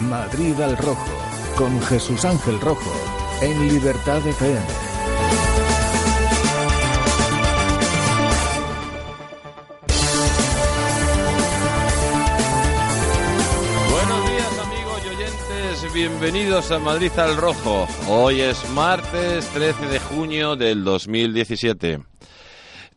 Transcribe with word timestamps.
Madrid 0.00 0.60
al 0.60 0.76
Rojo, 0.76 1.06
con 1.56 1.80
Jesús 1.82 2.24
Ángel 2.24 2.60
Rojo, 2.60 2.92
en 3.40 3.68
Libertad 3.68 4.26
FM. 4.26 4.60
Buenos 13.88 14.30
días 14.30 14.58
amigos 14.58 15.02
y 15.04 15.08
oyentes, 15.14 15.94
bienvenidos 15.94 16.70
a 16.72 16.80
Madrid 16.80 17.12
al 17.16 17.36
Rojo. 17.36 17.86
Hoy 18.08 18.40
es 18.40 18.68
martes 18.70 19.46
13 19.50 19.86
de 19.86 20.00
junio 20.00 20.56
del 20.56 20.82
2017. 20.82 22.00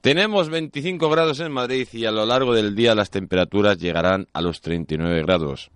Tenemos 0.02 0.50
25 0.50 1.10
grados 1.12 1.40
en 1.42 1.52
Madrid 1.52 1.88
y 1.94 2.06
a 2.06 2.12
lo 2.12 2.26
largo 2.26 2.56
del 2.56 2.76
día 2.76 2.96
las 2.96 3.12
temperaturas 3.12 3.78
llegarán 3.78 4.28
a 4.34 4.42
los 4.42 4.62
39 4.62 5.22
grados. 5.22 5.70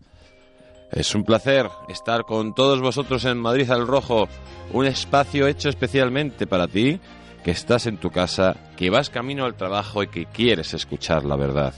Es 0.91 1.15
un 1.15 1.23
placer 1.23 1.69
estar 1.87 2.25
con 2.25 2.53
todos 2.53 2.81
vosotros 2.81 3.23
en 3.23 3.37
Madrid 3.37 3.71
al 3.71 3.87
Rojo, 3.87 4.27
un 4.73 4.85
espacio 4.85 5.47
hecho 5.47 5.69
especialmente 5.69 6.47
para 6.47 6.67
ti, 6.67 6.99
que 7.45 7.51
estás 7.51 7.87
en 7.87 7.97
tu 7.97 8.11
casa, 8.11 8.57
que 8.75 8.89
vas 8.89 9.09
camino 9.09 9.45
al 9.45 9.55
trabajo 9.55 10.03
y 10.03 10.07
que 10.07 10.25
quieres 10.25 10.73
escuchar 10.73 11.23
la 11.23 11.37
verdad. 11.37 11.73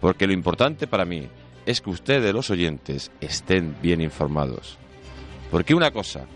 Porque 0.00 0.28
lo 0.28 0.32
importante 0.32 0.86
para 0.86 1.04
mí 1.04 1.28
es 1.66 1.80
que 1.80 1.90
ustedes, 1.90 2.32
los 2.32 2.48
oyentes, 2.50 3.10
estén 3.20 3.76
bien 3.82 4.00
informados. 4.00 4.78
Porque 5.50 5.74
una 5.74 5.90
cosa 5.90 6.26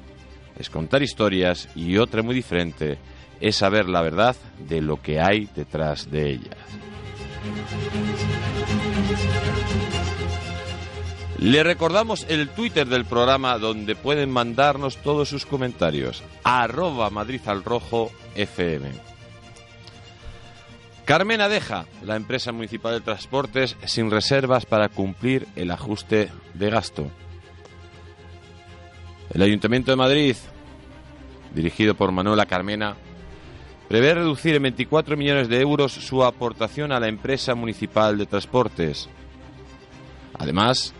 es 0.59 0.69
contar 0.69 1.03
historias 1.03 1.69
y 1.77 1.97
otra 1.97 2.23
muy 2.23 2.34
diferente 2.34 2.98
es 3.41 3.56
saber 3.56 3.89
la 3.89 4.03
verdad 4.03 4.34
de 4.59 4.83
lo 4.83 5.01
que 5.01 5.20
hay 5.20 5.48
detrás 5.55 6.11
de 6.11 6.31
ellas. 6.31 6.56
Le 11.41 11.62
recordamos 11.62 12.27
el 12.29 12.51
Twitter 12.51 12.87
del 12.87 13.07
programa 13.07 13.57
donde 13.57 13.97
pueden 13.97 14.31
mandarnos 14.31 14.98
todos 14.98 15.31
sus 15.31 15.47
comentarios. 15.47 16.23
Arroba 16.45 17.09
Madrid 17.09 17.41
al 17.47 17.64
Rojo 17.64 18.11
FM. 18.34 18.91
Carmen 21.06 21.41
Adeja, 21.41 21.87
la 22.05 22.17
empresa 22.17 22.53
municipal 22.53 22.92
de 22.92 23.01
transportes, 23.01 23.79
sin 23.87 24.11
reservas 24.11 24.67
para 24.67 24.91
cumplir 24.91 25.48
el 25.56 25.70
ajuste 25.70 26.29
de 26.53 26.69
gasto. 26.69 27.11
El 29.33 29.41
Ayuntamiento 29.41 29.92
de 29.92 29.97
Madrid, 29.97 30.36
dirigido 31.55 31.95
por 31.95 32.12
Manuela 32.12 32.45
Carmena, 32.45 32.97
prevé 33.89 34.12
reducir 34.12 34.57
en 34.57 34.64
24 34.64 35.17
millones 35.17 35.48
de 35.48 35.59
euros 35.62 35.92
su 35.92 36.23
aportación 36.23 36.92
a 36.92 37.01
la 37.01 37.09
empresa 37.09 37.55
municipal 37.55 38.19
de 38.19 38.27
transportes. 38.27 39.09
Además, 40.34 40.95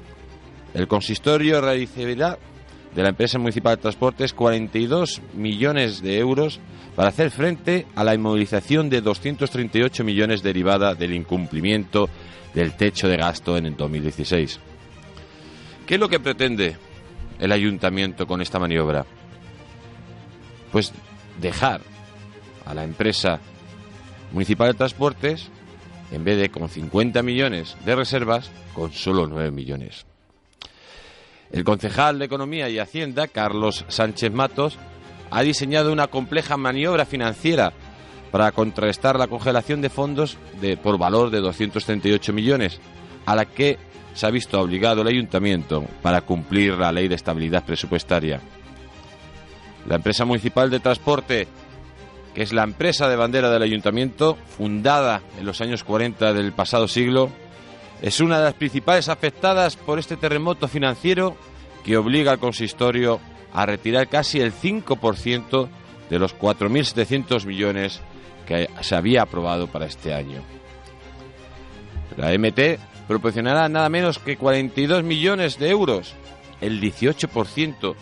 el 0.75 0.89
consistorio 0.89 1.61
realizará 1.61 2.39
de 2.95 3.03
la 3.03 3.11
empresa 3.11 3.39
municipal 3.39 3.77
de 3.77 3.83
transportes 3.83 4.33
42 4.33 5.23
millones 5.35 6.03
de 6.03 6.19
euros 6.19 6.61
para 6.97 7.09
hacer 7.09 7.31
frente 7.31 7.87
a 7.95 8.05
la 8.05 8.15
inmovilización 8.15 8.91
de 8.91 9.01
238 9.01 10.05
millones 10.05 10.43
derivada 10.43 10.95
del 10.95 11.15
incumplimiento 11.15 12.09
del 12.55 12.77
techo 12.77 13.09
de 13.09 13.17
gasto 13.17 13.57
en 13.57 13.67
el 13.67 13.77
2016. 13.77 14.59
¿Qué 15.87 15.95
es 15.95 16.01
lo 16.01 16.09
que 16.09 16.21
pretende 16.21 16.77
el 17.39 17.53
ayuntamiento 17.53 18.27
con 18.27 18.41
esta 18.41 18.59
maniobra? 18.59 19.07
Pues 20.73 20.93
dejar 21.41 21.81
a 22.67 22.75
la 22.75 22.85
empresa 22.85 23.41
municipal 24.33 24.69
de 24.69 24.79
transportes, 24.79 25.49
en 26.13 26.25
vez 26.25 26.39
de 26.39 26.51
con 26.51 26.69
50 26.69 27.23
millones 27.23 27.77
de 27.85 27.97
reservas, 27.97 28.51
con 28.75 28.93
solo 28.93 29.27
9 29.27 29.51
millones. 29.51 30.10
El 31.53 31.65
concejal 31.65 32.19
de 32.19 32.27
Economía 32.27 32.69
y 32.69 32.79
Hacienda, 32.79 33.27
Carlos 33.27 33.85
Sánchez 33.89 34.33
Matos, 34.33 34.79
ha 35.31 35.43
diseñado 35.43 35.93
una 35.93 36.09
compleja 36.09 36.57
maniobra 36.57 37.05
financiera 37.05 37.73
para 38.31 38.53
contrarrestar 38.53 39.19
la 39.19 39.27
congelación 39.27 39.81
de 39.81 39.91
fondos 39.91 40.39
por 40.83 40.99
valor 40.99 41.31
de 41.31 41.41
238 41.41 42.33
millones, 42.33 42.81
a 43.27 43.35
la 43.35 43.45
que 43.45 43.79
se 44.15 44.27
ha 44.27 44.31
visto 44.31 44.61
obligado 44.61 45.03
el 45.03 45.09
ayuntamiento 45.09 45.85
para 46.03 46.21
cumplir 46.21 46.75
la 46.75 46.93
ley 46.93 47.09
de 47.09 47.17
estabilidad 47.17 47.65
presupuestaria. 47.65 48.41
La 49.89 49.97
empresa 49.97 50.25
municipal 50.25 50.71
de 50.71 50.81
transporte, 50.81 51.49
que 52.35 52.43
es 52.43 52.53
la 52.53 52.63
empresa 52.63 53.09
de 53.09 53.17
bandera 53.17 53.51
del 53.51 53.63
ayuntamiento, 53.63 54.37
fundada 54.47 55.23
en 55.39 55.47
los 55.47 55.61
años 55.61 55.83
40 55.83 56.33
del 56.33 56.53
pasado 56.53 56.87
siglo, 56.87 57.31
es 58.03 58.21
una 58.21 58.39
de 58.39 58.45
las 58.45 58.55
principales 58.55 59.09
afectadas 59.09 59.77
por 59.77 59.99
este 59.99 60.17
terremoto 60.17 60.69
financiero 60.69 61.37
que 61.85 61.97
obliga 61.97 62.33
al 62.33 62.39
consistorio 62.39 63.21
a 63.53 63.67
retirar 63.67 64.09
casi 64.09 64.41
el 64.41 64.53
5% 64.53 65.69
de 66.09 66.19
los 66.19 66.37
4.700 66.37 67.45
millones 67.47 68.01
que 68.47 68.69
se 68.81 68.95
había 68.95 69.23
aprobado 69.23 69.67
para 69.67 69.87
este 69.87 70.15
año. 70.15 70.43
La 72.17 72.37
MT 72.37 72.81
proporcionará 73.07 73.69
nada 73.69 73.89
menos 73.89 74.19
que 74.19 74.37
42 74.37 75.05
millones 75.05 75.59
de 75.59 75.71
euros, 75.71 76.15
el 76.61 76.81
18% 76.81 77.95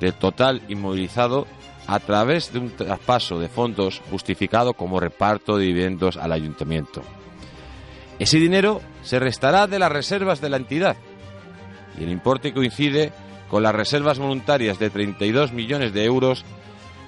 del 0.00 0.12
total 0.14 0.62
inmovilizado 0.68 1.46
a 1.86 2.00
través 2.00 2.52
de 2.52 2.58
un 2.58 2.70
traspaso 2.70 3.38
de 3.38 3.48
fondos 3.48 4.02
justificado 4.10 4.74
como 4.74 4.98
reparto 4.98 5.56
de 5.56 5.66
dividendos 5.66 6.16
al 6.16 6.32
ayuntamiento. 6.32 7.02
Ese 8.18 8.38
dinero 8.38 8.80
se 9.02 9.18
restará 9.18 9.66
de 9.66 9.78
las 9.78 9.92
reservas 9.92 10.40
de 10.40 10.48
la 10.48 10.56
entidad 10.56 10.96
y 11.98 12.04
el 12.04 12.10
importe 12.10 12.52
coincide 12.52 13.12
con 13.48 13.62
las 13.62 13.74
reservas 13.74 14.18
voluntarias 14.18 14.78
de 14.78 14.90
32 14.90 15.52
millones 15.52 15.92
de 15.92 16.04
euros 16.04 16.44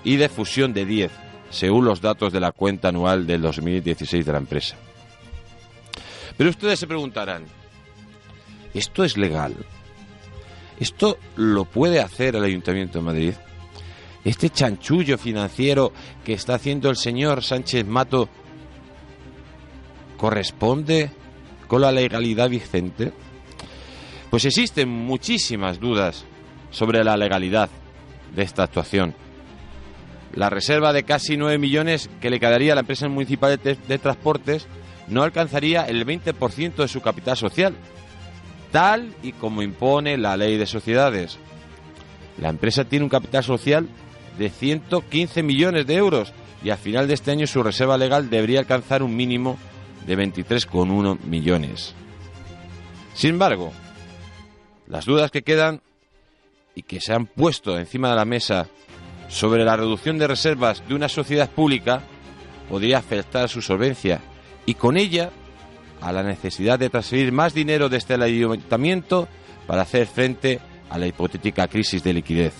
y 0.04 0.16
de 0.16 0.28
fusión 0.28 0.72
de 0.72 0.84
10, 0.84 1.10
según 1.50 1.84
los 1.84 2.00
datos 2.00 2.32
de 2.32 2.41
la 2.41 2.52
cuenta 2.52 2.88
anual 2.88 3.26
del 3.26 3.42
2016 3.42 4.24
de 4.24 4.32
la 4.32 4.38
empresa. 4.38 4.76
Pero 6.36 6.50
ustedes 6.50 6.78
se 6.78 6.86
preguntarán, 6.86 7.44
¿esto 8.72 9.02
es 9.02 9.16
legal? 9.16 9.54
¿Esto 10.78 11.19
lo 11.36 11.64
puede 11.64 12.00
hacer 12.00 12.36
el 12.36 12.44
Ayuntamiento 12.44 12.98
de 12.98 13.04
Madrid? 13.04 13.34
¿Este 14.25 14.50
chanchullo 14.50 15.19
financiero 15.19 15.92
que 16.25 16.34
está 16.34 16.54
haciendo 16.54 16.90
el 16.90 16.96
señor 16.96 17.42
Sánchez 17.42 17.84
Mato 17.86 18.28
corresponde 20.18 21.10
con 21.66 21.80
la 21.80 21.92
legalidad 21.92 22.50
vigente? 22.50 23.12
Pues 24.28 24.44
existen 24.44 24.90
muchísimas 24.90 25.80
dudas 25.80 26.26
sobre 26.70 27.02
la 27.02 27.16
legalidad 27.16 27.70
de 28.34 28.42
esta 28.42 28.64
actuación. 28.64 29.14
La 30.34 30.50
reserva 30.50 30.92
de 30.92 31.04
casi 31.04 31.38
9 31.38 31.56
millones 31.56 32.10
que 32.20 32.28
le 32.28 32.38
quedaría 32.38 32.72
a 32.72 32.74
la 32.74 32.82
empresa 32.82 33.08
municipal 33.08 33.58
de, 33.58 33.74
de 33.74 33.98
transportes 33.98 34.66
no 35.08 35.22
alcanzaría 35.22 35.86
el 35.86 36.04
20% 36.04 36.74
de 36.74 36.88
su 36.88 37.00
capital 37.00 37.36
social, 37.38 37.74
tal 38.70 39.14
y 39.22 39.32
como 39.32 39.62
impone 39.62 40.18
la 40.18 40.36
ley 40.36 40.58
de 40.58 40.66
sociedades. 40.66 41.38
La 42.36 42.50
empresa 42.50 42.84
tiene 42.84 43.04
un 43.04 43.08
capital 43.08 43.42
social 43.42 43.88
de 44.38 44.50
115 44.50 45.42
millones 45.42 45.86
de 45.86 45.94
euros 45.94 46.32
y 46.62 46.70
al 46.70 46.78
final 46.78 47.08
de 47.08 47.14
este 47.14 47.30
año 47.30 47.46
su 47.46 47.62
reserva 47.62 47.96
legal 47.96 48.28
debería 48.30 48.60
alcanzar 48.60 49.02
un 49.02 49.16
mínimo 49.16 49.52
de 49.52 49.77
23,1 50.06 51.20
millones. 51.25 51.94
Sin 53.14 53.31
embargo, 53.31 53.72
las 54.86 55.04
dudas 55.04 55.31
que 55.31 55.42
quedan 55.42 55.82
y 56.75 56.82
que 56.82 57.00
se 57.00 57.12
han 57.12 57.26
puesto 57.26 57.78
encima 57.78 58.10
de 58.10 58.16
la 58.16 58.25
mesa 58.25 58.69
sobre 59.28 59.64
la 59.64 59.76
reducción 59.76 60.19
de 60.19 60.26
reservas 60.26 60.87
de 60.88 60.94
una 60.94 61.08
sociedad 61.08 61.50
pública 61.50 62.03
podría 62.69 62.98
afectar 62.98 63.44
a 63.44 63.48
su 63.48 63.60
solvencia 63.60 64.20
y 64.66 64.75
con 64.75 64.97
ella 64.97 65.31
a 66.00 66.12
la 66.12 66.22
necesidad 66.22 66.78
de 66.78 66.91
transferir 66.91 67.32
más 67.32 67.54
dinero 67.54 67.88
desde 67.88 68.14
el 68.14 68.22
ayuntamiento 68.22 69.28
para 69.67 69.82
hacer 69.82 70.06
frente 70.06 70.61
a 70.88 70.99
la 70.99 71.06
hipotética 71.06 71.69
crisis 71.69 72.02
de 72.02 72.14
liquidez. 72.14 72.55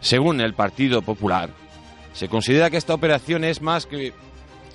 Según 0.00 0.40
el 0.40 0.54
Partido 0.54 1.02
Popular, 1.02 1.50
se 2.12 2.28
considera 2.28 2.70
que 2.70 2.76
esta 2.76 2.94
operación 2.94 3.44
es 3.44 3.62
más 3.62 3.86
que 3.86 4.12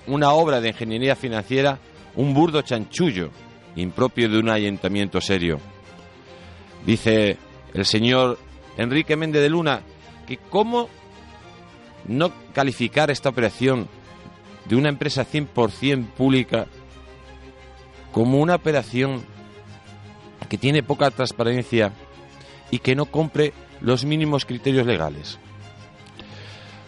una 0.07 0.31
obra 0.31 0.61
de 0.61 0.69
ingeniería 0.69 1.15
financiera, 1.15 1.79
un 2.15 2.33
burdo 2.33 2.61
chanchullo 2.61 3.29
impropio 3.75 4.29
de 4.29 4.39
un 4.39 4.49
ayuntamiento 4.49 5.21
serio. 5.21 5.59
Dice 6.85 7.37
el 7.73 7.85
señor 7.85 8.39
Enrique 8.77 9.15
Méndez 9.15 9.41
de 9.41 9.49
Luna 9.49 9.81
que 10.25 10.37
cómo 10.37 10.89
no 12.07 12.31
calificar 12.53 13.11
esta 13.11 13.29
operación 13.29 13.87
de 14.65 14.75
una 14.75 14.89
empresa 14.89 15.25
100% 15.25 16.07
pública 16.11 16.67
como 18.11 18.39
una 18.39 18.55
operación 18.55 19.23
que 20.49 20.57
tiene 20.57 20.83
poca 20.83 21.11
transparencia 21.11 21.93
y 22.71 22.79
que 22.79 22.95
no 22.95 23.05
compre 23.05 23.53
los 23.81 24.05
mínimos 24.05 24.45
criterios 24.45 24.85
legales. 24.85 25.39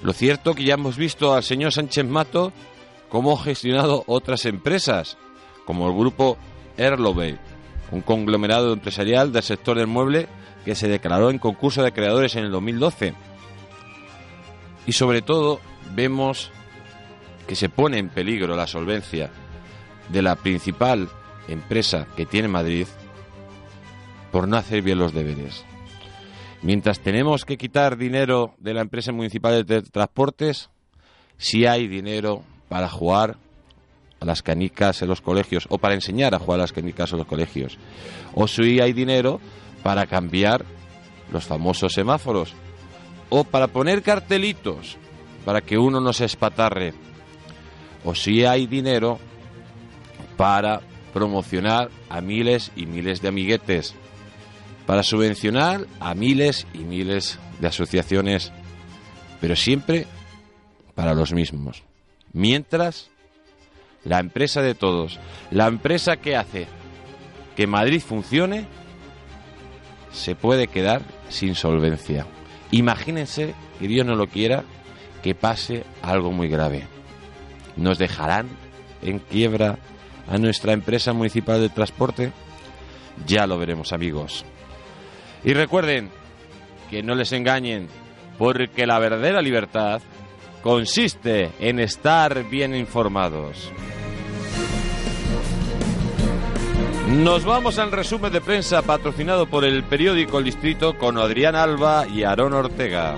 Lo 0.02 0.14
cierto 0.14 0.54
que 0.56 0.64
ya 0.64 0.76
hemos 0.76 0.98
visto 0.98 1.34
al 1.34 1.44
señor 1.44 1.74
Sánchez 1.74 2.06
Mato 2.06 2.54
cómo 3.10 3.34
ha 3.34 3.44
gestionado 3.44 4.04
otras 4.08 4.46
empresas, 4.46 5.18
como 5.66 5.88
el 5.88 5.96
grupo 5.96 6.38
Erlobey, 6.78 7.38
un 7.92 8.02
conglomerado 8.02 8.74
empresarial 8.74 9.32
del 9.32 9.44
sector 9.44 9.78
del 9.78 9.88
mueble 9.88 10.28
que 10.64 10.76
se 10.76 10.88
declaró 10.88 11.30
en 11.30 11.40
concurso 11.40 11.84
de 11.84 11.92
creadores 11.92 12.36
en 12.36 12.46
el 12.46 12.52
2012. 12.52 13.14
Y 14.86 14.92
sobre 14.94 15.22
todo 15.22 15.60
vemos 15.94 16.52
que 17.48 17.56
se 17.56 17.70
pone 17.70 17.98
en 17.98 18.10
peligro 18.10 18.56
la 18.56 18.68
solvencia 18.68 19.32
de 20.10 20.22
la 20.22 20.36
principal 20.36 21.10
empresa 21.48 22.08
que 22.16 22.26
tiene 22.26 22.48
Madrid 22.48 22.88
por 24.32 24.48
no 24.48 24.58
hacer 24.58 24.82
bien 24.82 25.00
los 25.00 25.14
deberes. 25.14 25.66
Mientras 26.62 27.00
tenemos 27.00 27.46
que 27.46 27.58
quitar 27.58 27.98
dinero 27.98 28.54
de 28.60 28.74
la 28.74 28.82
empresa 28.82 29.12
municipal 29.12 29.66
de 29.66 29.82
transportes, 29.82 30.70
si 31.38 31.66
hay 31.66 31.88
dinero 31.88 32.44
para 32.70 32.88
jugar 32.88 33.38
a 34.20 34.26
las 34.26 34.42
canicas 34.42 35.02
en 35.02 35.10
los 35.10 35.22
colegios 35.22 35.66
o 35.70 35.78
para 35.78 35.96
enseñar 35.96 36.36
a 36.36 36.40
jugar 36.40 36.60
a 36.60 36.64
las 36.64 36.74
canicas 36.74 37.12
en 37.12 37.20
los 37.20 37.28
colegios. 37.28 37.78
O 38.34 38.48
si 38.48 38.80
hay 38.80 38.94
dinero 38.94 39.40
para 39.84 40.06
cambiar 40.08 40.66
los 41.32 41.46
famosos 41.46 41.94
semáforos 41.94 42.54
o 43.30 43.44
para 43.44 43.68
poner 43.68 44.02
cartelitos 44.02 44.98
para 45.46 45.62
que 45.62 45.78
uno 45.78 46.00
no 46.00 46.14
se 46.14 46.26
espatarre. 46.26 46.94
O 48.04 48.16
si 48.16 48.46
hay 48.46 48.68
dinero 48.68 49.20
para 50.38 50.82
promocionar 51.14 51.90
a 52.10 52.22
miles 52.22 52.72
y 52.76 52.86
miles 52.86 53.22
de 53.22 53.28
amiguetes 53.28 53.96
para 54.86 55.04
subvencionar 55.04 55.86
a 56.00 56.16
miles 56.16 56.66
y 56.74 56.80
miles 56.80 57.38
de 57.60 57.68
asociaciones, 57.68 58.52
pero 59.40 59.56
siempre 59.56 60.08
para 60.96 61.14
los 61.14 61.32
mismos. 61.32 61.84
Mientras, 62.34 63.10
la 64.04 64.20
empresa 64.20 64.62
de 64.62 64.76
todos, 64.76 65.20
la 65.52 65.68
empresa 65.68 66.18
que 66.18 66.36
hace 66.36 66.68
que 67.56 67.68
Madrid 67.68 68.02
funcione, 68.02 68.66
se 70.12 70.36
puede 70.36 70.68
quedar 70.68 71.02
sin 71.30 71.56
solvencia. 71.56 72.26
Imagínense, 72.72 73.54
que 73.80 73.88
Dios 73.88 74.06
no 74.06 74.16
lo 74.16 74.28
quiera, 74.28 74.64
que 75.24 75.36
pase 75.36 75.84
algo 76.02 76.32
muy 76.32 76.48
grave. 76.48 76.84
¿Nos 77.76 77.98
dejarán 77.98 78.48
en 79.02 79.20
quiebra 79.20 79.78
a 80.28 80.38
nuestra 80.38 80.74
empresa 80.74 81.14
municipal 81.14 81.60
de 81.60 81.70
transporte? 81.70 82.32
Ya 83.26 83.48
lo 83.48 83.58
veremos, 83.58 83.92
amigos. 83.94 84.46
Y 85.44 85.54
recuerden 85.54 86.10
que 86.90 87.04
no 87.04 87.16
les 87.16 87.32
engañen, 87.32 87.88
porque 88.38 88.86
la 88.86 89.00
verdadera 89.00 89.42
libertad 89.42 90.02
consiste 90.62 91.52
en 91.60 91.80
estar 91.80 92.50
bien 92.50 92.76
informados. 92.76 93.72
Nos 97.08 97.44
vamos 97.44 97.80
al 97.80 97.92
resumen 97.92 98.32
de 98.32 98.40
prensa 98.40 98.84
patrocinado 98.84 99.48
por 99.48 99.66
el 99.66 99.84
periódico 99.84 100.38
El 100.38 100.46
Distrito 100.46 100.98
con 100.98 101.18
Adrián 101.18 101.56
Alba 101.56 102.06
y 102.08 102.24
Aarón 102.24 102.54
Ortega. 102.54 103.16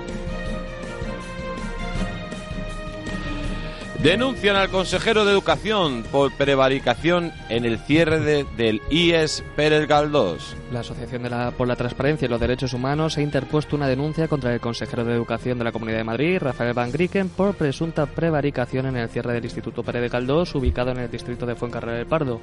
Denuncian 4.04 4.56
al 4.56 4.70
consejero 4.70 5.26
de 5.26 5.32
Educación 5.32 6.04
por 6.12 6.36
prevaricación 6.36 7.32
en 7.50 7.66
el 7.66 7.78
cierre 7.78 8.20
del 8.20 8.82
IES 8.90 9.44
Pérez 9.56 9.88
Galdós. 9.88 10.56
La 10.74 10.80
Asociación 10.80 11.22
de 11.22 11.30
la, 11.30 11.52
por 11.52 11.68
la 11.68 11.76
Transparencia 11.76 12.26
y 12.26 12.30
los 12.30 12.40
Derechos 12.40 12.74
Humanos 12.74 13.20
ha 13.20 13.22
interpuesto 13.22 13.76
una 13.76 13.88
denuncia 13.88 14.28
contra 14.28 14.56
el 14.56 14.60
consejero 14.60 15.06
de 15.06 15.14
Educación 15.14 15.60
de 15.60 15.66
la 15.66 15.72
Comunidad 15.72 16.00
de 16.00 16.04
Madrid, 16.04 16.40
Rafael 16.40 16.74
Van 16.74 16.92
Grieken, 16.92 17.30
por 17.30 17.54
presunta 17.54 18.08
prevaricación 18.08 18.88
en 18.88 18.98
el 18.98 19.10
cierre 19.10 19.34
del 19.34 19.44
Instituto 19.44 19.84
Pérez 19.84 20.02
de 20.02 20.10
Galdós, 20.10 20.56
ubicado 20.56 20.90
en 20.90 20.98
el 20.98 21.12
distrito 21.12 21.46
de 21.46 21.54
Fuencarrera 21.54 21.98
del 21.98 22.08
Pardo. 22.08 22.42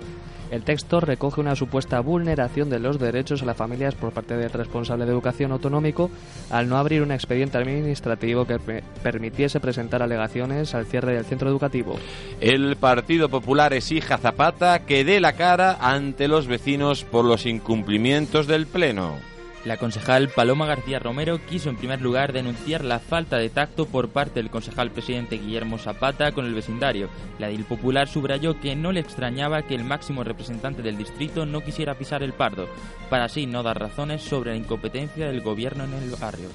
El 0.53 0.63
texto 0.63 1.01
recoge 1.01 1.41
una 1.41 1.57
supuesta 1.57 2.01
vulneración 2.01 2.71
de 2.71 2.79
los 2.79 2.99
derechos 2.99 3.43
a 3.43 3.47
las 3.47 3.57
familias 3.57 3.95
por 3.95 4.13
parte 4.13 4.37
del 4.37 4.51
responsable 4.51 5.05
de 5.05 5.11
educación 5.11 5.53
autonómico 5.53 6.11
al 6.51 6.69
no 6.69 6.79
abrir 6.79 7.03
un 7.03 7.13
expediente 7.13 7.59
administrativo 7.59 8.47
que 8.47 8.59
permitiese 9.03 9.61
presentar 9.61 10.03
alegaciones 10.03 10.75
al 10.75 10.87
cierre 10.87 11.15
del 11.15 11.27
centro 11.27 11.48
educativo. 11.49 11.99
El 12.41 12.77
Partido 12.77 13.29
Popular 13.29 13.73
exige 13.73 14.15
a 14.15 14.19
Zapata 14.19 14.87
que 14.87 15.05
dé 15.05 15.21
la 15.21 15.33
cara 15.33 15.77
ante 15.81 16.29
los 16.29 16.47
vecinos 16.47 17.05
por 17.05 17.25
los 17.25 17.47
incumplimientos 17.47 18.47
del 18.47 18.67
Pleno. 18.67 19.17
La 19.65 19.77
concejal 19.77 20.29
Paloma 20.29 20.67
García 20.67 20.99
Romero 20.99 21.41
quiso 21.45 21.69
en 21.69 21.77
primer 21.77 22.01
lugar 22.01 22.33
denunciar 22.33 22.85
la 22.85 23.01
falta 23.01 23.37
de 23.37 23.51
tacto 23.51 23.87
por 23.87 24.09
parte 24.09 24.41
del 24.41 24.51
concejal 24.51 24.93
presidente 24.93 25.37
Guillermo 25.37 25.79
Zapata 25.79 26.33
con 26.33 26.47
el 26.47 26.55
vecindario. 26.55 27.09
La 27.39 27.49
DIL 27.49 27.65
Popular 27.65 28.09
subrayó 28.09 28.61
que 28.61 28.77
no 28.77 28.93
le 28.93 29.01
extrañaba 29.01 29.63
que 29.63 29.75
el 29.75 29.85
máximo 29.85 30.23
representante 30.23 30.81
del 30.81 30.97
distrito 30.97 31.45
no 31.45 31.61
quisiera 31.61 31.97
pisar 31.97 32.23
el 32.23 32.33
pardo, 32.33 32.69
para 33.11 33.25
así 33.25 33.47
no 33.47 33.63
dar 33.63 33.79
razones 33.79 34.23
sobre 34.23 34.53
la 34.53 34.57
incompetencia 34.57 35.27
del 35.27 35.43
gobierno 35.43 35.85
en 35.85 35.93
el 35.95 36.11
barrio 36.13 36.49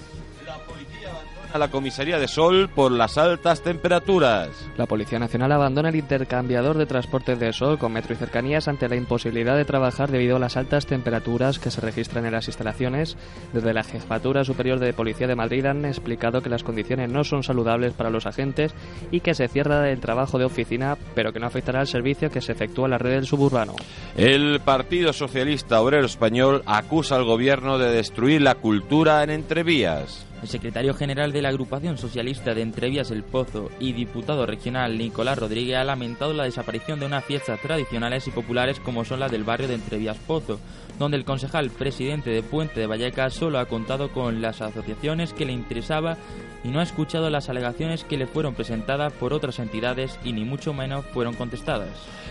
a 1.54 1.60
la 1.60 1.70
comisaría 1.70 2.18
de 2.18 2.28
Sol 2.28 2.70
por 2.74 2.92
las 2.92 3.18
altas 3.18 3.62
temperaturas. 3.62 4.50
La 4.76 4.88
Policía 4.88 5.20
Nacional 5.20 5.52
abandona 5.52 5.90
el 5.90 5.96
intercambiador 5.96 6.78
de 6.78 6.88
transporte 6.88 7.36
de 7.36 7.54
Sol 7.54 7.78
con 7.78 7.94
metro 7.94 8.14
y 8.14 8.18
cercanías 8.18 8.68
ante 8.68 8.90
la 8.90 8.96
imposibilidad 8.96 9.56
de 9.56 9.66
trabajar 9.66 10.10
debido 10.10 10.38
a 10.38 10.40
las 10.40 10.58
altas 10.58 10.88
temperaturas 10.88 11.60
que 11.60 11.70
se 11.70 11.82
registran 11.82 12.26
en 12.26 12.32
las 12.32 12.48
instalaciones. 12.48 13.18
Desde 13.54 13.74
la 13.74 13.84
Jefatura 13.84 14.44
Superior 14.44 14.80
de 14.80 14.94
Policía 14.94 15.28
de 15.28 15.36
Madrid 15.36 15.66
han 15.66 15.86
explicado 15.86 16.42
que 16.42 16.50
las 16.50 16.64
condiciones 16.64 17.12
no 17.12 17.24
son 17.24 17.44
saludables 17.44 17.94
para 17.94 18.10
los 18.10 18.26
agentes 18.26 18.74
y 19.12 19.20
que 19.20 19.36
se 19.36 19.48
cierra 19.48 19.90
el 19.90 20.00
trabajo 20.00 20.40
de 20.40 20.46
oficina, 20.46 20.98
pero 21.14 21.32
que 21.32 21.40
no 21.40 21.46
afectará 21.46 21.82
al 21.82 21.88
servicio 21.88 22.32
que 22.32 22.42
se 22.42 22.54
efectúa 22.54 22.86
en 22.86 22.92
la 22.92 22.98
red 22.98 23.12
del 23.12 23.28
suburbano. 23.28 23.76
El 24.18 24.60
Partido 24.62 25.14
Socialista 25.14 25.82
Obrero 25.82 26.06
Español 26.06 26.64
acusa 26.66 27.16
al 27.16 27.26
gobierno 27.26 27.78
de 27.78 27.92
destruir 27.92 28.42
la 28.42 28.56
cultura 28.56 29.24
en 29.24 29.30
entrevías. 29.30 30.26
El 30.44 30.50
secretario 30.50 30.94
general 30.94 31.32
de 31.32 31.42
la 31.42 31.48
agrupación 31.48 31.98
socialista 31.98 32.54
de 32.54 32.64
Entrevías 32.64 33.12
El 33.12 33.24
Pozo 33.24 33.72
y 33.80 33.94
diputado 33.94 34.46
regional 34.46 34.98
Nicolás 34.98 35.38
Rodríguez 35.38 35.78
ha 35.78 35.86
lamentado 35.86 36.34
la 36.34 36.44
desaparición 36.44 37.00
de 37.00 37.06
unas 37.06 37.24
fiestas 37.24 37.62
tradicionales 37.62 38.28
y 38.28 38.32
populares 38.32 38.82
como 38.82 39.06
son 39.06 39.22
las 39.22 39.32
del 39.32 39.46
barrio 39.46 39.70
de 39.70 39.76
Entrevías 39.76 40.18
Pozo, 40.18 40.60
donde 41.00 41.18
el 41.18 41.26
concejal 41.26 41.70
presidente 41.70 42.30
de 42.30 42.44
Puente 42.44 42.80
de 42.80 42.88
Vallecas 42.88 43.34
solo 43.34 43.60
ha 43.60 43.66
contado 43.66 44.10
con 44.10 44.42
las 44.42 44.62
asociaciones 44.62 45.34
que 45.34 45.46
le 45.46 45.54
interesaba 45.54 46.18
y 46.64 46.70
no 46.70 46.80
ha 46.80 46.84
escuchado 46.84 47.30
las 47.30 47.50
alegaciones 47.50 48.04
que 48.04 48.18
le 48.18 48.28
fueron 48.28 48.54
presentadas 48.54 49.12
por 49.14 49.34
otras 49.34 49.60
entidades 49.60 50.18
y 50.24 50.34
ni 50.34 50.46
mucho 50.46 50.74
menos 50.74 51.06
fueron 51.14 51.36
contestadas. 51.36 51.90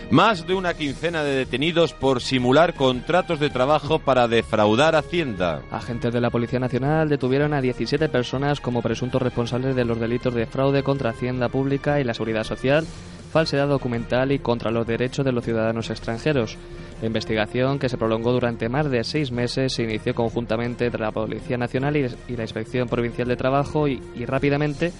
Más 0.09 0.45
de 0.45 0.53
una 0.53 0.73
quincena 0.73 1.23
de 1.23 1.35
detenidos 1.35 1.93
por 1.93 2.21
simular 2.21 2.73
contratos 2.73 3.39
de 3.39 3.49
trabajo 3.49 3.99
para 3.99 4.27
defraudar 4.27 4.95
Hacienda. 4.95 5.61
Agentes 5.71 6.13
de 6.13 6.21
la 6.21 6.29
Policía 6.29 6.59
Nacional 6.59 7.09
detuvieron 7.09 7.53
a 7.53 7.61
17 7.61 8.09
personas 8.09 8.59
como 8.59 8.81
presuntos 8.81 9.21
responsables 9.21 9.75
de 9.75 9.85
los 9.85 9.99
delitos 9.99 10.33
de 10.33 10.45
fraude 10.45 10.83
contra 10.83 11.11
Hacienda 11.11 11.49
Pública 11.49 11.99
y 11.99 12.03
la 12.03 12.13
Seguridad 12.13 12.43
Social, 12.43 12.85
falsedad 13.33 13.67
documental 13.67 14.31
y 14.31 14.39
contra 14.39 14.71
los 14.71 14.85
derechos 14.85 15.25
de 15.25 15.31
los 15.31 15.43
ciudadanos 15.43 15.89
extranjeros. 15.89 16.55
La 17.01 17.07
investigación, 17.07 17.79
que 17.79 17.89
se 17.89 17.97
prolongó 17.97 18.31
durante 18.31 18.69
más 18.69 18.89
de 18.89 19.03
seis 19.03 19.31
meses, 19.31 19.73
se 19.73 19.83
inició 19.83 20.13
conjuntamente 20.13 20.85
entre 20.85 21.01
la 21.01 21.11
Policía 21.11 21.57
Nacional 21.57 21.97
y 21.97 22.37
la 22.37 22.43
Inspección 22.43 22.87
Provincial 22.87 23.27
de 23.27 23.35
Trabajo 23.35 23.87
y, 23.87 23.99
y 24.15 24.25
rápidamente 24.25 24.93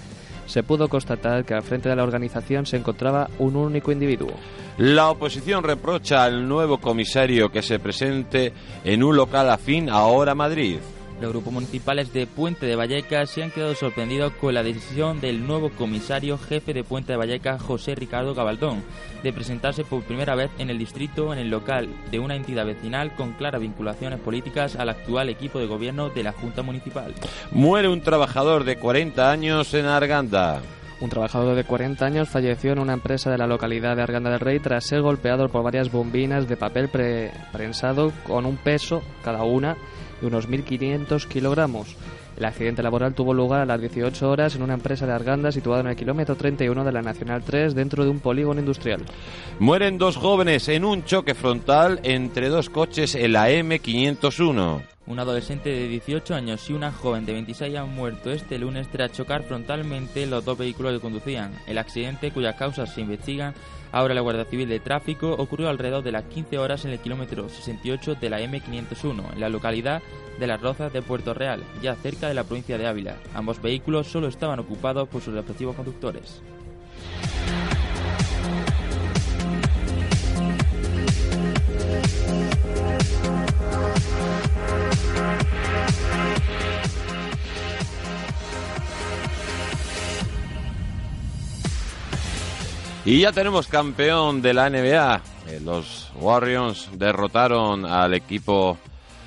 se 0.46 0.62
pudo 0.62 0.88
constatar 0.88 1.44
que 1.44 1.54
al 1.54 1.62
frente 1.62 1.88
de 1.88 1.96
la 1.96 2.02
organización 2.02 2.66
se 2.66 2.76
encontraba 2.76 3.30
un 3.38 3.56
único 3.56 3.92
individuo. 3.92 4.32
La 4.78 5.08
oposición 5.08 5.62
reprocha 5.62 6.24
al 6.24 6.48
nuevo 6.48 6.78
comisario 6.78 7.50
que 7.50 7.62
se 7.62 7.78
presente 7.78 8.52
en 8.82 9.04
un 9.04 9.16
local 9.16 9.48
afín 9.48 9.88
ahora 9.88 10.34
Madrid. 10.34 10.78
Los 11.20 11.30
grupos 11.30 11.52
municipales 11.52 12.12
de 12.12 12.26
Puente 12.26 12.66
de 12.66 12.74
Vallecas 12.74 13.30
se 13.30 13.42
han 13.42 13.50
quedado 13.50 13.74
sorprendidos 13.74 14.32
con 14.32 14.52
la 14.52 14.64
decisión 14.64 15.20
del 15.20 15.46
nuevo 15.46 15.70
comisario 15.70 16.38
jefe 16.38 16.74
de 16.74 16.82
Puente 16.82 17.12
de 17.12 17.18
Vallecas, 17.18 17.62
José 17.62 17.94
Ricardo 17.94 18.34
Gabaldón, 18.34 18.82
de 19.22 19.32
presentarse 19.32 19.84
por 19.84 20.02
primera 20.02 20.34
vez 20.34 20.50
en 20.58 20.70
el 20.70 20.78
distrito 20.78 21.32
en 21.32 21.38
el 21.38 21.50
local 21.50 21.88
de 22.10 22.18
una 22.18 22.34
entidad 22.34 22.66
vecinal 22.66 23.14
con 23.14 23.32
claras 23.32 23.60
vinculaciones 23.60 24.18
políticas 24.20 24.74
al 24.76 24.88
actual 24.88 25.28
equipo 25.28 25.60
de 25.60 25.66
gobierno 25.66 26.10
de 26.10 26.24
la 26.24 26.32
Junta 26.32 26.62
Municipal. 26.62 27.14
Muere 27.52 27.88
un 27.88 28.00
trabajador 28.00 28.64
de 28.64 28.76
40 28.76 29.30
años 29.30 29.72
en 29.72 29.86
Arganda. 29.86 30.62
Un 31.00 31.10
trabajador 31.10 31.54
de 31.54 31.64
40 31.64 32.04
años 32.04 32.28
falleció 32.28 32.72
en 32.72 32.78
una 32.78 32.92
empresa 32.92 33.30
de 33.30 33.38
la 33.38 33.46
localidad 33.46 33.96
de 33.96 34.02
Arganda 34.02 34.30
del 34.30 34.40
Rey 34.40 34.58
tras 34.58 34.84
ser 34.84 35.02
golpeado 35.02 35.48
por 35.48 35.62
varias 35.62 35.92
bombinas 35.92 36.48
de 36.48 36.56
papel 36.56 36.88
prensado 36.88 38.12
con 38.26 38.46
un 38.46 38.56
peso 38.56 39.02
cada 39.22 39.44
una 39.44 39.76
de 40.24 40.28
unos 40.28 40.48
1.500 40.48 41.28
kilogramos. 41.28 41.96
El 42.36 42.44
accidente 42.46 42.82
laboral 42.82 43.14
tuvo 43.14 43.32
lugar 43.32 43.60
a 43.60 43.66
las 43.66 43.80
18 43.80 44.28
horas 44.28 44.56
en 44.56 44.62
una 44.62 44.74
empresa 44.74 45.06
de 45.06 45.12
Arganda 45.12 45.52
situada 45.52 45.80
en 45.80 45.86
el 45.88 45.96
kilómetro 45.96 46.34
31 46.34 46.84
de 46.84 46.92
la 46.92 47.02
Nacional 47.02 47.42
3 47.44 47.74
dentro 47.74 48.04
de 48.04 48.10
un 48.10 48.20
polígono 48.20 48.60
industrial. 48.60 49.02
Mueren 49.60 49.98
dos 49.98 50.16
jóvenes 50.16 50.68
en 50.68 50.84
un 50.84 51.04
choque 51.04 51.34
frontal 51.34 52.00
entre 52.02 52.48
dos 52.48 52.70
coches 52.70 53.14
en 53.14 53.34
la 53.34 53.50
M501. 53.50 54.93
Un 55.06 55.18
adolescente 55.18 55.68
de 55.68 55.86
18 55.86 56.34
años 56.34 56.70
y 56.70 56.72
una 56.72 56.90
joven 56.90 57.26
de 57.26 57.34
26 57.34 57.76
han 57.76 57.94
muerto 57.94 58.30
este 58.30 58.58
lunes 58.58 58.88
tras 58.88 59.12
chocar 59.12 59.42
frontalmente 59.42 60.26
los 60.26 60.44
dos 60.44 60.56
vehículos 60.56 60.94
que 60.94 61.00
conducían. 61.00 61.52
El 61.66 61.76
accidente, 61.76 62.30
cuyas 62.30 62.56
causas 62.56 62.94
se 62.94 63.02
investigan 63.02 63.54
ahora 63.92 64.14
la 64.14 64.22
Guardia 64.22 64.46
Civil 64.46 64.68
de 64.68 64.80
Tráfico, 64.80 65.32
ocurrió 65.32 65.68
alrededor 65.68 66.02
de 66.02 66.12
las 66.12 66.24
15 66.24 66.56
horas 66.58 66.86
en 66.86 66.92
el 66.92 67.00
kilómetro 67.00 67.50
68 67.50 68.14
de 68.14 68.30
la 68.30 68.40
M501, 68.40 69.34
en 69.34 69.40
la 69.40 69.50
localidad 69.50 70.02
de 70.40 70.46
Las 70.46 70.60
Rozas 70.60 70.92
de 70.92 71.02
Puerto 71.02 71.34
Real, 71.34 71.62
ya 71.82 71.94
cerca 71.96 72.26
de 72.26 72.34
la 72.34 72.44
provincia 72.44 72.78
de 72.78 72.86
Ávila. 72.86 73.16
Ambos 73.34 73.60
vehículos 73.60 74.06
solo 74.06 74.28
estaban 74.28 74.58
ocupados 74.58 75.06
por 75.08 75.20
sus 75.20 75.34
respectivos 75.34 75.76
conductores. 75.76 76.40
Y 93.06 93.20
ya 93.20 93.32
tenemos 93.32 93.66
campeón 93.66 94.40
de 94.40 94.54
la 94.54 94.70
NBA. 94.70 95.20
Eh, 95.48 95.60
los 95.62 96.10
Warriors 96.16 96.88
derrotaron 96.94 97.84
al 97.84 98.14
equipo 98.14 98.78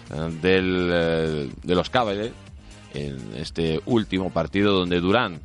eh, 0.10 0.16
del, 0.42 0.90
eh, 0.92 1.50
de 1.62 1.76
los 1.76 1.92
Cavaliers 1.92 2.34
en 2.96 3.36
este 3.36 3.80
último 3.86 4.32
partido 4.32 4.74
donde 4.74 5.00
Durán, 5.00 5.40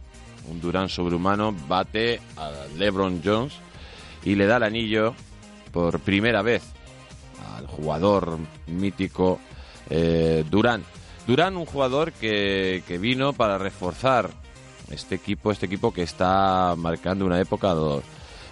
un 0.49 0.61
Durán 0.63 0.89
sobrehumano, 0.89 1.55
bate 1.69 2.23
a 2.39 2.51
LeBron 2.79 3.21
Jones 3.23 3.53
y 4.25 4.35
le 4.35 4.47
da 4.47 4.57
el 4.57 4.63
anillo 4.63 5.15
por 5.71 6.01
primera 6.01 6.41
vez 6.41 6.63
al 7.55 7.67
jugador 7.67 8.39
mítico 8.67 9.41
Durán. 10.51 10.85
Durán, 11.27 11.57
un 11.57 11.67
jugador 11.67 12.13
que, 12.13 12.83
que 12.87 12.99
vino 12.99 13.33
para 13.33 13.59
reforzar 13.59 14.31
este 14.91 15.15
equipo, 15.15 15.51
este 15.51 15.67
equipo 15.67 15.93
que 15.93 16.03
está 16.03 16.75
marcando 16.77 17.25
una 17.25 17.41
época 17.41 17.75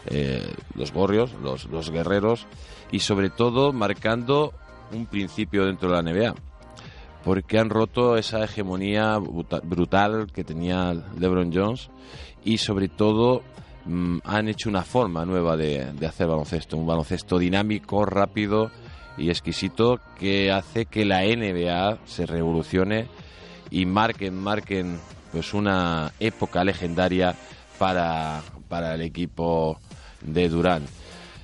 eh, 0.06 0.54
los 0.74 0.92
gorrios, 0.92 1.32
los, 1.42 1.66
los 1.66 1.90
guerreros 1.90 2.46
y 2.90 3.00
sobre 3.00 3.30
todo 3.30 3.72
marcando 3.72 4.52
un 4.92 5.06
principio 5.06 5.66
dentro 5.66 5.90
de 5.90 5.94
la 5.94 6.02
NBA 6.02 6.34
porque 7.24 7.58
han 7.58 7.68
roto 7.68 8.16
esa 8.16 8.42
hegemonía 8.44 9.18
brutal 9.18 10.28
que 10.32 10.44
tenía 10.44 10.94
LeBron 11.18 11.52
Jones 11.52 11.90
y 12.44 12.58
sobre 12.58 12.88
todo 12.88 13.42
mm, 13.84 14.18
han 14.24 14.48
hecho 14.48 14.70
una 14.70 14.82
forma 14.82 15.26
nueva 15.26 15.56
de, 15.56 15.92
de, 15.92 16.06
hacer 16.06 16.28
baloncesto, 16.28 16.78
un 16.78 16.86
baloncesto 16.86 17.38
dinámico, 17.38 18.06
rápido 18.06 18.70
y 19.20 19.28
exquisito 19.28 20.00
que 20.18 20.50
hace 20.50 20.86
que 20.86 21.04
la 21.04 21.22
NBA 21.22 21.98
se 22.06 22.26
revolucione 22.26 23.06
y 23.70 23.86
marquen, 23.86 24.34
marquen 24.34 24.98
pues 25.30 25.54
una 25.54 26.12
época 26.18 26.64
legendaria 26.64 27.34
para, 27.78 28.42
para 28.68 28.94
el 28.94 29.02
equipo 29.02 29.78
de 30.22 30.48
Durán. 30.48 30.84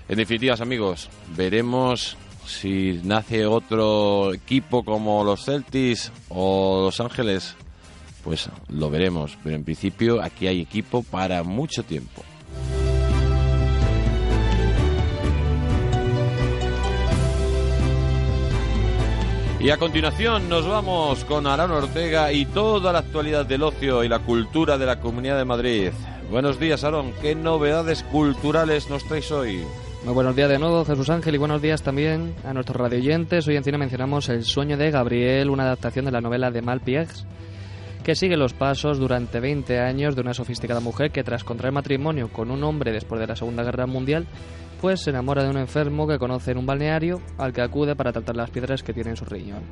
En 0.09 0.17
definitiva, 0.17 0.55
amigos, 0.59 1.09
veremos 1.37 2.17
si 2.47 3.01
nace 3.03 3.45
otro 3.45 4.33
equipo 4.33 4.85
como 4.85 5.25
los 5.25 5.45
Celtics 5.45 6.13
o 6.29 6.83
Los 6.85 7.01
Ángeles, 7.01 7.57
pues 8.23 8.49
lo 8.69 8.89
veremos. 8.89 9.37
Pero 9.43 9.57
en 9.57 9.65
principio 9.65 10.23
aquí 10.23 10.47
hay 10.47 10.61
equipo 10.61 11.03
para 11.03 11.43
mucho 11.43 11.83
tiempo. 11.83 12.23
Y 19.67 19.71
a 19.71 19.79
continuación 19.79 20.49
nos 20.49 20.65
vamos 20.65 21.25
con 21.25 21.45
Arán 21.45 21.73
Ortega 21.73 22.31
y 22.33 22.45
toda 22.45 22.93
la 22.93 23.01
actualidad 23.01 23.45
del 23.45 23.65
ocio 23.65 24.05
y 24.05 24.09
la 24.09 24.21
cultura 24.21 24.79
de 24.79 24.87
la 24.87 25.01
Comunidad 25.01 25.37
de 25.37 25.45
Madrid. 25.45 25.91
Buenos 26.31 26.61
días, 26.61 26.85
Aarón. 26.85 27.13
¿Qué 27.21 27.35
novedades 27.35 28.05
culturales 28.05 28.89
nos 28.89 29.03
traes 29.09 29.33
hoy? 29.33 29.65
Muy 30.05 30.15
buenos 30.15 30.37
días 30.37 30.51
de 30.51 30.61
nuevo, 30.61 30.85
Jesús 30.85 31.11
Ángel, 31.11 31.35
y 31.35 31.39
buenos 31.39 31.61
días 31.61 31.83
también 31.83 32.33
a 32.45 32.55
nuestros 32.55 32.77
radioyentes. 32.77 33.49
Hoy 33.49 33.57
en 33.57 33.65
cine 33.65 33.77
mencionamos 33.77 34.29
El 34.29 34.45
sueño 34.45 34.77
de 34.77 34.93
Gabriel, 34.93 35.51
una 35.51 35.65
adaptación 35.65 36.05
de 36.05 36.13
la 36.13 36.21
novela 36.21 36.53
de 36.53 36.63
Malpiex, 36.63 37.27
que 38.05 38.15
sigue 38.15 38.37
los 38.37 38.55
pasos 38.55 39.01
durante 39.01 39.41
20 39.41 39.81
años 39.81 40.15
de 40.15 40.21
una 40.21 40.33
sofisticada 40.33 40.79
mujer 40.79 41.11
que 41.11 41.25
tras 41.25 41.43
contraer 41.43 41.73
matrimonio 41.73 42.29
con 42.29 42.53
un 42.53 42.63
hombre 42.63 42.93
después 42.93 43.21
de 43.21 43.27
la 43.27 43.35
Segunda 43.35 43.65
Guerra 43.65 43.87
Mundial, 43.87 44.29
se 44.95 45.11
enamora 45.11 45.43
de 45.43 45.51
un 45.51 45.57
enfermo 45.57 46.07
que 46.07 46.19
conoce 46.19 46.53
en 46.53 46.59
un 46.59 46.67
balneario 46.67 47.21
al 47.39 47.53
que 47.53 47.63
acude 47.63 47.97
para 47.97 48.13
tratar 48.13 48.37
las 48.37 48.51
piedras 48.51 48.83
que 48.83 48.93
tiene 48.93 49.11
en 49.11 49.17
su 49.17 49.25
riñón. 49.25 49.63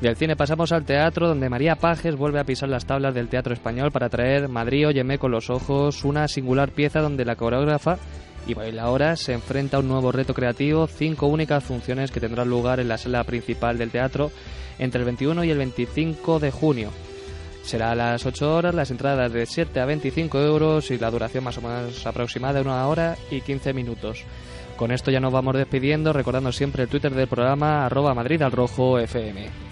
Del 0.00 0.16
cine 0.16 0.34
pasamos 0.34 0.72
al 0.72 0.84
teatro, 0.84 1.28
donde 1.28 1.48
María 1.48 1.76
Pajes 1.76 2.16
vuelve 2.16 2.40
a 2.40 2.44
pisar 2.44 2.68
las 2.68 2.84
tablas 2.84 3.14
del 3.14 3.28
teatro 3.28 3.54
español 3.54 3.92
para 3.92 4.08
traer 4.08 4.48
Madrid, 4.48 4.88
Óyeme 4.88 5.18
con 5.18 5.30
los 5.30 5.50
ojos, 5.50 6.04
una 6.04 6.26
singular 6.26 6.72
pieza 6.72 7.00
donde 7.00 7.24
la 7.24 7.36
coreógrafa 7.36 7.98
y 8.46 8.54
bailadora 8.54 9.16
se 9.16 9.32
enfrenta 9.32 9.76
a 9.76 9.80
un 9.80 9.88
nuevo 9.88 10.12
reto 10.12 10.34
creativo, 10.34 10.86
cinco 10.86 11.26
únicas 11.26 11.64
funciones 11.64 12.10
que 12.10 12.20
tendrán 12.20 12.50
lugar 12.50 12.80
en 12.80 12.88
la 12.88 12.98
sala 12.98 13.24
principal 13.24 13.78
del 13.78 13.90
teatro 13.90 14.30
entre 14.78 15.00
el 15.00 15.04
21 15.06 15.44
y 15.44 15.50
el 15.50 15.58
25 15.58 16.40
de 16.40 16.50
junio. 16.50 16.90
Será 17.64 17.92
a 17.92 17.94
las 17.94 18.26
8 18.26 18.54
horas, 18.54 18.74
las 18.74 18.90
entradas 18.90 19.32
de 19.32 19.46
7 19.46 19.80
a 19.80 19.86
25 19.86 20.38
euros 20.38 20.90
y 20.90 20.98
la 20.98 21.10
duración 21.10 21.44
más 21.44 21.56
o 21.56 21.62
menos 21.62 22.06
aproximada 22.06 22.54
de 22.54 22.60
una 22.60 22.86
hora 22.86 23.16
y 23.30 23.40
15 23.40 23.72
minutos. 23.72 24.24
Con 24.76 24.92
esto 24.92 25.10
ya 25.10 25.20
nos 25.20 25.32
vamos 25.32 25.54
despidiendo, 25.54 26.12
recordando 26.12 26.52
siempre 26.52 26.82
el 26.82 26.88
Twitter 26.88 27.14
del 27.14 27.28
programa 27.28 27.86
arroba 27.86 28.14
Madrid 28.14 28.42
al 28.42 28.52
FM. 28.52 29.64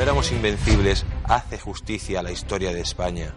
éramos 0.00 0.30
invencibles 0.30 1.04
hace 1.24 1.58
justicia 1.58 2.20
a 2.20 2.22
la 2.22 2.30
historia 2.30 2.72
de 2.72 2.80
España. 2.80 3.34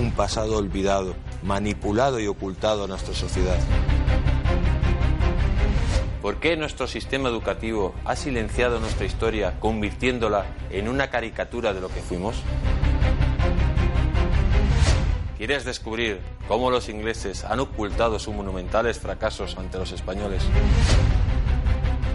Un 0.00 0.12
pasado 0.12 0.58
olvidado, 0.58 1.14
manipulado 1.42 2.20
y 2.20 2.26
ocultado 2.26 2.84
a 2.84 2.86
nuestra 2.86 3.14
sociedad. 3.14 3.58
¿Por 6.22 6.36
qué 6.40 6.56
nuestro 6.56 6.86
sistema 6.86 7.28
educativo 7.28 7.94
ha 8.04 8.16
silenciado 8.16 8.80
nuestra 8.80 9.06
historia 9.06 9.58
convirtiéndola 9.60 10.46
en 10.70 10.88
una 10.88 11.08
caricatura 11.10 11.72
de 11.72 11.80
lo 11.80 11.88
que 11.88 12.00
fuimos? 12.00 12.42
¿Quieres 15.36 15.64
descubrir 15.64 16.20
cómo 16.48 16.70
los 16.70 16.88
ingleses 16.88 17.44
han 17.44 17.60
ocultado 17.60 18.18
sus 18.18 18.34
monumentales 18.34 18.98
fracasos 18.98 19.56
ante 19.58 19.78
los 19.78 19.92
españoles? 19.92 20.42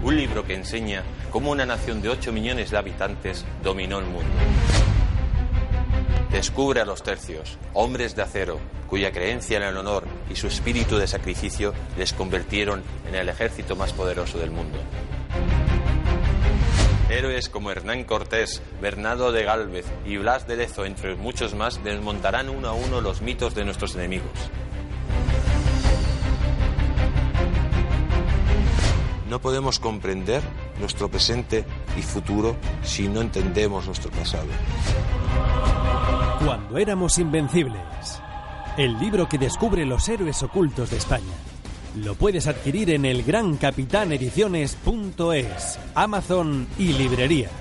un 0.04 0.18
libro 0.18 0.46
que 0.46 0.56
enseña 0.56 1.04
cómo 1.30 1.52
una 1.52 1.66
nación 1.66 2.02
de 2.02 2.10
8 2.10 2.32
millones 2.32 2.72
de 2.72 2.78
habitantes 2.78 3.46
dominó 3.64 4.00
el 4.00 4.06
mundo. 4.06 4.30
Descubre 6.32 6.80
a 6.80 6.86
los 6.86 7.04
tercios, 7.04 7.58
hombres 7.74 8.16
de 8.16 8.22
acero, 8.22 8.58
cuya 8.88 9.12
creencia 9.12 9.58
en 9.58 9.64
el 9.64 9.76
honor 9.76 10.06
y 10.30 10.38
su 10.38 10.48
espíritu 10.48 10.98
de 10.98 11.06
sacrificio 11.06 11.74
les 11.98 12.14
convirtieron 12.14 12.84
en 13.06 13.16
el 13.16 13.28
ejército 13.28 13.76
más 13.76 13.92
poderoso 13.92 14.40
del 14.40 14.50
mundo. 14.50 14.78
Héroes 17.10 17.50
como 17.50 17.70
Hernán 17.70 18.06
Cortés, 18.06 18.62
Bernardo 18.82 19.34
de 19.34 19.44
Gálvez 19.44 19.86
y 20.06 20.16
Blas 20.16 20.48
de 20.48 20.56
Lezo, 20.56 20.86
entre 20.86 21.16
muchos 21.16 21.54
más, 21.54 21.84
desmontarán 21.84 22.48
uno 22.48 22.70
a 22.70 22.74
uno 22.74 23.02
los 23.02 23.22
mitos 23.22 23.54
de 23.54 23.66
nuestros 23.66 23.96
enemigos. 23.96 24.32
No 29.30 29.42
podemos 29.42 29.80
comprender 29.80 30.42
nuestro 30.82 31.10
presente 31.10 31.64
y 31.98 32.02
futuro 32.02 32.58
si 32.84 33.08
no 33.08 33.22
entendemos 33.22 33.86
nuestro 33.86 34.12
pasado. 34.12 34.50
Cuando 36.44 36.78
éramos 36.78 37.18
invencibles. 37.20 38.20
El 38.78 39.00
libro 39.00 39.30
que 39.30 39.38
descubre 39.38 39.86
los 39.86 40.10
héroes 40.10 40.44
ocultos 40.44 40.92
de 40.92 40.98
España. 40.98 41.32
Lo 41.96 42.16
puedes 42.16 42.48
adquirir 42.48 42.90
en 42.92 43.06
el 43.06 43.24
grancapitanediciones.es, 43.24 45.80
Amazon 45.94 46.68
y 46.78 46.94
librerías. 46.94 47.52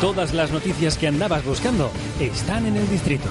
Todas 0.00 0.34
las 0.34 0.52
noticias 0.52 0.96
que 0.98 1.08
andabas 1.08 1.44
buscando 1.44 1.90
están 2.20 2.66
en 2.66 2.76
el 2.76 2.88
distrito. 2.88 3.28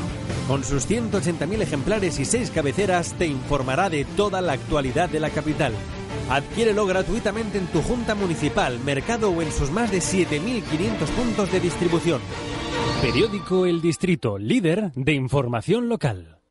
Con 0.48 0.64
sus 0.64 0.90
180.000 0.90 1.62
ejemplares 1.62 2.20
y 2.20 2.26
6 2.26 2.52
cabeceras 2.52 3.14
te 3.14 3.28
informará 3.28 3.90
de 3.90 4.04
toda 4.04 4.42
la 4.42 4.52
actualidad 4.54 5.08
de 5.08 5.22
la 5.22 5.30
capital. 5.30 5.74
Adquiérelo 6.30 6.86
gratuitamente 6.86 7.58
en 7.58 7.68
tu 7.68 7.82
junta 7.82 8.16
municipal, 8.16 8.80
mercado 8.80 9.32
o 9.32 9.42
en 9.42 9.52
sus 9.52 9.72
más 9.72 9.92
de 9.92 10.00
7.500 10.00 11.08
puntos 11.16 11.52
de 11.52 11.60
distribución. 11.60 12.22
Periódico 13.02 13.66
El 13.66 13.82
Distrito, 13.82 14.38
líder 14.38 14.92
de 14.96 15.14
información 15.14 15.90
local. 15.90 16.43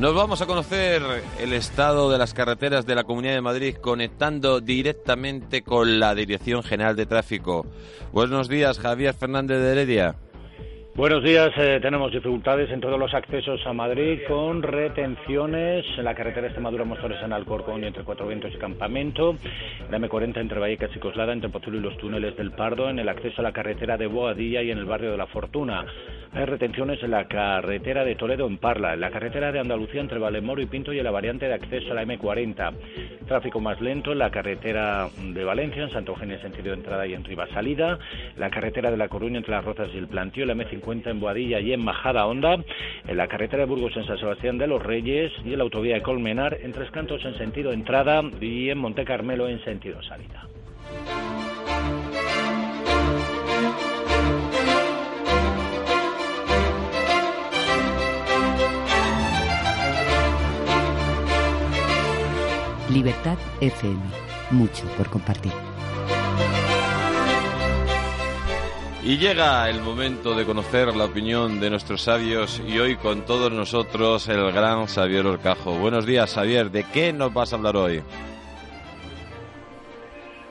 Nos 0.00 0.14
vamos 0.14 0.40
a 0.40 0.46
conocer 0.46 1.02
el 1.38 1.52
estado 1.52 2.10
de 2.10 2.16
las 2.16 2.32
carreteras 2.32 2.86
de 2.86 2.94
la 2.94 3.04
Comunidad 3.04 3.34
de 3.34 3.42
Madrid 3.42 3.76
conectando 3.78 4.62
directamente 4.62 5.60
con 5.60 6.00
la 6.00 6.14
Dirección 6.14 6.62
General 6.62 6.96
de 6.96 7.04
Tráfico. 7.04 7.66
Buenos 8.10 8.48
días, 8.48 8.78
Javier 8.78 9.12
Fernández 9.12 9.60
de 9.60 9.72
Heredia. 9.72 10.14
Buenos 10.94 11.22
días. 11.22 11.52
Eh, 11.56 11.78
tenemos 11.80 12.12
dificultades 12.12 12.70
en 12.70 12.80
todos 12.80 12.98
los 12.98 13.14
accesos 13.14 13.60
a 13.66 13.72
Madrid 13.72 14.20
con 14.26 14.62
retenciones 14.62 15.86
en 15.96 16.04
la 16.04 16.14
carretera 16.14 16.46
Extremadura 16.48 16.84
Mostores 16.84 17.22
en 17.22 17.32
Alcorcón 17.32 17.84
entre 17.84 18.02
Cuatro 18.02 18.26
Vientos 18.26 18.52
y 18.54 18.58
Campamento, 18.58 19.36
la 19.90 19.98
M40 19.98 20.38
entre 20.38 20.58
Vallecas 20.58 20.90
y 20.96 20.98
Coslada, 20.98 21.32
entre 21.32 21.48
Pozuelo 21.48 21.78
y 21.78 21.82
los 21.82 21.96
túneles 21.98 22.36
del 22.36 22.52
Pardo, 22.52 22.90
en 22.90 22.98
el 22.98 23.08
acceso 23.08 23.40
a 23.40 23.44
la 23.44 23.52
carretera 23.52 23.96
de 23.96 24.08
Boadilla 24.08 24.62
y 24.62 24.70
en 24.70 24.78
el 24.78 24.84
barrio 24.84 25.12
de 25.12 25.16
la 25.16 25.26
Fortuna. 25.26 25.84
Hay 26.32 26.44
retenciones 26.44 27.02
en 27.02 27.10
la 27.10 27.26
carretera 27.26 28.04
de 28.04 28.14
Toledo 28.14 28.46
en 28.46 28.58
Parla, 28.58 28.94
en 28.94 29.00
la 29.00 29.10
carretera 29.10 29.50
de 29.50 29.58
Andalucía 29.58 30.00
entre 30.00 30.20
Valemoro 30.20 30.62
y 30.62 30.66
Pinto 30.66 30.92
y 30.92 30.98
en 30.98 31.04
la 31.04 31.10
variante 31.10 31.46
de 31.46 31.54
acceso 31.54 31.90
a 31.90 31.94
la 31.94 32.04
M40. 32.04 32.72
Tráfico 33.26 33.60
más 33.60 33.80
lento 33.80 34.12
en 34.12 34.18
la 34.18 34.30
carretera 34.30 35.08
de 35.20 35.44
Valencia, 35.44 35.82
en 35.82 35.90
Santo 35.90 36.12
Eugenio 36.12 36.36
en 36.36 36.42
sentido 36.42 36.70
de 36.70 36.78
entrada 36.78 37.04
y 37.04 37.14
en 37.14 37.24
Rivas 37.24 37.50
salida, 37.50 37.98
la 38.36 38.48
carretera 38.48 38.92
de 38.92 38.96
La 38.96 39.08
Coruña 39.08 39.38
entre 39.38 39.50
Las 39.50 39.64
Rozas 39.64 39.88
y 39.92 39.98
el 39.98 40.06
Plantío, 40.06 40.46
la 40.46 40.54
M50 40.54 41.10
en 41.10 41.18
Boadilla 41.18 41.58
y 41.58 41.72
en 41.72 41.82
Majada 41.82 42.26
Honda, 42.26 42.58
en 43.08 43.16
la 43.16 43.26
carretera 43.26 43.64
de 43.64 43.68
Burgos 43.68 43.96
en 43.96 44.06
San 44.06 44.18
Sebastián 44.18 44.56
de 44.56 44.68
los 44.68 44.80
Reyes 44.80 45.32
y 45.44 45.52
en 45.52 45.58
la 45.58 45.64
autovía 45.64 45.96
de 45.96 46.02
Colmenar 46.02 46.58
en 46.62 46.72
Tres 46.72 46.92
Cantos 46.92 47.24
en 47.24 47.36
sentido 47.38 47.72
entrada 47.72 48.22
y 48.40 48.70
en 48.70 48.78
Monte 48.78 49.04
Carmelo 49.04 49.48
en 49.48 49.62
sentido 49.64 50.00
salida. 50.02 50.46
Libertad 62.92 63.38
FM. 63.60 64.00
Mucho 64.50 64.84
por 64.96 65.08
compartir. 65.08 65.52
Y 69.04 69.16
llega 69.16 69.70
el 69.70 69.80
momento 69.80 70.34
de 70.34 70.44
conocer 70.44 70.88
la 70.96 71.04
opinión 71.04 71.60
de 71.60 71.70
nuestros 71.70 72.02
sabios 72.02 72.60
y 72.66 72.80
hoy 72.80 72.96
con 72.96 73.24
todos 73.24 73.52
nosotros 73.52 74.28
el 74.28 74.50
gran 74.50 74.86
Xavier 74.86 75.24
Orcajo. 75.24 75.74
Buenos 75.74 76.04
días, 76.04 76.34
Xavier. 76.34 76.72
¿De 76.72 76.84
qué 76.92 77.12
nos 77.12 77.32
vas 77.32 77.52
a 77.52 77.56
hablar 77.56 77.76
hoy? 77.76 78.02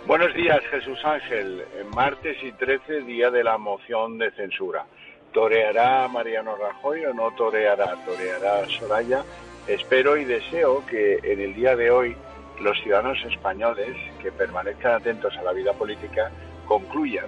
Buenos 0.08 0.34
días, 0.34 0.62
Jesús 0.72 0.98
Ángel. 1.04 1.66
En 1.78 1.90
martes 1.90 2.38
y 2.42 2.54
13, 2.54 3.02
día 3.02 3.30
de 3.30 3.44
la 3.44 3.58
moción 3.58 4.18
de 4.18 4.32
censura. 4.32 4.86
¿Toreará 5.34 6.08
Mariano 6.08 6.56
Rajoy 6.56 7.04
o 7.04 7.14
no 7.14 7.32
toreará? 7.32 7.96
¿Toreará 8.06 8.66
Soraya? 8.70 9.24
Espero 9.68 10.18
y 10.18 10.24
deseo 10.24 10.84
que 10.88 11.20
en 11.22 11.42
el 11.42 11.54
día 11.54 11.76
de 11.76 11.92
hoy 11.92 12.16
los 12.62 12.80
ciudadanos 12.82 13.18
españoles 13.26 13.96
que 14.22 14.32
permanezcan 14.32 14.94
atentos 14.94 15.36
a 15.38 15.44
la 15.44 15.54
vida 15.54 15.74
política 15.74 16.32
concluyan 16.66 17.28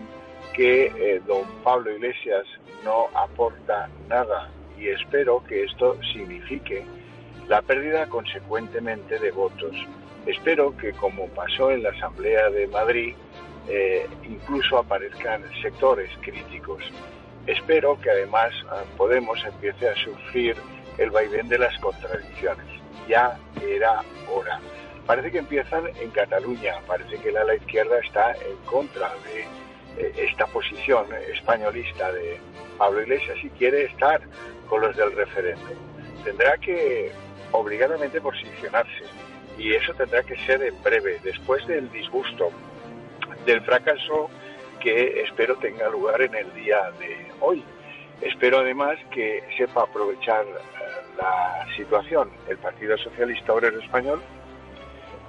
que 0.53 0.85
eh, 0.85 1.21
don 1.25 1.45
Pablo 1.63 1.91
Iglesias 1.91 2.45
no 2.83 3.07
aporta 3.13 3.89
nada 4.09 4.49
y 4.77 4.87
espero 4.89 5.43
que 5.43 5.63
esto 5.63 5.97
signifique 6.13 6.83
la 7.47 7.61
pérdida 7.61 8.07
consecuentemente 8.07 9.19
de 9.19 9.31
votos. 9.31 9.75
Espero 10.25 10.75
que 10.77 10.93
como 10.93 11.27
pasó 11.29 11.71
en 11.71 11.83
la 11.83 11.89
Asamblea 11.89 12.49
de 12.49 12.67
Madrid, 12.67 13.15
eh, 13.67 14.07
incluso 14.23 14.77
aparezcan 14.77 15.43
sectores 15.61 16.09
críticos. 16.21 16.83
Espero 17.47 17.99
que 17.99 18.09
además 18.09 18.51
ah, 18.69 18.83
Podemos 18.97 19.43
empiece 19.45 19.89
a 19.89 19.95
sufrir 19.95 20.55
el 20.97 21.09
vaivén 21.09 21.47
de 21.47 21.57
las 21.57 21.77
contradicciones. 21.79 22.67
Ya 23.07 23.37
era 23.61 24.03
hora. 24.31 24.59
Parece 25.05 25.31
que 25.31 25.39
empiezan 25.39 25.87
en 25.99 26.11
Cataluña, 26.11 26.75
parece 26.87 27.17
que 27.17 27.31
la 27.31 27.41
ala 27.41 27.55
izquierda 27.55 27.99
está 27.99 28.33
en 28.33 28.55
contra 28.65 29.09
de 29.25 29.41
eh, 29.97 30.13
esta 30.29 30.45
posición 30.47 31.05
españolista 31.33 32.11
de 32.11 32.39
Pablo 32.77 33.01
Iglesias 33.01 33.37
y 33.43 33.49
quiere 33.49 33.85
estar 33.85 34.21
con 34.67 34.81
los 34.81 34.95
del 34.95 35.11
referéndum. 35.13 35.75
Tendrá 36.23 36.57
que 36.57 37.11
obligadamente 37.51 38.21
posicionarse 38.21 39.03
y 39.57 39.73
eso 39.73 39.93
tendrá 39.95 40.23
que 40.23 40.37
ser 40.45 40.61
en 40.63 40.81
breve, 40.81 41.19
después 41.23 41.65
del 41.67 41.91
disgusto, 41.91 42.51
del 43.45 43.61
fracaso 43.61 44.29
que 44.79 45.21
espero 45.21 45.55
tenga 45.57 45.89
lugar 45.89 46.21
en 46.21 46.35
el 46.35 46.53
día 46.53 46.91
de 46.99 47.31
hoy. 47.39 47.63
Espero 48.21 48.59
además 48.59 48.97
que 49.11 49.43
sepa 49.57 49.83
aprovechar 49.83 50.45
eh, 50.45 50.57
la 51.17 51.65
situación 51.75 52.29
el 52.47 52.57
Partido 52.57 52.97
Socialista 52.97 53.53
Obrero 53.53 53.79
Español 53.79 54.21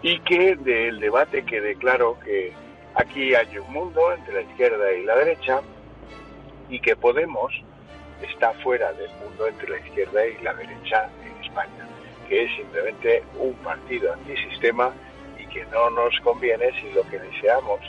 y 0.03 0.19
que 0.21 0.57
del 0.57 0.99
debate 0.99 1.45
quede 1.45 1.77
claro 1.77 2.19
que 2.25 2.53
aquí 2.95 3.35
hay 3.35 3.57
un 3.59 3.73
mundo 3.73 4.13
entre 4.13 4.35
la 4.35 4.43
izquierda 4.43 4.93
y 4.93 5.05
la 5.05 5.17
derecha 5.17 5.61
y 6.69 6.81
que 6.81 6.97
Podemos 6.97 7.53
está 8.21 8.53
fuera 8.63 8.93
del 8.93 9.11
mundo 9.23 9.47
entre 9.47 9.69
la 9.69 9.79
izquierda 9.79 10.27
y 10.27 10.43
la 10.43 10.55
derecha 10.55 11.09
en 11.25 11.45
España, 11.45 11.89
que 12.29 12.45
es 12.45 12.57
simplemente 12.57 13.23
un 13.39 13.55
partido 13.55 14.13
antisistema 14.13 14.93
y 15.39 15.47
que 15.47 15.65
no 15.67 15.91
nos 15.91 16.19
conviene 16.21 16.71
si 16.81 16.93
lo 16.93 17.03
que 17.09 17.19
deseamos 17.19 17.81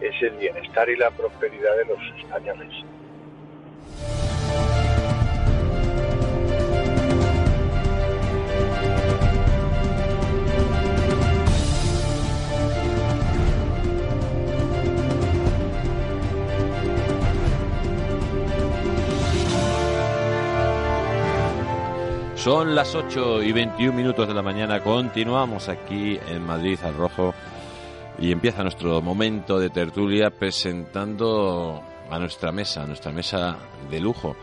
es 0.00 0.14
el 0.22 0.30
bienestar 0.36 0.88
y 0.88 0.96
la 0.96 1.10
prosperidad 1.10 1.76
de 1.76 1.84
los 1.84 2.00
españoles. 2.18 2.72
Son 22.42 22.74
las 22.74 22.94
8 22.94 23.42
y 23.42 23.52
21 23.52 23.92
minutos 23.94 24.26
de 24.26 24.32
la 24.32 24.40
mañana. 24.40 24.80
Continuamos 24.80 25.68
aquí 25.68 26.18
en 26.26 26.42
Madrid 26.42 26.78
al 26.82 26.94
Rojo 26.94 27.34
y 28.18 28.32
empieza 28.32 28.62
nuestro 28.62 29.02
momento 29.02 29.58
de 29.58 29.68
tertulia 29.68 30.30
presentando 30.30 31.82
a 32.10 32.18
nuestra 32.18 32.50
mesa, 32.50 32.84
a 32.84 32.86
nuestra 32.86 33.12
mesa 33.12 33.58
de 33.90 34.00
lujo. 34.00 34.36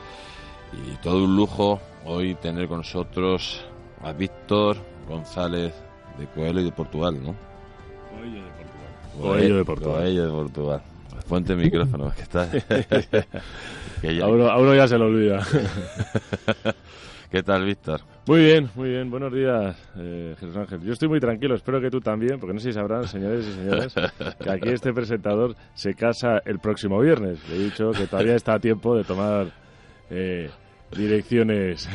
Y 0.74 0.96
todo 0.98 1.24
un 1.24 1.36
lujo 1.36 1.82
hoy 2.06 2.36
tener 2.36 2.68
con 2.68 2.78
nosotros 2.78 3.66
a 4.04 4.12
Víctor 4.12 4.78
González 5.10 5.74
de 6.20 6.28
Coelho 6.28 6.62
y 6.62 6.66
de 6.66 6.72
Portugal, 6.72 7.18
¿no? 7.20 7.34
Coelho 8.12 8.44
de 8.44 8.52
Portugal. 8.52 9.20
Coelho 9.20 9.58
de 9.58 9.66
Portugal. 9.66 9.96
Coelho 9.96 10.26
de 10.26 10.32
Portugal. 10.32 10.82
Ponte 11.28 11.54
el 11.54 11.60
micrófono, 11.60 12.14
que 12.16 12.22
está. 12.22 12.48
que 14.02 14.16
ya... 14.16 14.26
a, 14.26 14.28
uno, 14.28 14.52
a 14.52 14.60
uno 14.60 14.76
ya 14.76 14.88
se 14.88 15.00
lo 15.00 15.06
olvida. 15.06 15.44
¿Qué 17.30 17.44
tal, 17.44 17.66
Víctor? 17.66 18.02
Muy 18.26 18.40
bien, 18.40 18.70
muy 18.76 18.90
bien. 18.90 19.12
Buenos 19.12 19.34
días, 19.34 19.76
eh, 19.98 20.34
Jesús 20.40 20.56
Ángel. 20.56 20.82
Yo 20.82 20.94
estoy 20.94 21.10
muy 21.10 21.20
tranquilo, 21.20 21.56
espero 21.56 21.82
que 21.82 21.90
tú 21.90 22.00
también, 22.00 22.40
porque 22.40 22.54
no 22.54 22.60
sé 22.62 22.70
si 22.70 22.74
sabrán, 22.74 23.06
señores 23.06 23.46
y 23.46 23.52
señores, 23.52 23.94
que 24.42 24.50
aquí 24.50 24.70
este 24.70 24.94
presentador 24.94 25.54
se 25.74 25.94
casa 25.94 26.42
el 26.46 26.60
próximo 26.60 27.02
viernes. 27.02 27.40
Le 27.50 27.56
he 27.58 27.60
dicho 27.66 27.92
que 27.92 28.08
todavía 28.08 28.36
está 28.36 28.54
a 28.54 28.60
tiempo 28.60 28.96
de 28.96 29.04
tomar 29.04 29.48
eh, 30.10 30.50
direcciones. 30.96 31.90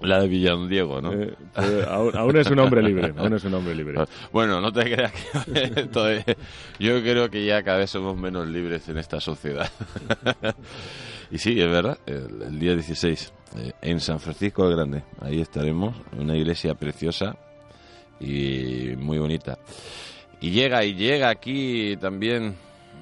La 0.00 0.22
de 0.22 0.28
Villandiego, 0.28 1.02
¿no? 1.02 1.12
Eh, 1.12 1.36
aún, 1.86 2.16
aún, 2.16 2.36
es 2.38 2.50
un 2.50 2.58
hombre 2.58 2.82
libre, 2.82 3.12
aún 3.14 3.34
es 3.34 3.44
un 3.44 3.52
hombre 3.52 3.74
libre. 3.74 4.02
Bueno, 4.32 4.58
no 4.62 4.72
te 4.72 4.84
creas 4.84 5.12
que... 5.12 6.36
yo 6.78 7.02
creo 7.02 7.28
que 7.28 7.44
ya 7.44 7.62
cada 7.62 7.76
vez 7.76 7.90
somos 7.90 8.16
menos 8.16 8.48
libres 8.48 8.88
en 8.88 8.96
esta 8.96 9.20
sociedad. 9.20 9.70
y 11.30 11.36
sí, 11.36 11.60
es 11.60 11.70
verdad, 11.70 11.98
el, 12.06 12.40
el 12.40 12.58
día 12.58 12.72
16 12.72 13.34
eh, 13.56 13.72
en 13.80 14.00
San 14.00 14.20
Francisco 14.20 14.66
el 14.66 14.76
Grande. 14.76 15.02
Ahí 15.20 15.40
estaremos, 15.40 15.94
una 16.18 16.36
iglesia 16.36 16.74
preciosa 16.74 17.36
y 18.20 18.94
muy 18.96 19.18
bonita. 19.18 19.58
Y 20.40 20.50
llega, 20.50 20.84
y 20.84 20.94
llega 20.94 21.30
aquí 21.30 21.96
también 21.98 22.56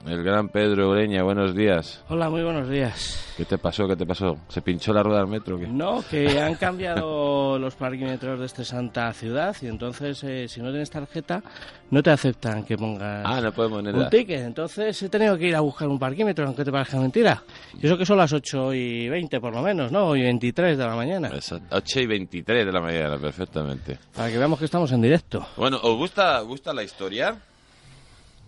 el 0.06 0.22
gran 0.22 0.48
Pedro 0.48 0.90
Ureña. 0.90 1.22
Buenos 1.22 1.54
días. 1.54 2.02
Hola, 2.08 2.30
muy 2.30 2.42
buenos 2.42 2.68
días. 2.68 3.32
¿Qué 3.36 3.44
te 3.44 3.58
pasó? 3.58 3.86
¿Qué 3.86 3.96
te 3.96 4.06
pasó? 4.06 4.36
¿Se 4.48 4.60
pinchó 4.62 4.92
la 4.92 5.02
rueda 5.02 5.20
del 5.20 5.28
metro? 5.28 5.58
No, 5.58 6.02
que 6.08 6.40
han 6.40 6.54
cambiado 6.56 7.58
los 7.58 7.74
parquímetros 7.74 8.38
de 8.40 8.46
esta 8.46 8.64
santa 8.64 9.12
ciudad 9.12 9.56
y 9.62 9.66
entonces 9.66 10.22
eh, 10.24 10.48
si 10.48 10.60
no 10.60 10.70
tienes 10.70 10.90
tarjeta 10.90 11.42
no 11.90 12.02
te 12.02 12.10
aceptan 12.10 12.64
que 12.64 12.76
pongas 12.76 13.24
ah, 13.24 13.40
no 13.40 13.52
poner 13.52 13.94
un 13.94 14.08
ticket. 14.08 14.40
Entonces 14.40 15.02
he 15.02 15.08
tenido 15.08 15.36
que 15.36 15.48
ir 15.48 15.56
a 15.56 15.60
buscar 15.60 15.88
un 15.88 15.98
parquímetro, 15.98 16.46
aunque 16.46 16.64
te 16.64 16.72
parezca 16.72 16.98
mentira. 16.98 17.42
Y 17.80 17.86
eso 17.86 17.96
que 17.96 18.06
son 18.06 18.18
las 18.18 18.32
8 18.32 18.74
y 18.74 19.08
20 19.08 19.40
por 19.40 19.54
lo 19.54 19.62
menos, 19.62 19.90
¿no? 19.90 20.14
Y 20.14 20.22
23 20.22 20.76
de 20.76 20.84
la 20.84 20.94
mañana. 20.94 21.30
8 21.70 22.00
y 22.00 22.06
23 22.06 22.66
de 22.66 22.72
la 22.72 22.80
mañana, 22.80 23.18
perfectamente. 23.18 23.98
Para 24.14 24.30
que 24.30 24.38
veamos 24.38 24.58
que 24.58 24.66
estamos 24.66 24.92
en 24.92 25.02
directo. 25.02 25.46
Bueno, 25.56 25.78
¿os 25.82 25.96
gusta, 25.96 26.40
gusta 26.40 26.72
la 26.72 26.82
historia? 26.82 27.36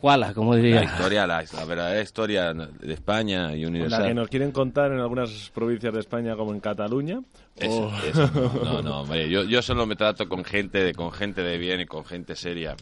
Pascuala, 0.02 0.34
como 0.34 0.56
diría. 0.56 0.80
La 0.80 0.84
historia, 0.84 1.26
la, 1.28 1.44
la 1.54 1.64
verdadera 1.64 2.02
historia 2.02 2.52
de 2.52 2.92
España 2.92 3.54
y 3.54 3.64
universal. 3.64 4.02
La 4.02 4.08
que 4.08 4.14
nos 4.14 4.28
quieren 4.28 4.50
contar 4.50 4.90
en 4.90 4.98
algunas 4.98 5.50
provincias 5.54 5.94
de 5.94 6.00
España, 6.00 6.34
como 6.34 6.52
en 6.52 6.58
Cataluña. 6.58 7.20
Eso, 7.56 7.86
o- 7.86 7.96
eso. 8.04 8.28
No, 8.64 8.82
no, 8.82 9.00
hombre, 9.02 9.30
yo, 9.30 9.44
yo 9.44 9.62
solo 9.62 9.86
me 9.86 9.94
trato 9.94 10.28
con 10.28 10.42
gente, 10.44 10.82
de, 10.82 10.92
con 10.92 11.12
gente 11.12 11.42
de 11.42 11.56
bien 11.56 11.80
y 11.82 11.86
con 11.86 12.04
gente 12.04 12.34
seria. 12.34 12.74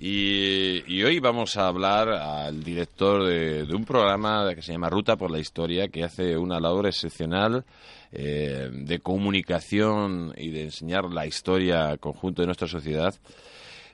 Y, 0.00 0.82
y 0.92 1.04
hoy 1.04 1.20
vamos 1.20 1.56
a 1.56 1.68
hablar 1.68 2.08
al 2.08 2.64
director 2.64 3.24
de, 3.24 3.64
de 3.64 3.74
un 3.76 3.84
programa 3.84 4.52
que 4.52 4.62
se 4.62 4.72
llama 4.72 4.90
Ruta 4.90 5.14
por 5.16 5.30
la 5.30 5.38
Historia, 5.38 5.86
que 5.88 6.02
hace 6.02 6.36
una 6.36 6.58
labor 6.58 6.86
excepcional 6.88 7.64
eh, 8.10 8.68
de 8.72 8.98
comunicación 8.98 10.34
y 10.36 10.50
de 10.50 10.64
enseñar 10.64 11.04
la 11.04 11.24
historia 11.24 11.88
al 11.90 12.00
conjunto 12.00 12.42
de 12.42 12.46
nuestra 12.46 12.66
sociedad. 12.66 13.14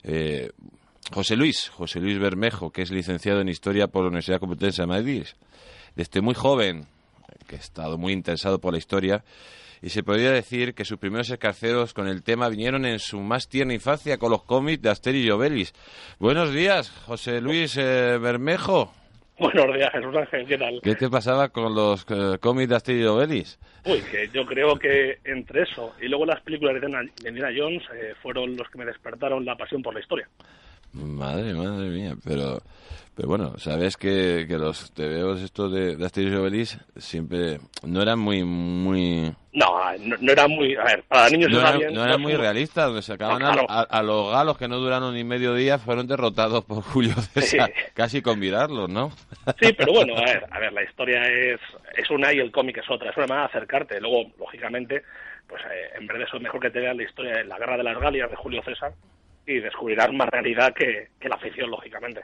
Eh, 0.02 0.50
José 1.12 1.36
Luis, 1.36 1.68
José 1.70 2.00
Luis 2.00 2.18
Bermejo, 2.18 2.70
que 2.70 2.82
es 2.82 2.90
licenciado 2.90 3.40
en 3.40 3.48
Historia 3.48 3.86
por 3.88 4.02
la 4.02 4.08
Universidad 4.08 4.40
Complutense 4.40 4.82
de 4.82 4.86
Madrid. 4.88 5.24
Desde 5.94 6.20
muy 6.20 6.34
joven, 6.34 6.86
que 7.46 7.56
ha 7.56 7.58
estado 7.58 7.98
muy 7.98 8.12
interesado 8.12 8.58
por 8.58 8.72
la 8.72 8.78
historia, 8.78 9.22
y 9.82 9.90
se 9.90 10.02
podría 10.02 10.30
decir 10.32 10.74
que 10.74 10.84
sus 10.84 10.98
primeros 10.98 11.28
escarceros 11.30 11.92
con 11.92 12.08
el 12.08 12.22
tema 12.22 12.48
vinieron 12.48 12.86
en 12.86 12.98
su 12.98 13.20
más 13.20 13.48
tierna 13.48 13.74
infancia 13.74 14.16
con 14.16 14.30
los 14.30 14.42
cómics 14.44 14.80
de 14.82 14.88
Asterix 14.90 15.26
y 15.26 15.30
Obelix. 15.30 15.74
Buenos 16.18 16.52
días, 16.54 16.90
José 17.06 17.40
Luis 17.40 17.76
eh, 17.76 18.18
Bermejo. 18.18 18.92
Buenos 19.38 19.74
días, 19.76 19.90
Jesús 19.92 20.16
Ángel, 20.16 20.46
¿qué 20.46 20.56
tal? 20.58 20.80
¿Qué 20.82 20.94
te 20.94 21.10
pasaba 21.10 21.48
con 21.50 21.74
los 21.74 22.06
eh, 22.08 22.38
cómics 22.40 22.68
de 22.70 22.76
Asterix 22.76 23.02
y 23.02 23.06
Obelix? 23.06 23.58
Uy, 23.84 24.00
que 24.10 24.30
yo 24.32 24.46
creo 24.46 24.76
que 24.78 25.18
entre 25.24 25.64
eso 25.64 25.92
y 26.00 26.08
luego 26.08 26.24
las 26.24 26.40
películas 26.40 26.80
de 26.80 27.28
Indiana- 27.28 27.52
Jones 27.54 27.82
eh, 27.94 28.14
fueron 28.22 28.56
los 28.56 28.68
que 28.70 28.78
me 28.78 28.86
despertaron 28.86 29.44
la 29.44 29.54
pasión 29.56 29.82
por 29.82 29.92
la 29.92 30.00
historia. 30.00 30.28
Madre, 30.94 31.52
madre 31.54 31.88
mía, 31.88 32.14
pero, 32.24 32.60
pero 33.16 33.28
bueno, 33.28 33.58
sabes 33.58 33.96
que, 33.96 34.44
que 34.48 34.56
los 34.58 34.92
tebeos 34.92 35.40
estos 35.42 35.72
de, 35.72 35.96
de 35.96 36.06
Asterix 36.06 36.32
y 36.32 36.36
Obelix 36.36 36.78
siempre 36.96 37.58
no 37.82 38.00
eran 38.00 38.18
muy, 38.20 38.44
muy, 38.44 39.34
No, 39.52 39.66
no, 39.98 40.16
no 40.20 40.32
era 40.32 40.46
muy... 40.46 40.76
A 40.76 40.84
ver, 40.84 41.02
para 41.08 41.28
niños 41.30 41.50
no 41.50 41.58
eran, 41.60 41.78
bien. 41.78 41.94
no 41.94 42.04
eran 42.04 42.20
muy 42.20 42.34
realistas, 42.34 42.86
donde 42.86 43.02
sacaban 43.02 43.40
No, 43.40 43.48
a- 43.48 43.52
claro. 43.54 43.66
a, 43.68 43.80
a 43.82 44.02
los 44.04 44.30
galos 44.30 44.56
que 44.56 44.68
no 44.68 44.78
duraron 44.78 45.14
ni 45.14 45.24
medio 45.24 45.54
día, 45.54 45.78
fueron 45.78 46.06
derrotados 46.06 46.64
por 46.64 46.82
Julio 46.82 47.12
César, 47.34 47.72
Sí. 47.74 47.82
casi 47.94 48.22
con 48.22 48.38
mirarlos, 48.38 48.88
¿no? 48.88 49.10
Sí, 49.60 49.72
pero 49.76 49.92
bueno, 49.92 50.16
a 50.16 50.20
ver, 50.24 50.44
a 50.48 50.58
ver, 50.60 50.72
la 50.72 50.84
historia 50.84 51.26
es, 51.28 51.60
es 51.96 52.08
una 52.10 52.32
y 52.32 52.38
el 52.38 52.52
cómic 52.52 52.78
es 52.78 52.88
otra. 52.88 53.10
Es 53.10 53.16
una 53.16 53.26
manera 53.26 53.48
de 53.48 53.56
acercarte. 53.58 54.00
Luego, 54.00 54.30
lógicamente, 54.38 55.02
pues 55.48 55.60
eh, 55.64 55.90
en 55.98 56.06
vez 56.06 56.18
de 56.18 56.24
eso 56.24 56.36
es 56.36 56.42
mejor 56.42 56.60
que 56.60 56.70
te 56.70 56.78
vean 56.80 56.96
la 56.96 57.02
historia 57.02 57.32
de 57.38 57.44
la 57.44 57.58
Guerra 57.58 57.76
de 57.78 57.82
las 57.82 57.98
Galias 57.98 58.30
de 58.30 58.36
Julio 58.36 58.62
César 58.64 58.92
y 59.46 59.60
descubrirás 59.60 60.12
más 60.12 60.28
realidad 60.28 60.72
que, 60.74 61.08
que 61.20 61.28
la 61.28 61.38
ficción, 61.38 61.70
lógicamente. 61.70 62.22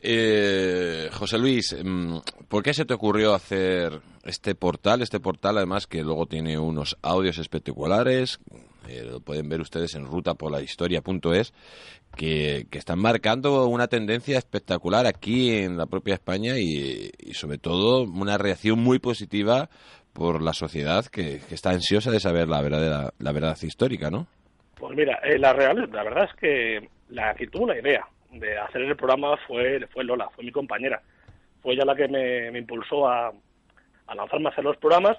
Eh, 0.00 1.08
José 1.12 1.38
Luis, 1.38 1.76
mm, 1.82 2.18
¿por 2.48 2.62
qué 2.62 2.72
se 2.72 2.84
te 2.84 2.94
ocurrió 2.94 3.34
hacer 3.34 4.00
este 4.24 4.54
portal? 4.54 5.02
Este 5.02 5.20
portal, 5.20 5.56
además, 5.56 5.86
que 5.86 6.02
luego 6.02 6.26
tiene 6.26 6.58
unos 6.58 6.96
audios 7.02 7.38
espectaculares, 7.38 8.38
eh, 8.88 9.04
lo 9.04 9.20
pueden 9.20 9.48
ver 9.48 9.60
ustedes 9.60 9.94
en 9.94 10.06
rutapolahistoria.es, 10.06 11.52
que, 12.16 12.66
que 12.70 12.78
están 12.78 13.00
marcando 13.00 13.66
una 13.66 13.88
tendencia 13.88 14.38
espectacular 14.38 15.06
aquí 15.06 15.50
en 15.50 15.76
la 15.76 15.86
propia 15.86 16.14
España 16.14 16.58
y, 16.58 17.10
sobre 17.32 17.58
todo 17.58 18.02
una 18.02 18.38
reacción 18.38 18.78
muy 18.78 18.98
positiva 18.98 19.68
por 20.12 20.42
la 20.42 20.52
sociedad 20.52 21.04
que, 21.06 21.40
que 21.48 21.54
está 21.54 21.70
ansiosa 21.70 22.10
de 22.10 22.20
saber 22.20 22.48
la 22.48 22.62
verdad, 22.62 23.12
la 23.18 23.32
verdad 23.32 23.56
histórica, 23.62 24.10
¿no? 24.10 24.26
Pues 24.78 24.96
mira, 24.96 25.20
eh, 25.24 25.38
la, 25.38 25.52
real, 25.52 25.88
la 25.92 26.04
verdad 26.04 26.24
es 26.24 26.34
que 26.38 26.88
la 27.08 27.34
que 27.34 27.48
tuvo 27.48 27.66
la 27.66 27.78
idea 27.78 28.06
de 28.30 28.58
hacer 28.58 28.82
el 28.82 28.96
programa 28.96 29.36
fue, 29.46 29.86
fue 29.88 30.04
Lola, 30.04 30.28
fue 30.30 30.44
mi 30.44 30.52
compañera. 30.52 31.02
Fue 31.60 31.74
ella 31.74 31.84
la 31.84 31.96
que 31.96 32.06
me, 32.06 32.56
impulsó 32.56 33.08
a, 33.08 33.32
a 34.06 34.14
lanzarme 34.14 34.48
a 34.48 34.52
hacer 34.52 34.64
los 34.64 34.76
programas 34.76 35.16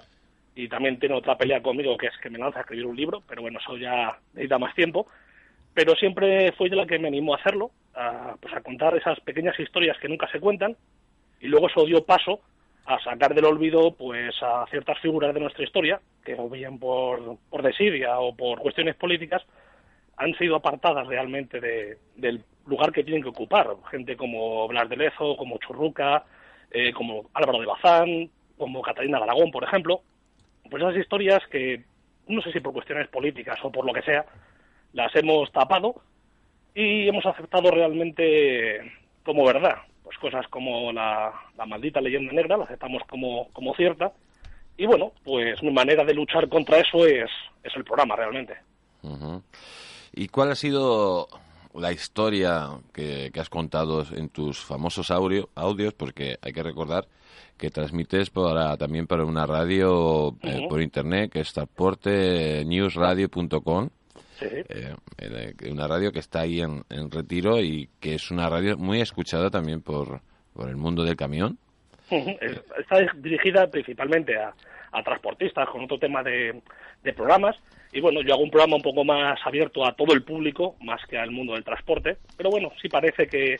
y 0.54 0.68
también 0.68 0.98
tiene 0.98 1.14
otra 1.14 1.36
pelea 1.36 1.62
conmigo 1.62 1.96
que 1.96 2.06
es 2.06 2.16
que 2.22 2.30
me 2.30 2.38
lanza 2.38 2.60
a 2.60 2.62
escribir 2.62 2.86
un 2.86 2.96
libro, 2.96 3.22
pero 3.28 3.42
bueno, 3.42 3.58
eso 3.60 3.76
ya 3.76 4.18
necesita 4.32 4.58
más 4.58 4.74
tiempo. 4.74 5.06
Pero 5.74 5.94
siempre 5.94 6.52
fue 6.52 6.66
ella 6.68 6.76
la 6.76 6.86
que 6.86 6.98
me 6.98 7.08
animó 7.08 7.34
a 7.34 7.38
hacerlo, 7.38 7.70
a, 7.94 8.36
pues 8.40 8.54
a 8.54 8.62
contar 8.62 8.96
esas 8.96 9.20
pequeñas 9.20 9.58
historias 9.60 9.98
que 9.98 10.08
nunca 10.08 10.26
se 10.32 10.40
cuentan 10.40 10.76
y 11.40 11.48
luego 11.48 11.68
eso 11.68 11.84
dio 11.84 12.04
paso 12.04 12.40
a 12.86 12.98
sacar 13.00 13.34
del 13.34 13.44
olvido 13.44 13.92
pues 13.94 14.34
a 14.42 14.66
ciertas 14.70 14.98
figuras 15.00 15.32
de 15.34 15.40
nuestra 15.40 15.64
historia 15.64 16.00
que 16.24 16.34
o 16.34 16.48
bien 16.48 16.78
por, 16.78 17.38
por 17.48 17.62
desidia 17.62 18.18
o 18.18 18.34
por 18.34 18.58
cuestiones 18.60 18.96
políticas 18.96 19.42
han 20.16 20.34
sido 20.34 20.56
apartadas 20.56 21.06
realmente 21.06 21.60
de- 21.60 21.98
del 22.16 22.44
lugar 22.66 22.92
que 22.92 23.04
tienen 23.04 23.22
que 23.22 23.30
ocupar. 23.30 23.68
Gente 23.90 24.16
como 24.16 24.68
Blas 24.68 24.88
de 24.88 24.96
Lezo, 24.96 25.36
como 25.36 25.58
Churruca, 25.58 26.24
eh, 26.70 26.92
como 26.92 27.30
Álvaro 27.32 27.58
de 27.60 27.66
Bazán, 27.66 28.30
como 28.58 28.82
Catalina 28.82 29.18
de 29.18 29.24
Aragón, 29.24 29.50
por 29.50 29.64
ejemplo. 29.64 30.02
Pues 30.70 30.82
esas 30.82 30.96
historias 30.96 31.40
que, 31.50 31.84
no 32.28 32.42
sé 32.42 32.52
si 32.52 32.60
por 32.60 32.72
cuestiones 32.74 33.08
políticas 33.08 33.58
o 33.64 33.72
por 33.72 33.86
lo 33.86 33.92
que 33.94 34.02
sea, 34.02 34.26
las 34.92 35.14
hemos 35.16 35.50
tapado 35.52 36.02
y 36.74 37.08
hemos 37.08 37.24
aceptado 37.24 37.70
realmente 37.70 38.92
como 39.24 39.44
verdad. 39.44 39.78
Pues 40.10 40.18
cosas 40.18 40.48
como 40.48 40.92
la, 40.92 41.32
la 41.56 41.66
maldita 41.66 42.00
leyenda 42.00 42.32
negra, 42.32 42.56
la 42.56 42.64
aceptamos 42.64 43.00
como, 43.08 43.48
como 43.52 43.72
cierta. 43.76 44.10
Y 44.76 44.84
bueno, 44.84 45.12
pues 45.22 45.62
mi 45.62 45.70
manera 45.70 46.04
de 46.04 46.12
luchar 46.14 46.48
contra 46.48 46.78
eso 46.80 47.06
es, 47.06 47.30
es 47.62 47.76
el 47.76 47.84
programa 47.84 48.16
realmente. 48.16 48.54
¿Y 50.12 50.26
cuál 50.26 50.50
ha 50.50 50.54
sido 50.56 51.28
la 51.74 51.92
historia 51.92 52.70
que, 52.92 53.30
que 53.32 53.38
has 53.38 53.48
contado 53.48 54.04
en 54.16 54.30
tus 54.30 54.58
famosos 54.58 55.12
audio- 55.12 55.48
audios? 55.54 55.94
Porque 55.94 56.38
hay 56.42 56.52
que 56.52 56.64
recordar 56.64 57.06
que 57.56 57.70
transmites 57.70 58.30
para, 58.30 58.76
también 58.76 59.06
para 59.06 59.24
una 59.24 59.46
radio 59.46 60.34
eh, 60.42 60.66
por 60.68 60.82
internet, 60.82 61.30
que 61.30 61.40
es 61.40 61.52
Transporte 61.52 62.64
newsradio.com. 62.64 63.90
Sí, 64.40 64.46
eh, 64.68 65.54
una 65.70 65.86
radio 65.86 66.12
que 66.12 66.18
está 66.18 66.40
ahí 66.40 66.60
en, 66.60 66.82
en 66.88 67.10
retiro 67.10 67.60
y 67.60 67.88
que 68.00 68.14
es 68.14 68.30
una 68.30 68.48
radio 68.48 68.76
muy 68.76 69.00
escuchada 69.00 69.50
también 69.50 69.82
por, 69.82 70.20
por 70.54 70.68
el 70.68 70.76
mundo 70.76 71.04
del 71.04 71.16
camión. 71.16 71.58
Está 72.10 72.98
dirigida 73.16 73.68
principalmente 73.68 74.36
a, 74.36 74.52
a 74.92 75.02
transportistas 75.02 75.68
con 75.68 75.84
otro 75.84 75.98
tema 75.98 76.22
de, 76.22 76.60
de 77.02 77.12
programas. 77.12 77.56
Y 77.92 78.00
bueno, 78.00 78.20
yo 78.22 78.34
hago 78.34 78.42
un 78.42 78.50
programa 78.50 78.76
un 78.76 78.82
poco 78.82 79.04
más 79.04 79.38
abierto 79.44 79.84
a 79.84 79.92
todo 79.94 80.14
el 80.14 80.22
público, 80.22 80.76
más 80.80 81.00
que 81.06 81.18
al 81.18 81.30
mundo 81.30 81.54
del 81.54 81.64
transporte. 81.64 82.16
Pero 82.36 82.50
bueno, 82.50 82.72
sí 82.80 82.88
parece 82.88 83.26
que, 83.26 83.56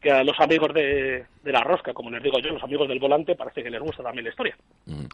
que 0.00 0.10
a 0.10 0.24
los 0.24 0.38
amigos 0.40 0.72
de, 0.74 1.24
de 1.42 1.52
la 1.52 1.62
rosca, 1.62 1.92
como 1.92 2.10
les 2.10 2.22
digo 2.22 2.38
yo, 2.38 2.50
los 2.50 2.62
amigos 2.62 2.88
del 2.88 2.98
volante, 2.98 3.34
parece 3.34 3.62
que 3.62 3.70
les 3.70 3.80
gusta 3.80 4.02
también 4.02 4.24
la 4.24 4.30
historia. 4.30 4.56
Mm. 4.86 5.06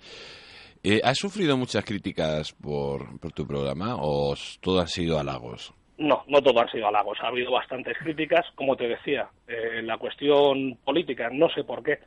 Eh, 0.83 1.01
¿Has 1.03 1.19
sufrido 1.19 1.57
muchas 1.57 1.85
críticas 1.85 2.53
por, 2.53 3.19
tu 3.35 3.47
programa 3.47 3.97
o 3.99 4.35
todo 4.61 4.81
han 4.81 4.89
sido 4.89 5.19
halagos? 5.19 5.75
No, 5.99 6.23
no 6.29 6.41
todo 6.41 6.61
han 6.61 6.71
sido 6.71 6.87
halagos. 6.87 7.19
Ha 7.21 7.29
habido 7.29 7.51
bastantes 7.51 7.97
críticas. 7.99 8.47
Como 8.55 8.77
te 8.77 8.87
decía, 8.87 9.29
eh, 9.49 9.83
la 9.83 9.99
cuestión 9.99 10.79
política, 10.85 11.29
no 11.33 11.49
sé 11.51 11.65
por 11.65 11.83
qué, 11.83 11.99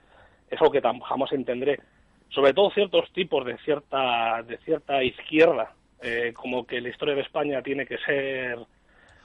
es 0.49 0.62
algo 0.62 0.71
que 0.71 0.81
jamás 0.81 1.31
entenderé. 1.34 1.79
Sobre 2.29 2.53
todo 2.53 2.71
ciertos 2.71 3.12
tipos 3.12 3.45
de 3.45 3.57
cierta, 3.57 4.41
de 4.43 4.57
cierta 4.60 5.03
izquierda, 5.03 5.73
eh, 6.01 6.31
como 6.34 6.65
que 6.65 6.79
la 6.79 6.89
historia 6.89 7.15
de 7.15 7.21
España 7.21 7.62
tiene 7.62 7.86
que 7.86 7.97
ser 7.97 8.57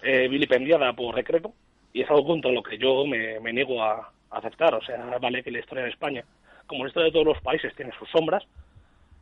eh, 0.02 0.26
vilipendiada 0.28 0.92
por 0.92 1.14
decreto, 1.14 1.52
y 1.92 2.02
es 2.02 2.11
algo 2.11 2.26
contra 2.26 2.50
lo 2.50 2.64
que 2.64 2.78
yo 2.78 3.06
me, 3.06 3.38
me 3.38 3.52
niego 3.52 3.80
a, 3.80 4.11
a 4.30 4.38
aceptar. 4.38 4.74
O 4.74 4.82
sea, 4.85 5.18
vale 5.20 5.44
que 5.44 5.52
la 5.52 5.61
historia 5.61 5.85
de 5.85 5.90
España, 5.90 6.24
como 6.66 6.82
la 6.82 6.88
historia 6.88 7.06
de 7.06 7.12
todos 7.12 7.26
los 7.26 7.40
países, 7.42 7.72
tiene 7.76 7.92
sus 7.96 8.11
sombras, 8.11 8.44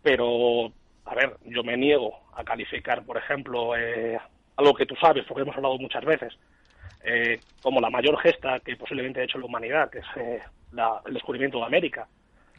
pero, 0.04 0.70
a 1.06 1.14
ver, 1.14 1.36
yo 1.46 1.64
me 1.64 1.76
niego 1.76 2.12
a 2.36 2.44
calificar, 2.44 3.04
por 3.04 3.16
ejemplo, 3.16 3.74
eh, 3.76 4.18
algo 4.56 4.74
que 4.74 4.86
tú 4.86 4.94
sabes, 5.00 5.24
porque 5.26 5.42
hemos 5.42 5.56
hablado 5.56 5.78
muchas 5.78 6.04
veces, 6.04 6.32
eh, 7.02 7.40
como 7.62 7.80
la 7.80 7.88
mayor 7.90 8.16
gesta 8.20 8.60
que 8.60 8.76
posiblemente 8.76 9.20
ha 9.20 9.24
hecho 9.24 9.38
la 9.38 9.46
humanidad, 9.46 9.90
que 9.90 9.98
es 10.00 10.04
eh, 10.16 10.40
la- 10.72 11.00
el 11.06 11.14
descubrimiento 11.14 11.58
de 11.58 11.64
América, 11.64 12.06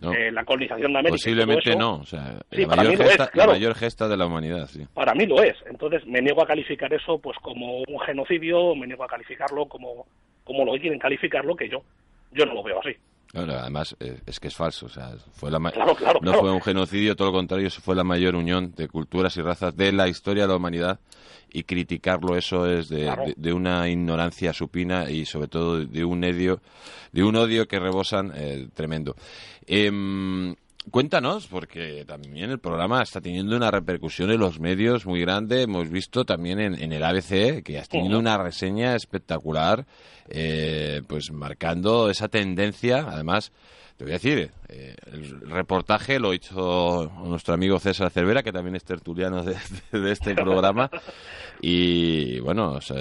No. 0.02 0.12
eh, 0.12 0.32
la 0.32 0.44
colonización 0.44 0.92
de 0.94 1.00
América. 1.00 1.14
Posiblemente 1.14 1.70
eso, 1.70 1.80
no. 1.80 1.96
O 2.00 2.06
sea, 2.06 2.40
Sí, 2.52 2.66
la, 2.66 2.76
mayor 2.76 2.94
es, 2.94 3.00
gesta, 3.02 3.24
la 3.26 3.32
claro. 3.32 3.52
mayor 3.52 3.76
gesta 3.76 4.08
de 4.08 4.18
la 4.18 4.26
humanidad, 4.26 4.68
sí. 4.68 4.86
Para 4.94 5.14
mí 5.14 5.26
lo 5.28 5.42
es. 5.44 5.56
Entonces 5.70 6.06
me 6.08 6.22
niego 6.22 6.42
a 6.42 6.48
calificar 6.48 6.92
eso 6.94 7.20
pues 7.20 7.38
como 7.40 7.78
un 7.88 8.00
genocidio, 8.06 8.74
me 8.76 8.88
niego 8.88 9.04
a 9.04 9.08
calificarlo 9.08 9.68
como, 9.68 10.08
como 10.44 10.66
lo 10.66 10.72
quieren 10.80 10.98
calificarlo, 11.00 11.56
que 11.56 11.70
yo, 11.70 11.84
yo 12.32 12.46
no 12.46 12.56
lo 12.56 12.64
veo 12.64 12.80
así. 12.80 12.96
Claro, 13.32 13.54
además, 13.60 13.96
eh, 14.00 14.20
es 14.26 14.40
que 14.40 14.48
es 14.48 14.56
falso. 14.56 14.86
O 14.86 14.90
sea, 14.90 15.12
fue 15.34 15.52
la 15.52 15.60
ma- 15.60 15.72
Claro, 15.72 15.94
claro, 15.96 16.20
no 16.22 16.32
claro. 16.32 16.40
fue 16.40 16.52
un 16.52 16.62
genocidio, 16.62 17.16
todo 17.16 17.28
lo 17.30 17.34
contrario, 17.34 17.70
fue 17.70 17.96
la 17.96 18.04
mayor 18.06 18.36
unión 18.36 18.74
de 18.76 18.88
culturas 18.88 19.36
y 19.38 19.42
razas 19.42 19.76
de 19.76 19.92
la 19.92 20.08
historia 20.08 20.44
de 20.44 20.50
la 20.50 20.56
humanidad. 20.56 21.00
Y 21.52 21.64
criticarlo, 21.64 22.36
eso 22.36 22.66
es 22.70 22.90
de, 22.90 23.04
Claro. 23.04 23.26
de- 23.26 23.34
de 23.38 23.54
una 23.54 23.88
ignorancia 23.90 24.52
supina 24.54 25.10
y, 25.10 25.26
sobre 25.26 25.48
todo, 25.48 25.86
de 25.86 26.04
un 26.06 26.24
odio, 26.24 26.62
de 27.12 27.24
un 27.24 27.36
odio 27.36 27.68
que 27.68 27.80
rebosan 27.80 28.32
eh, 28.36 28.68
tremendo. 28.74 29.16
Em, 29.66 30.56
cuéntanos, 30.92 31.48
porque 31.48 32.06
también 32.06 32.52
el 32.52 32.60
programa 32.60 33.02
está 33.02 33.22
teniendo 33.22 33.56
una 33.56 33.72
repercusión 33.72 34.32
en 34.32 34.40
los 34.40 34.60
medios 34.60 35.06
muy 35.06 35.22
grande. 35.22 35.64
Hemos 35.64 35.90
visto 35.90 36.26
también 36.26 36.60
en, 36.60 36.92
el 36.92 37.04
ABC 37.04 37.64
que 37.64 37.78
has 37.78 37.90
tenido 37.90 38.20
una 38.20 38.38
reseña 38.38 38.96
espectacular, 38.96 39.86
eh, 40.30 41.02
pues 41.08 41.32
marcando 41.32 42.10
esa 42.10 42.28
tendencia. 42.28 43.06
Además, 43.08 43.52
te 43.98 44.04
voy 44.04 44.12
a 44.12 44.16
decir, 44.16 44.52
eh, 44.70 44.96
el 45.12 45.50
reportaje 45.50 46.20
lo 46.20 46.32
ha 46.32 46.36
hecho 46.36 47.10
nuestro 47.24 47.54
amigo 47.54 47.80
César 47.80 48.12
Cervera, 48.12 48.44
que 48.44 48.52
también 48.52 48.76
es 48.76 48.84
tertuliano 48.84 49.44
de, 49.44 49.56
este 50.12 50.36
programa, 50.36 50.90
y 51.62 52.40
bueno, 52.42 52.74
os, 52.74 52.92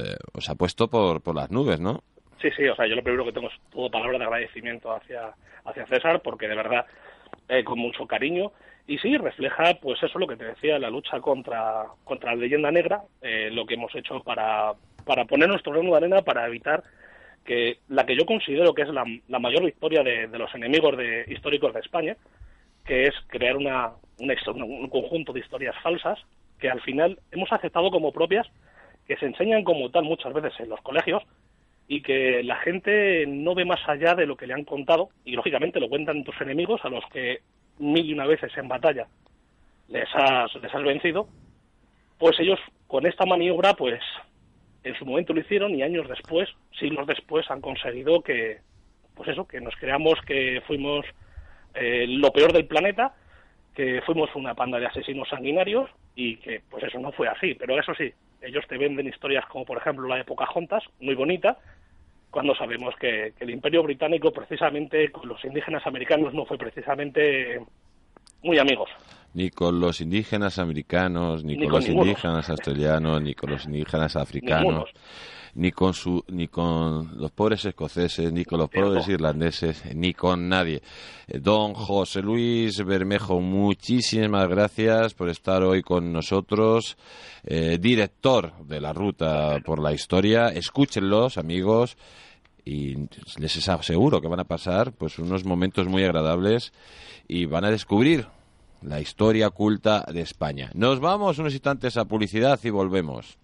ha 0.48 0.54
puesto 0.54 0.88
por, 0.88 1.20
por 1.20 1.34
las 1.34 1.50
nubes, 1.50 1.80
¿no? 1.80 2.02
Sí, 2.40 2.48
sí, 2.56 2.68
o 2.68 2.76
sea, 2.76 2.86
yo 2.86 2.94
lo 2.94 3.02
primero 3.02 3.24
que 3.24 3.32
tengo 3.32 3.48
es 3.48 3.54
todo 3.72 3.90
palabra 3.90 4.18
de 4.18 4.24
agradecimiento 4.24 4.94
hacia, 4.94 5.34
hacia 5.64 5.86
César, 5.86 6.20
porque 6.22 6.46
de 6.46 6.54
verdad, 6.54 6.84
eh, 7.48 7.64
con 7.64 7.78
mucho 7.78 8.06
cariño, 8.06 8.52
y 8.86 8.98
sí, 8.98 9.16
refleja, 9.16 9.74
pues 9.80 10.02
eso 10.02 10.18
lo 10.18 10.26
que 10.26 10.36
te 10.36 10.44
decía, 10.44 10.78
la 10.78 10.90
lucha 10.90 11.20
contra, 11.20 11.86
contra 12.04 12.34
la 12.34 12.42
leyenda 12.42 12.70
negra, 12.70 13.02
eh, 13.22 13.48
lo 13.50 13.64
que 13.64 13.74
hemos 13.74 13.94
hecho 13.94 14.20
para, 14.20 14.74
para 15.06 15.24
poner 15.24 15.48
nuestro 15.48 15.72
grano 15.72 15.90
de 15.90 15.96
arena 15.96 16.22
para 16.22 16.46
evitar 16.46 16.82
que 17.44 17.78
la 17.88 18.04
que 18.04 18.16
yo 18.16 18.26
considero 18.26 18.74
que 18.74 18.82
es 18.82 18.88
la, 18.88 19.04
mayor 19.38 19.64
victoria 19.64 20.02
de, 20.02 20.26
los 20.38 20.54
enemigos 20.54 20.96
de, 20.96 21.24
históricos 21.28 21.72
de 21.72 21.80
España, 21.80 22.16
que 22.84 23.06
es 23.06 23.14
crear 23.28 23.56
una, 23.56 23.92
un 24.18 24.88
conjunto 24.88 25.32
de 25.32 25.40
historias 25.40 25.74
falsas 25.82 26.18
que 26.58 26.68
al 26.68 26.80
final 26.82 27.18
hemos 27.32 27.50
aceptado 27.52 27.90
como 27.90 28.12
propias, 28.12 28.46
que 29.06 29.16
se 29.16 29.26
enseñan 29.26 29.64
como 29.64 29.90
tal 29.90 30.04
muchas 30.04 30.32
veces 30.32 30.52
en 30.60 30.70
los 30.70 30.80
colegios 30.80 31.22
y 31.86 32.02
que 32.02 32.42
la 32.42 32.56
gente 32.56 33.26
no 33.26 33.54
ve 33.54 33.64
más 33.64 33.80
allá 33.88 34.14
de 34.14 34.26
lo 34.26 34.36
que 34.36 34.46
le 34.46 34.54
han 34.54 34.64
contado 34.64 35.10
y 35.24 35.32
lógicamente 35.32 35.80
lo 35.80 35.88
cuentan 35.88 36.24
tus 36.24 36.40
enemigos 36.40 36.80
a 36.84 36.88
los 36.88 37.04
que 37.12 37.40
mil 37.78 38.06
y 38.06 38.12
una 38.12 38.26
veces 38.26 38.56
en 38.56 38.68
batalla 38.68 39.06
les 39.88 40.08
has, 40.14 40.54
les 40.62 40.74
has 40.74 40.82
vencido, 40.82 41.28
pues 42.18 42.38
ellos 42.40 42.58
con 42.86 43.06
esta 43.06 43.26
maniobra 43.26 43.74
pues 43.74 44.00
en 44.84 44.94
su 44.96 45.04
momento 45.06 45.32
lo 45.32 45.40
hicieron 45.40 45.74
y 45.74 45.82
años 45.82 46.08
después, 46.08 46.48
siglos 46.78 47.06
después, 47.06 47.50
han 47.50 47.60
conseguido 47.60 48.20
que, 48.22 48.58
pues 49.14 49.30
eso, 49.30 49.46
que 49.46 49.60
nos 49.60 49.74
creamos 49.76 50.20
que 50.26 50.62
fuimos 50.66 51.06
eh, 51.74 52.06
lo 52.06 52.30
peor 52.32 52.52
del 52.52 52.66
planeta, 52.66 53.14
que 53.74 54.02
fuimos 54.02 54.30
una 54.34 54.54
panda 54.54 54.78
de 54.78 54.86
asesinos 54.86 55.28
sanguinarios 55.28 55.90
y 56.14 56.36
que, 56.36 56.60
pues 56.70 56.84
eso 56.84 56.98
no 56.98 57.12
fue 57.12 57.28
así. 57.28 57.54
Pero 57.54 57.78
eso 57.80 57.94
sí, 57.94 58.12
ellos 58.42 58.64
te 58.68 58.76
venden 58.76 59.08
historias 59.08 59.46
como, 59.46 59.64
por 59.64 59.78
ejemplo, 59.78 60.06
la 60.06 60.16
de 60.16 60.24
Pocahontas, 60.24 60.84
muy 61.00 61.14
bonita, 61.14 61.58
cuando 62.34 62.52
sabemos 62.56 62.96
que, 63.00 63.32
que 63.38 63.44
el 63.44 63.50
Imperio 63.50 63.84
Británico, 63.84 64.32
precisamente 64.32 65.12
con 65.12 65.28
los 65.28 65.42
indígenas 65.44 65.86
americanos, 65.86 66.34
no 66.34 66.44
fue 66.44 66.58
precisamente 66.58 67.60
muy 68.42 68.58
amigos. 68.58 68.90
Ni 69.34 69.50
con 69.50 69.78
los 69.78 70.00
indígenas 70.00 70.58
americanos, 70.58 71.44
ni, 71.44 71.56
con, 71.56 71.68
los 71.70 71.88
indígenas 71.88 72.50
australianos, 72.50 73.22
ni 73.22 73.34
con 73.34 73.50
los 73.50 73.64
indígenas 73.66 74.16
africanos, 74.24 74.90
ni 75.54 75.70
con 75.72 75.94
su, 75.94 76.24
ni 76.28 76.48
con 76.48 77.16
los 77.16 77.30
pobres 77.30 77.64
escoceses, 77.64 78.32
ni 78.32 78.44
con 78.44 78.58
los 78.58 78.70
pobres 78.70 79.08
irlandeses, 79.08 79.82
ni 79.94 80.14
con 80.14 80.48
nadie. 80.48 80.82
Eh, 81.26 81.38
don 81.38 81.74
José 81.74 82.22
Luis 82.22 82.84
Bermejo, 82.84 83.40
muchísimas 83.40 84.48
gracias 84.48 85.14
por 85.14 85.28
estar 85.28 85.62
hoy 85.62 85.82
con 85.82 86.12
nosotros, 86.12 86.96
eh, 87.44 87.78
director 87.80 88.52
de 88.66 88.80
la 88.80 88.92
Ruta 88.92 89.60
por 89.64 89.82
la 89.82 89.92
Historia. 89.92 90.48
Escúchenlos, 90.48 91.38
amigos 91.38 91.96
y 92.64 92.96
les 93.38 93.68
aseguro 93.68 94.20
que 94.20 94.28
van 94.28 94.40
a 94.40 94.44
pasar 94.44 94.92
pues 94.92 95.18
unos 95.18 95.44
momentos 95.44 95.86
muy 95.86 96.02
agradables 96.02 96.72
y 97.28 97.44
van 97.44 97.64
a 97.64 97.70
descubrir 97.70 98.26
la 98.82 99.00
historia 99.00 99.48
oculta 99.48 100.04
de 100.12 100.20
España. 100.20 100.70
Nos 100.74 101.00
vamos 101.00 101.38
unos 101.38 101.52
instantes 101.52 101.96
a 101.96 102.04
publicidad 102.04 102.58
y 102.62 102.70
volvemos. 102.70 103.38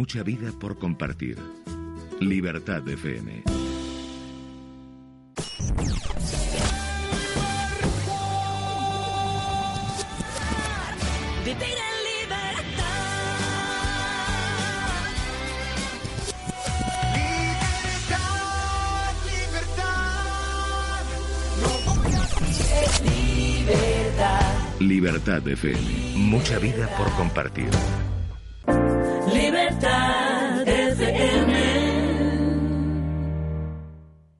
Mucha 0.00 0.22
vida 0.22 0.50
por 0.58 0.78
compartir. 0.78 1.36
Libertad 2.20 2.80
de 2.80 2.94
FM. 2.94 3.42
Libertad 24.80 25.46
FM. 25.46 25.78
Mucha 26.16 26.58
vida 26.58 26.88
por 26.96 27.12
compartir. 27.16 27.68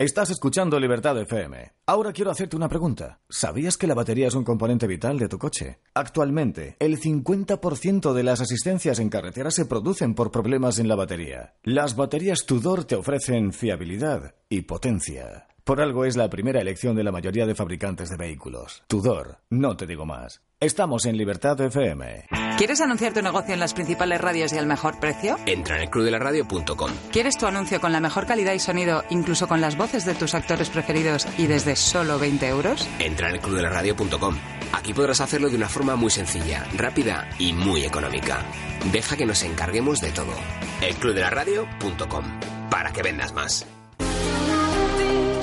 Estás 0.00 0.30
escuchando 0.30 0.80
Libertad 0.80 1.20
FM. 1.20 1.72
Ahora 1.84 2.14
quiero 2.14 2.30
hacerte 2.30 2.56
una 2.56 2.70
pregunta. 2.70 3.20
¿Sabías 3.28 3.76
que 3.76 3.86
la 3.86 3.92
batería 3.92 4.28
es 4.28 4.34
un 4.34 4.44
componente 4.44 4.86
vital 4.86 5.18
de 5.18 5.28
tu 5.28 5.36
coche? 5.36 5.80
Actualmente, 5.92 6.76
el 6.78 6.98
50% 6.98 8.14
de 8.14 8.22
las 8.22 8.40
asistencias 8.40 8.98
en 8.98 9.10
carretera 9.10 9.50
se 9.50 9.66
producen 9.66 10.14
por 10.14 10.30
problemas 10.30 10.78
en 10.78 10.88
la 10.88 10.94
batería. 10.94 11.56
Las 11.64 11.96
baterías 11.96 12.46
Tudor 12.46 12.84
te 12.84 12.94
ofrecen 12.94 13.52
fiabilidad 13.52 14.36
y 14.48 14.62
potencia. 14.62 15.49
Por 15.64 15.80
algo 15.80 16.04
es 16.04 16.16
la 16.16 16.28
primera 16.30 16.60
elección 16.60 16.96
de 16.96 17.04
la 17.04 17.12
mayoría 17.12 17.46
de 17.46 17.54
fabricantes 17.54 18.08
de 18.08 18.16
vehículos. 18.16 18.82
Tudor, 18.88 19.38
no 19.50 19.76
te 19.76 19.86
digo 19.86 20.06
más. 20.06 20.40
Estamos 20.58 21.06
en 21.06 21.16
Libertad 21.16 21.58
FM. 21.60 22.26
¿Quieres 22.58 22.80
anunciar 22.82 23.14
tu 23.14 23.22
negocio 23.22 23.54
en 23.54 23.60
las 23.60 23.72
principales 23.72 24.20
radios 24.20 24.52
y 24.52 24.58
al 24.58 24.66
mejor 24.66 25.00
precio? 25.00 25.38
Entra 25.46 25.76
en 25.76 25.82
elclubdelaradio.com. 25.84 26.90
¿Quieres 27.10 27.38
tu 27.38 27.46
anuncio 27.46 27.80
con 27.80 27.92
la 27.92 28.00
mejor 28.00 28.26
calidad 28.26 28.52
y 28.52 28.58
sonido, 28.58 29.02
incluso 29.08 29.48
con 29.48 29.62
las 29.62 29.78
voces 29.78 30.04
de 30.04 30.14
tus 30.14 30.34
actores 30.34 30.68
preferidos 30.68 31.26
y 31.38 31.46
desde 31.46 31.76
solo 31.76 32.18
20 32.18 32.46
euros? 32.48 32.86
Entra 32.98 33.30
en 33.30 33.36
elclubdelaradio.com. 33.36 34.36
Aquí 34.72 34.92
podrás 34.92 35.20
hacerlo 35.22 35.48
de 35.48 35.56
una 35.56 35.68
forma 35.68 35.96
muy 35.96 36.10
sencilla, 36.10 36.66
rápida 36.76 37.30
y 37.38 37.54
muy 37.54 37.84
económica. 37.84 38.44
Deja 38.92 39.16
que 39.16 39.24
nos 39.26 39.42
encarguemos 39.42 40.00
de 40.02 40.10
todo. 40.10 40.34
elclubdelaradio.com. 40.82 42.24
Para 42.70 42.92
que 42.92 43.02
vendas 43.02 43.32
más. 43.32 43.66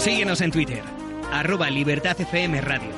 Síguenos 0.07 0.39
en 0.39 0.51
Twitter, 0.51 0.83
arroba 1.33 1.69
Libertad 1.69 2.15
FM 2.17 2.61
Radio. 2.61 2.91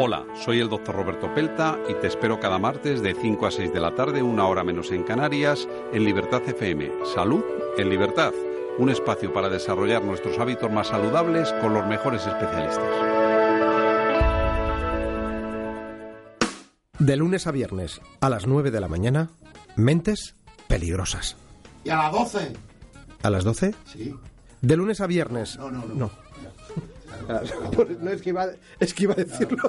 Hola, 0.00 0.26
soy 0.44 0.58
el 0.58 0.68
doctor 0.68 0.96
Roberto 0.96 1.32
Pelta 1.32 1.78
y 1.88 1.94
te 1.94 2.08
espero 2.08 2.40
cada 2.40 2.58
martes 2.58 3.00
de 3.00 3.14
5 3.14 3.46
a 3.46 3.52
6 3.52 3.72
de 3.72 3.78
la 3.78 3.94
tarde, 3.94 4.24
una 4.24 4.48
hora 4.48 4.64
menos 4.64 4.90
en 4.90 5.04
Canarias, 5.04 5.68
en 5.92 6.02
Libertad 6.02 6.42
FM. 6.44 6.90
Salud 7.14 7.44
en 7.78 7.90
Libertad, 7.90 8.32
un 8.76 8.90
espacio 8.90 9.32
para 9.32 9.48
desarrollar 9.48 10.02
nuestros 10.02 10.36
hábitos 10.40 10.68
más 10.68 10.88
saludables 10.88 11.52
con 11.60 11.74
los 11.74 11.86
mejores 11.86 12.26
especialistas. 12.26 12.90
De 16.98 17.16
lunes 17.16 17.46
a 17.46 17.52
viernes, 17.52 18.00
a 18.20 18.28
las 18.28 18.48
9 18.48 18.72
de 18.72 18.80
la 18.80 18.88
mañana, 18.88 19.30
Mentes 19.76 20.34
Peligrosas. 20.66 21.36
¿Y 21.84 21.90
a 21.90 21.96
las 21.96 22.12
12? 22.12 22.52
¿A 23.22 23.30
las 23.30 23.44
12? 23.44 23.74
Sí. 23.92 24.14
¿De 24.62 24.76
lunes 24.76 25.00
a 25.00 25.06
viernes? 25.06 25.58
No, 25.58 25.70
no, 25.70 25.84
no. 25.86 25.94
No, 25.94 26.10
es, 28.10 28.22
que 28.22 28.30
iba, 28.30 28.46
es 28.80 28.94
que 28.94 29.02
iba 29.04 29.12
a 29.12 29.16
decirlo. 29.16 29.62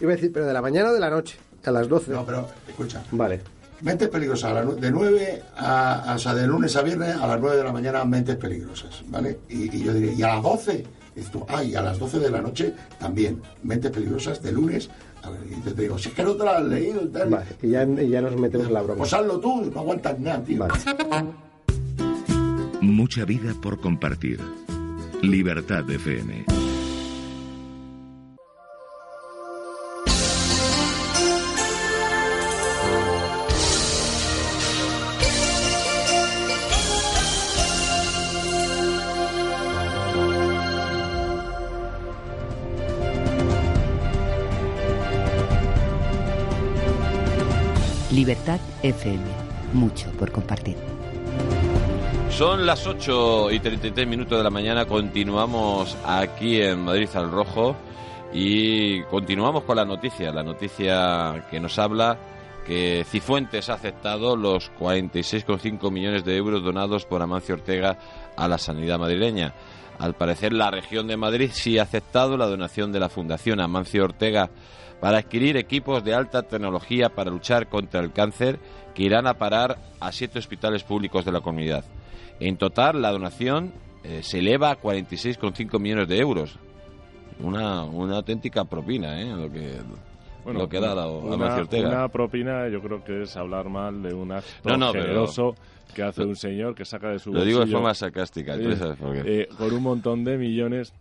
iba 0.00 0.12
a 0.12 0.14
decir, 0.16 0.32
pero 0.32 0.46
de 0.46 0.52
la 0.52 0.62
mañana 0.62 0.90
o 0.90 0.92
de 0.92 1.00
la 1.00 1.10
noche, 1.10 1.38
a 1.64 1.70
las 1.70 1.88
12. 1.88 2.12
No, 2.12 2.24
pero 2.24 2.48
escucha. 2.66 3.02
Vale. 3.12 3.40
Mentes 3.82 4.08
peligrosas, 4.08 4.80
de 4.80 4.90
9 4.90 5.42
a, 5.56 6.12
o 6.14 6.18
sea, 6.18 6.34
de 6.34 6.46
lunes 6.46 6.76
a 6.76 6.82
viernes 6.82 7.16
a 7.16 7.26
las 7.26 7.40
9 7.40 7.56
de 7.56 7.64
la 7.64 7.72
mañana, 7.72 8.04
mentes 8.04 8.36
peligrosas, 8.36 9.02
¿vale? 9.08 9.40
Y, 9.48 9.82
yo 9.82 9.92
diría, 9.92 10.12
¿y 10.12 10.22
a 10.22 10.34
las 10.36 10.42
12? 10.42 10.86
Esto, 11.16 11.44
ah, 11.48 11.64
y 11.64 11.74
a 11.74 11.82
las 11.82 11.98
12 11.98 12.20
de 12.20 12.30
la 12.30 12.40
noche 12.40 12.74
también, 12.98 13.42
mentes 13.64 13.90
peligrosas 13.90 14.40
de 14.40 14.52
lunes 14.52 14.88
y 15.50 15.60
te 15.60 15.82
digo, 15.82 15.98
si 15.98 16.08
es 16.08 16.14
que 16.14 16.22
no 16.24 16.32
te 16.34 16.44
lo 16.44 16.50
has 16.50 16.64
leído, 16.64 17.08
tal. 17.08 17.30
Vale, 17.30 17.46
y 17.62 17.70
ya, 17.70 17.84
ya 17.84 18.20
nos 18.20 18.36
metemos 18.36 18.66
en 18.66 18.74
la 18.74 18.82
broma. 18.82 18.98
Pues 18.98 19.12
hazlo 19.12 19.38
tú, 19.38 19.70
no 19.72 19.80
aguantas 19.80 20.18
nada, 20.18 20.42
tío. 20.42 20.58
Vale. 20.58 20.74
Mucha 22.80 23.24
vida 23.24 23.54
por 23.60 23.80
compartir. 23.80 24.40
Libertad 25.22 25.88
FM. 25.88 26.61
Libertad 48.12 48.60
FM. 48.82 49.24
Mucho 49.72 50.10
por 50.18 50.30
compartir. 50.30 50.76
Son 52.28 52.66
las 52.66 52.86
8 52.86 53.50
y 53.50 53.58
33 53.58 54.06
minutos 54.06 54.36
de 54.36 54.44
la 54.44 54.50
mañana. 54.50 54.84
Continuamos 54.84 55.96
aquí 56.04 56.60
en 56.60 56.80
Madrid 56.80 57.08
al 57.14 57.30
Rojo 57.30 57.74
y 58.34 59.02
continuamos 59.04 59.64
con 59.64 59.76
la 59.76 59.86
noticia. 59.86 60.30
La 60.30 60.42
noticia 60.42 61.46
que 61.50 61.58
nos 61.58 61.78
habla 61.78 62.18
que 62.66 63.06
Cifuentes 63.08 63.70
ha 63.70 63.74
aceptado 63.74 64.36
los 64.36 64.70
46,5 64.78 65.90
millones 65.90 66.22
de 66.22 66.36
euros 66.36 66.62
donados 66.62 67.06
por 67.06 67.22
Amancio 67.22 67.54
Ortega 67.54 67.96
a 68.36 68.46
la 68.46 68.58
sanidad 68.58 68.98
madrileña. 68.98 69.54
Al 70.02 70.14
parecer, 70.14 70.52
la 70.52 70.68
región 70.68 71.06
de 71.06 71.16
Madrid 71.16 71.50
sí 71.52 71.78
ha 71.78 71.82
aceptado 71.84 72.36
la 72.36 72.48
donación 72.48 72.90
de 72.90 72.98
la 72.98 73.08
Fundación 73.08 73.60
Amancio 73.60 74.02
Ortega 74.02 74.50
para 75.00 75.18
adquirir 75.18 75.56
equipos 75.56 76.02
de 76.02 76.12
alta 76.12 76.42
tecnología 76.42 77.10
para 77.10 77.30
luchar 77.30 77.68
contra 77.68 78.00
el 78.00 78.12
cáncer 78.12 78.58
que 78.96 79.04
irán 79.04 79.28
a 79.28 79.34
parar 79.34 79.78
a 80.00 80.10
siete 80.10 80.40
hospitales 80.40 80.82
públicos 80.82 81.24
de 81.24 81.30
la 81.30 81.40
comunidad. 81.40 81.84
En 82.40 82.56
total, 82.56 83.00
la 83.00 83.12
donación 83.12 83.72
eh, 84.02 84.24
se 84.24 84.40
eleva 84.40 84.72
a 84.72 84.80
46,5 84.80 85.78
millones 85.78 86.08
de 86.08 86.18
euros. 86.18 86.58
Una, 87.38 87.84
una 87.84 88.16
auténtica 88.16 88.64
propina, 88.64 89.20
¿eh? 89.20 89.26
Lo 89.26 89.48
que, 89.52 89.76
lo 90.52 90.68
que 90.68 90.80
da 90.80 90.96
la, 90.96 91.06
una, 91.06 91.34
Amancio 91.34 91.62
Ortega. 91.62 91.88
Una 91.88 92.08
propina 92.08 92.68
yo 92.68 92.80
creo 92.80 93.04
que 93.04 93.22
es 93.22 93.36
hablar 93.36 93.68
mal 93.68 94.02
de 94.02 94.12
un 94.12 94.32
acto 94.32 94.68
No, 94.68 94.76
no, 94.76 94.90
pero- 94.90 95.04
generoso 95.04 95.54
que 95.94 96.02
hace 96.02 96.22
un 96.24 96.36
señor 96.36 96.74
que 96.74 96.84
saca 96.84 97.10
de 97.10 97.18
su 97.18 97.32
Lo 97.32 97.44
digo 97.44 97.60
de 97.60 97.66
forma 97.70 97.94
sarcástica, 97.94 98.56
tú 98.58 98.70
eh, 98.70 98.76
sabes 98.76 98.96
por 98.98 99.12
qué. 99.22 99.42
eh, 99.42 99.48
con 99.56 99.72
un 99.72 99.82
montón 99.82 100.24
de 100.24 100.38
millones 100.38 100.92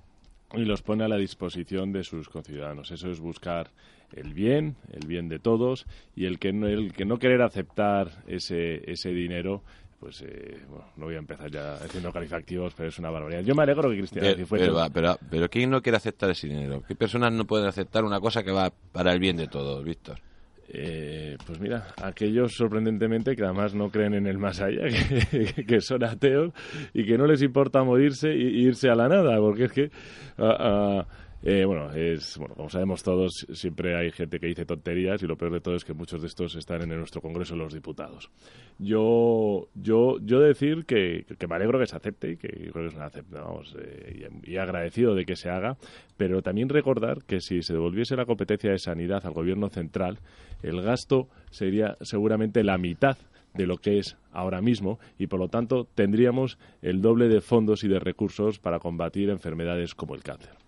y 0.53 0.65
los 0.65 0.81
pone 0.81 1.03
a 1.03 1.07
la 1.07 1.17
disposición 1.17 1.91
de 1.93 2.03
sus 2.03 2.27
conciudadanos. 2.29 2.91
Eso 2.91 3.09
es 3.09 3.19
buscar 3.19 3.71
el 4.13 4.33
bien, 4.33 4.75
el 4.91 5.07
bien 5.07 5.29
de 5.29 5.39
todos 5.39 5.85
y 6.15 6.25
el 6.25 6.39
que 6.39 6.51
no, 6.51 6.67
el 6.67 6.91
que 6.93 7.05
no 7.05 7.17
querer 7.17 7.41
aceptar 7.41 8.23
ese, 8.27 8.89
ese 8.91 9.09
dinero 9.09 9.63
pues 10.01 10.23
eh, 10.23 10.57
bueno, 10.67 10.85
no 10.97 11.05
voy 11.05 11.13
a 11.13 11.19
empezar 11.19 11.51
ya 11.51 11.75
haciendo 11.75 12.11
calificativos, 12.11 12.73
pero 12.75 12.89
es 12.89 12.97
una 12.97 13.11
barbaridad. 13.11 13.43
Yo 13.43 13.53
me 13.53 13.61
alegro 13.61 13.87
que 13.91 13.97
Cristian 13.99 14.25
Pero, 14.25 14.37
Cifuentes- 14.39 14.67
pero, 14.73 14.89
pero, 14.91 15.19
pero 15.29 15.47
¿quién 15.51 15.69
no 15.69 15.79
quiere 15.83 15.97
aceptar 15.97 16.31
ese 16.31 16.47
dinero? 16.47 16.81
¿Qué 16.87 16.95
personas 16.95 17.31
no 17.33 17.45
pueden 17.45 17.67
aceptar 17.67 18.03
una 18.03 18.19
cosa 18.19 18.41
que 18.43 18.51
va 18.51 18.73
para 18.91 19.13
el 19.13 19.19
bien 19.19 19.37
de 19.37 19.47
todos, 19.47 19.83
Víctor? 19.85 20.17
Eh, 20.69 21.37
pues 21.45 21.59
mira, 21.59 21.87
aquellos 22.01 22.53
sorprendentemente 22.53 23.35
que 23.35 23.43
además 23.43 23.75
no 23.75 23.89
creen 23.89 24.13
en 24.13 24.27
el 24.27 24.37
más 24.37 24.61
allá, 24.61 24.83
que, 25.31 25.65
que 25.65 25.81
son 25.81 26.03
ateos 26.03 26.53
y 26.93 27.05
que 27.05 27.17
no 27.17 27.25
les 27.25 27.41
importa 27.41 27.83
morirse 27.83 28.33
y 28.33 28.65
irse 28.67 28.89
a 28.89 28.95
la 28.95 29.09
nada, 29.09 29.37
porque 29.37 29.65
es 29.65 29.71
que, 29.73 29.91
ah, 30.37 31.05
eh, 31.43 31.65
bueno, 31.65 31.91
es, 31.93 32.37
bueno, 32.37 32.55
como 32.55 32.69
sabemos 32.69 33.03
todos, 33.03 33.45
siempre 33.53 33.95
hay 33.95 34.11
gente 34.11 34.39
que 34.39 34.47
dice 34.47 34.65
tonterías 34.65 35.21
y 35.23 35.27
lo 35.27 35.37
peor 35.37 35.53
de 35.53 35.61
todo 35.61 35.75
es 35.75 35.83
que 35.83 35.93
muchos 35.93 36.21
de 36.21 36.27
estos 36.27 36.55
están 36.55 36.81
en 36.83 36.89
nuestro 36.89 37.21
Congreso 37.21 37.55
los 37.55 37.73
Diputados. 37.73 38.29
Yo, 38.77 39.67
yo, 39.75 40.17
yo 40.21 40.39
decir 40.39 40.85
que, 40.85 41.25
me 41.47 41.55
alegro 41.55 41.79
que 41.79 41.87
se 41.87 41.95
acepte 41.95 42.31
y 42.31 42.37
que 42.37 42.49
creo 42.49 42.83
que 42.83 42.87
es 42.87 42.93
una 42.93 43.09
acep- 43.09 43.29
vamos, 43.29 43.75
eh, 43.79 44.29
y 44.43 44.57
agradecido 44.57 45.15
de 45.15 45.25
que 45.25 45.35
se 45.35 45.49
haga, 45.49 45.77
pero 46.17 46.41
también 46.41 46.69
recordar 46.69 47.23
que 47.23 47.41
si 47.41 47.63
se 47.63 47.73
devolviese 47.73 48.15
la 48.15 48.25
competencia 48.25 48.71
de 48.71 48.79
sanidad 48.79 49.25
al 49.25 49.33
Gobierno 49.33 49.69
central, 49.69 50.19
el 50.61 50.81
gasto 50.81 51.27
sería 51.49 51.97
seguramente 52.01 52.63
la 52.63 52.77
mitad 52.77 53.17
de 53.53 53.67
lo 53.67 53.77
que 53.77 53.97
es 53.97 54.15
ahora 54.31 54.61
mismo 54.61 54.97
y 55.17 55.27
por 55.27 55.39
lo 55.39 55.49
tanto 55.49 55.85
tendríamos 55.93 56.57
el 56.81 57.01
doble 57.01 57.27
de 57.27 57.41
fondos 57.41 57.83
y 57.83 57.89
de 57.89 57.99
recursos 57.99 58.59
para 58.59 58.79
combatir 58.79 59.29
enfermedades 59.29 59.93
como 59.93 60.15
el 60.15 60.23
cáncer. 60.23 60.60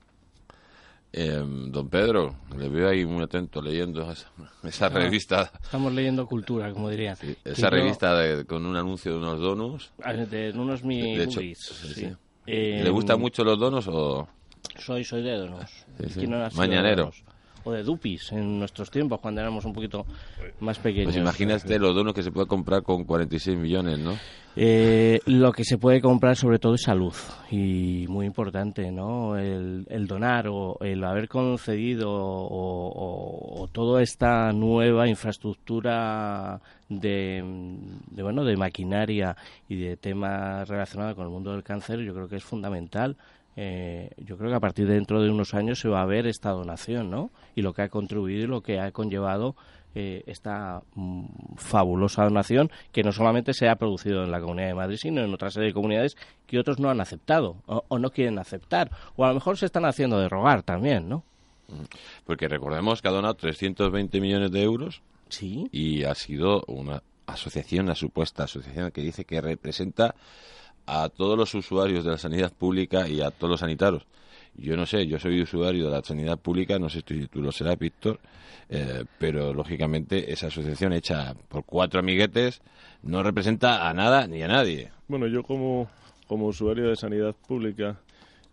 Eh, 1.16 1.44
don 1.46 1.90
Pedro, 1.90 2.36
le 2.58 2.68
veo 2.70 2.90
ahí 2.90 3.06
muy 3.06 3.22
atento 3.24 3.62
leyendo 3.62 4.02
esa, 4.12 4.32
esa 4.64 4.88
Ah, 4.88 4.90
revista, 4.90 5.52
Estamos 5.62 5.94
leyendo 5.94 6.26
cultura, 6.26 6.74
como 6.74 6.90
dirían. 6.90 7.16
esa 7.44 7.54
Que 7.56 7.62
yo- 7.62 7.70
revista 7.70 8.16
de- 8.18 8.46
con 8.46 8.66
un 8.66 8.76
anuncio 8.76 9.12
de 9.12 9.18
unos 9.20 9.40
donuts. 9.40 9.92
Ah, 10.04 10.14
De 10.14 10.52
unos 10.56 10.84
mi 10.84 11.16
De 11.16 11.26
hecho, 11.26 11.40
sí, 11.40 11.54
sí. 11.56 11.94
sí. 11.94 12.10
Eh, 12.48 12.82
¿Le 12.84 12.90
gustan 12.90 13.20
mucho 13.20 13.44
los 13.44 13.60
donos 13.60 13.88
o...? 13.88 14.28
Soy, 14.80 15.04
soy 15.04 15.22
de 15.22 15.38
donos. 15.38 15.70
Sí, 16.00 16.10
sí. 16.10 16.20
¿Quién 16.20 16.32
no 16.32 16.44
ha 16.44 16.50
sido 16.50 16.62
de 16.64 16.68
Mañanero. 16.68 17.04
donos? 17.04 17.24
O 17.66 17.72
de 17.72 17.84
dupis 17.84 18.32
en 18.34 18.60
nuestros 18.60 18.92
tiempos, 18.92 19.20
cuando 19.22 19.42
éramos 19.42 19.64
un 19.66 19.74
poquito 19.74 20.06
más 20.60 20.78
pequeños. 20.80 21.14
Pues 21.14 21.18
imagínate 21.18 21.80
los 21.80 21.96
donos 21.96 22.14
que 22.14 22.22
se 22.24 22.32
puede 22.32 22.48
comprar 22.48 22.84
con 22.84 23.04
46 23.06 23.58
millones, 23.58 24.00
¿no? 24.00 24.14
Eh, 24.56 25.20
lo 25.26 25.52
que 25.52 25.64
se 25.64 25.80
puede 25.80 26.00
comprar 26.00 26.36
sobre 26.36 26.60
todo 26.60 26.76
es 26.76 26.84
salud 26.84 27.14
y 27.50 28.06
muy 28.08 28.28
importante, 28.28 28.92
¿no? 28.92 29.36
El, 29.38 29.88
el 29.90 30.06
donar 30.06 30.48
o 30.48 30.78
el 30.82 31.04
haber 31.04 31.28
concedido 31.28 32.12
o, 32.12 32.88
o- 32.88 33.64
o 33.64 33.68
toda 33.70 34.04
esta 34.04 34.52
nueva 34.52 35.08
infraestructura 35.08 36.60
de, 36.90 37.44
de, 38.12 38.24
bueno 38.24 38.44
de 38.44 38.56
maquinaria 38.58 39.36
y 39.70 39.76
de 39.78 39.98
temas 39.98 40.68
relacionados 40.68 41.16
con 41.16 41.26
el 41.26 41.32
mundo 41.32 41.52
del 41.52 41.64
cáncer, 41.64 42.00
yo 42.02 42.14
creo 42.14 42.28
que 42.28 42.36
es 42.36 42.44
fundamental. 42.44 43.16
Eh, 43.56 44.10
yo 44.18 44.38
creo 44.38 44.50
que 44.50 44.56
a 44.56 44.60
partir 44.60 44.88
de 44.88 44.96
dentro 44.96 45.22
de 45.22 45.30
unos 45.30 45.54
años 45.54 45.80
se 45.80 45.90
va 45.90 46.02
a 46.02 46.06
ver 46.06 46.28
esta 46.28 46.52
donación, 46.52 47.10
¿no? 47.10 47.32
Y 47.56 47.62
lo 47.62 47.74
que 47.74 47.84
ha 47.84 47.90
contribuido 47.90 48.44
y 48.44 48.48
lo 48.48 48.62
que 48.62 48.80
ha 48.80 48.92
conllevado 48.92 49.56
eh, 49.96 50.24
esta 50.26 50.82
mm, 50.96 51.56
fabulosa 51.56 52.24
donación 52.24 52.72
que 52.92 53.04
no 53.04 53.12
solamente 53.12 53.54
se 53.54 53.70
ha 53.70 53.76
producido 53.76 54.24
en 54.24 54.32
la 54.32 54.42
Comunidad 54.42 54.70
de 54.70 54.74
Madrid, 54.74 54.98
sino 54.98 55.22
en 55.22 55.34
otra 55.34 55.52
serie 55.52 55.68
de 55.68 55.74
comunidades 55.74 56.18
que 56.48 56.58
otros 56.58 56.80
no 56.80 56.90
han 56.90 57.00
aceptado 57.00 57.58
o, 57.68 57.84
o 57.88 58.00
no 58.00 58.10
quieren 58.10 58.40
aceptar. 58.40 58.90
O 59.16 59.24
a 59.24 59.28
lo 59.28 59.36
mejor 59.36 59.58
se 59.58 59.68
están 59.68 59.86
haciendo 59.86 60.20
de 60.20 60.30
rogar 60.30 60.64
también, 60.64 61.08
¿no? 61.08 61.24
Porque 62.26 62.48
recordemos 62.48 63.02
que 63.02 63.08
ha 63.08 63.12
donado 63.12 63.36
320 63.36 64.20
millones 64.20 64.52
de 64.52 64.64
euros. 64.64 65.02
Sí. 65.30 65.68
Y 65.72 66.04
ha 66.04 66.16
sido 66.16 66.64
una 66.68 67.02
asociación, 67.26 67.86
una 67.86 67.96
supuesta 67.96 68.44
asociación 68.44 68.92
que 68.92 69.02
dice 69.02 69.26
que 69.26 69.42
representa 69.42 70.16
a 70.86 71.10
todos 71.10 71.38
los 71.38 71.54
usuarios 71.56 72.04
de 72.04 72.12
la 72.12 72.18
sanidad 72.18 72.52
pública 72.54 73.08
y 73.08 73.22
a 73.22 73.32
todos 73.32 73.52
los 73.52 73.60
sanitarios. 73.60 74.06
Yo 74.56 74.78
no 74.78 74.86
sé, 74.86 75.08
yo 75.08 75.18
soy 75.18 75.42
usuario 75.42 75.86
de 75.86 75.92
la 75.92 76.04
sanidad 76.04 76.38
pública, 76.38 76.78
no 76.78 76.88
sé 76.90 77.02
si 77.08 77.28
tú 77.28 77.42
lo 77.42 77.52
serás, 77.52 77.78
Víctor, 77.80 78.20
eh, 78.70 79.04
pero 79.18 79.54
lógicamente 79.54 80.32
esa 80.32 80.48
asociación 80.48 80.94
hecha 80.94 81.34
por 81.48 81.64
cuatro 81.66 82.00
amiguetes 82.00 82.62
no 83.02 83.24
representa 83.24 83.90
a 83.90 83.94
nada 83.94 84.28
ni 84.28 84.44
a 84.44 84.48
nadie. 84.48 84.92
Bueno, 85.08 85.26
yo 85.28 85.42
como, 85.44 85.90
como 86.28 86.46
usuario 86.48 86.88
de 86.88 86.96
sanidad 86.96 87.36
pública 87.48 88.00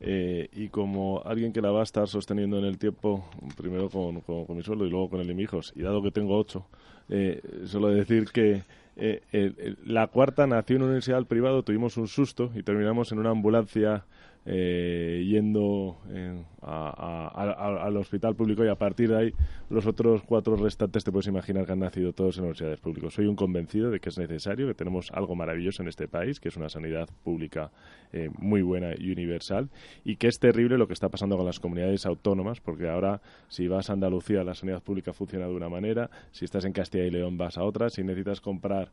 eh, 0.00 0.48
y 0.54 0.68
como 0.68 1.20
alguien 1.26 1.52
que 1.52 1.60
la 1.60 1.70
va 1.70 1.80
a 1.80 1.84
estar 1.84 2.08
sosteniendo 2.08 2.58
en 2.58 2.64
el 2.64 2.78
tiempo, 2.78 3.28
primero 3.56 3.90
con, 3.90 4.22
con- 4.22 4.46
con 4.46 4.56
mi 4.56 4.62
sueldo 4.62 4.86
y 4.86 4.90
luego 4.90 5.10
con 5.10 5.20
el 5.20 5.26
de 5.26 5.34
mis 5.34 5.44
hijos, 5.44 5.72
y 5.76 5.82
dado 5.82 6.02
que 6.02 6.10
tengo 6.10 6.38
ocho, 6.38 6.66
eh, 7.10 7.42
solo 7.66 7.88
decir 7.88 8.30
que 8.32 8.62
eh, 9.00 9.22
el- 9.32 9.78
la 9.84 10.06
cuarta 10.08 10.46
nació 10.46 10.76
en 10.76 10.82
una 10.82 10.90
universidad 10.90 11.24
privado, 11.26 11.62
tuvimos 11.64 11.96
un 11.96 12.08
susto 12.08 12.50
y 12.54 12.62
terminamos 12.62 13.12
en 13.12 13.18
una 13.18 13.30
ambulancia 13.30 14.04
eh, 14.46 15.24
yendo 15.26 15.98
eh, 16.08 16.42
a- 16.62 17.82
al 17.84 17.96
hospital 17.96 18.34
público 18.36 18.64
y 18.64 18.68
a 18.68 18.74
partir 18.74 19.10
de 19.10 19.16
ahí 19.16 19.32
los 19.68 19.86
otros 19.86 20.22
cuatro 20.22 20.56
restantes 20.56 21.04
te 21.04 21.12
puedes 21.12 21.26
imaginar 21.26 21.64
que 21.66 21.72
han 21.72 21.78
nacido 21.80 22.12
todos 22.12 22.36
en 22.36 22.44
universidades 22.44 22.80
públicas. 22.80 23.14
Soy 23.14 23.26
un 23.26 23.36
convencido 23.36 23.90
de 23.90 24.00
que 24.00 24.08
es 24.08 24.18
necesario, 24.18 24.66
que 24.66 24.74
tenemos 24.74 25.10
algo 25.12 25.34
maravilloso 25.34 25.82
en 25.82 25.88
este 25.88 26.08
país, 26.08 26.40
que 26.40 26.48
es 26.48 26.56
una 26.56 26.68
sanidad 26.68 27.08
pública 27.22 27.70
eh, 28.12 28.30
muy 28.38 28.62
buena 28.62 28.94
y 28.98 29.10
universal 29.10 29.68
y 30.04 30.16
que 30.16 30.28
es 30.28 30.38
terrible 30.38 30.78
lo 30.78 30.86
que 30.86 30.94
está 30.94 31.08
pasando 31.08 31.36
con 31.36 31.46
las 31.46 31.60
comunidades 31.60 32.06
autónomas 32.06 32.60
porque 32.60 32.88
ahora 32.88 33.20
si 33.48 33.68
vas 33.68 33.88
a 33.88 33.92
Andalucía 33.92 34.42
la 34.44 34.54
sanidad 34.54 34.82
pública 34.82 35.12
funciona 35.12 35.46
de 35.46 35.54
una 35.54 35.68
manera, 35.68 36.10
si 36.32 36.44
estás 36.44 36.64
en 36.64 36.72
Castilla 36.72 37.04
y 37.04 37.10
León 37.10 37.38
vas 37.38 37.56
a 37.58 37.62
otra, 37.64 37.88
si 37.90 38.02
necesitas 38.02 38.40
comprar 38.40 38.90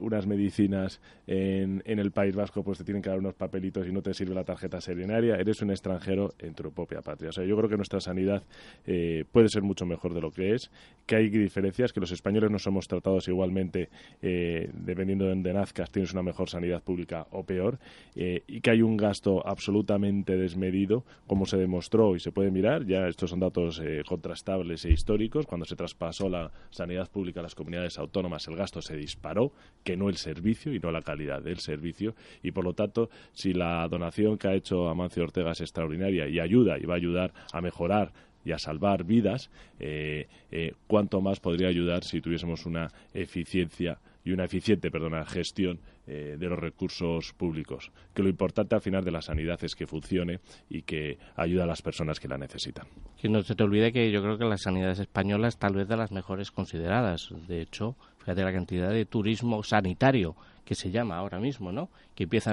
unas 0.00 0.26
medicinas 0.26 1.00
en 1.26 1.82
el 1.86 2.10
País 2.12 2.36
Vasco 2.36 2.62
pues 2.62 2.78
te 2.78 2.84
tienen 2.84 3.02
que 3.02 3.10
dar 3.10 3.18
unos 3.18 3.34
papelitos 3.34 3.86
y 3.86 3.92
no 3.92 4.02
te 4.02 4.14
sirve 4.14 4.34
la 4.34 4.44
tarjeta 4.44 4.65
serenaria, 4.80 5.36
eres 5.36 5.62
un 5.62 5.70
extranjero 5.70 6.34
en 6.38 6.54
tu 6.54 6.70
propia 6.72 7.02
patria. 7.02 7.30
O 7.30 7.32
sea, 7.32 7.44
yo 7.44 7.56
creo 7.56 7.68
que 7.68 7.76
nuestra 7.76 8.00
sanidad 8.00 8.42
eh, 8.86 9.24
puede 9.30 9.48
ser 9.48 9.62
mucho 9.62 9.86
mejor 9.86 10.14
de 10.14 10.20
lo 10.20 10.30
que 10.30 10.54
es, 10.54 10.70
que 11.06 11.16
hay 11.16 11.28
diferencias, 11.28 11.92
que 11.92 12.00
los 12.00 12.10
españoles 12.10 12.50
no 12.50 12.58
somos 12.58 12.88
tratados 12.88 13.28
igualmente 13.28 13.88
eh, 14.22 14.70
dependiendo 14.72 15.24
de 15.24 15.30
donde 15.30 15.52
nazcas, 15.52 15.90
tienes 15.90 16.12
una 16.12 16.22
mejor 16.22 16.48
sanidad 16.48 16.82
pública 16.82 17.26
o 17.30 17.44
peor, 17.44 17.78
eh, 18.14 18.42
y 18.46 18.60
que 18.60 18.70
hay 18.70 18.82
un 18.82 18.96
gasto 18.96 19.46
absolutamente 19.46 20.36
desmedido, 20.36 21.04
como 21.26 21.46
se 21.46 21.56
demostró 21.56 22.16
y 22.16 22.20
se 22.20 22.32
puede 22.32 22.50
mirar, 22.50 22.86
ya 22.86 23.06
estos 23.06 23.30
son 23.30 23.40
datos 23.40 23.80
contrastables 24.08 24.84
e 24.84 24.90
históricos, 24.90 25.46
cuando 25.46 25.64
se 25.64 25.76
traspasó 25.76 26.28
la 26.28 26.50
sanidad 26.70 27.10
pública 27.10 27.40
a 27.40 27.42
las 27.42 27.54
comunidades 27.54 27.98
autónomas, 27.98 28.48
el 28.48 28.56
gasto 28.56 28.82
se 28.82 28.96
disparó, 28.96 29.52
que 29.84 29.96
no 29.96 30.08
el 30.08 30.16
servicio 30.16 30.74
y 30.74 30.78
no 30.78 30.90
la 30.90 31.02
calidad 31.02 31.42
del 31.42 31.58
servicio, 31.58 32.14
y 32.42 32.50
por 32.50 32.64
lo 32.64 32.72
tanto, 32.72 33.10
si 33.32 33.52
la 33.52 33.86
donación 33.88 34.38
ha 34.46 34.54
hecho 34.56 34.88
Amancio 34.88 35.22
Ortega 35.22 35.52
es 35.52 35.60
extraordinaria 35.60 36.28
y 36.28 36.40
ayuda 36.40 36.78
y 36.78 36.84
va 36.84 36.94
a 36.94 36.96
ayudar 36.96 37.32
a 37.52 37.60
mejorar 37.60 38.12
y 38.44 38.52
a 38.52 38.58
salvar 38.58 39.04
vidas, 39.04 39.50
eh, 39.80 40.28
eh, 40.52 40.72
cuánto 40.86 41.20
más 41.20 41.40
podría 41.40 41.68
ayudar 41.68 42.04
si 42.04 42.20
tuviésemos 42.20 42.64
una 42.64 42.88
eficiencia 43.12 43.98
y 44.24 44.32
una 44.32 44.44
eficiente, 44.44 44.90
perdona, 44.90 45.24
gestión 45.24 45.80
eh, 46.06 46.36
de 46.38 46.48
los 46.48 46.58
recursos 46.58 47.32
públicos. 47.32 47.90
Que 48.14 48.22
lo 48.22 48.28
importante 48.28 48.74
al 48.76 48.80
final 48.80 49.04
de 49.04 49.10
la 49.10 49.22
sanidad 49.22 49.62
es 49.64 49.74
que 49.74 49.86
funcione 49.86 50.40
y 50.68 50.82
que 50.82 51.18
ayude 51.34 51.62
a 51.62 51.66
las 51.66 51.82
personas 51.82 52.20
que 52.20 52.28
la 52.28 52.38
necesitan. 52.38 52.86
Que 53.20 53.28
no 53.28 53.42
se 53.42 53.54
te 53.56 53.64
olvide 53.64 53.92
que 53.92 54.10
yo 54.10 54.22
creo 54.22 54.38
que 54.38 54.44
las 54.44 54.62
sanidades 54.62 55.00
españolas 55.00 55.58
tal 55.58 55.74
vez 55.74 55.88
de 55.88 55.96
las 55.96 56.12
mejores 56.12 56.50
consideradas. 56.52 57.32
De 57.48 57.60
hecho, 57.60 57.96
Fíjate 58.26 58.42
la 58.42 58.52
cantidad 58.52 58.90
de 58.90 59.04
turismo 59.04 59.62
sanitario 59.62 60.34
que 60.66 60.74
se 60.74 60.90
llama 60.90 61.16
ahora 61.16 61.38
mismo, 61.38 61.70
¿no? 61.70 61.88
Que 62.14 62.24
empieza, 62.24 62.50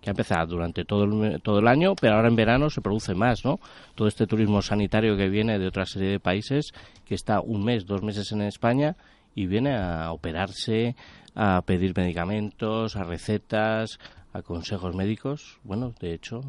que 0.00 0.10
ha 0.10 0.46
durante 0.46 0.84
todo 0.84 1.04
el, 1.04 1.42
todo 1.42 1.58
el 1.58 1.68
año, 1.68 1.94
pero 1.94 2.16
ahora 2.16 2.28
en 2.28 2.34
verano 2.34 2.70
se 2.70 2.80
produce 2.80 3.14
más, 3.14 3.44
¿no? 3.44 3.60
Todo 3.94 4.08
este 4.08 4.26
turismo 4.26 4.62
sanitario 4.62 5.16
que 5.16 5.28
viene 5.28 5.58
de 5.58 5.66
otra 5.66 5.84
serie 5.84 6.08
de 6.08 6.20
países, 6.20 6.72
que 7.04 7.14
está 7.14 7.40
un 7.40 7.62
mes, 7.62 7.86
dos 7.86 8.02
meses 8.02 8.32
en 8.32 8.40
España 8.42 8.96
y 9.34 9.46
viene 9.46 9.76
a 9.76 10.10
operarse, 10.10 10.96
a 11.34 11.60
pedir 11.62 11.96
medicamentos, 11.96 12.96
a 12.96 13.04
recetas, 13.04 13.98
a 14.32 14.40
consejos 14.40 14.96
médicos. 14.96 15.60
Bueno, 15.62 15.92
de 16.00 16.14
hecho, 16.14 16.40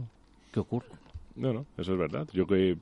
¿qué 0.54 0.62
ocurre? 0.62 1.01
No, 1.36 1.54
no, 1.54 1.66
eso 1.78 1.94
es 1.94 1.98
verdad. 1.98 2.28
Yo 2.34 2.46
que, 2.46 2.78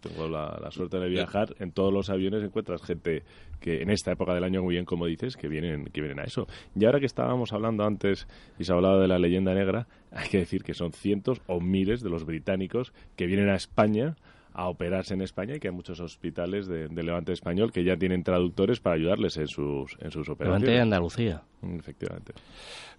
tengo 0.00 0.28
la, 0.28 0.70
suerte 0.70 0.98
de 0.98 1.08
viajar, 1.08 1.54
en 1.58 1.72
todos 1.72 1.92
los 1.92 2.10
aviones 2.10 2.42
encuentras 2.42 2.82
gente 2.82 3.22
que 3.60 3.82
en 3.82 3.90
esta 3.90 4.12
época 4.12 4.34
del 4.34 4.44
año, 4.44 4.62
muy 4.62 4.74
bien 4.74 4.84
como 4.84 5.06
dices, 5.06 5.36
que 5.36 5.48
vienen, 5.48 5.86
que 5.86 6.00
vienen 6.00 6.20
a 6.20 6.24
eso. 6.24 6.46
Y 6.74 6.84
ahora 6.84 7.00
que 7.00 7.06
estábamos 7.06 7.52
hablando 7.52 7.84
antes 7.84 8.28
y 8.58 8.64
se 8.64 8.72
ha 8.72 8.76
hablado 8.76 9.00
de 9.00 9.08
la 9.08 9.18
leyenda 9.18 9.54
negra, 9.54 9.88
hay 10.12 10.28
que 10.28 10.38
decir 10.38 10.62
que 10.62 10.74
son 10.74 10.92
cientos 10.92 11.40
o 11.46 11.60
miles 11.60 12.02
de 12.02 12.10
los 12.10 12.24
británicos 12.24 12.92
que 13.16 13.26
vienen 13.26 13.48
a 13.48 13.56
España 13.56 14.16
a 14.56 14.68
operarse 14.68 15.12
en 15.12 15.20
España 15.20 15.54
y 15.54 15.60
que 15.60 15.68
hay 15.68 15.74
muchos 15.74 16.00
hospitales 16.00 16.66
de, 16.66 16.88
Levante 16.88 17.32
español 17.32 17.70
que 17.72 17.84
ya 17.84 17.98
tienen 17.98 18.22
traductores 18.22 18.80
para 18.80 18.96
ayudarles 18.96 19.36
en 19.36 19.48
sus, 19.48 19.98
en 20.00 20.10
sus 20.10 20.30
operaciones. 20.30 20.62
Levante 20.62 20.70
de 20.70 20.80
Andalucía. 20.80 21.42
Efectivamente. 21.62 22.32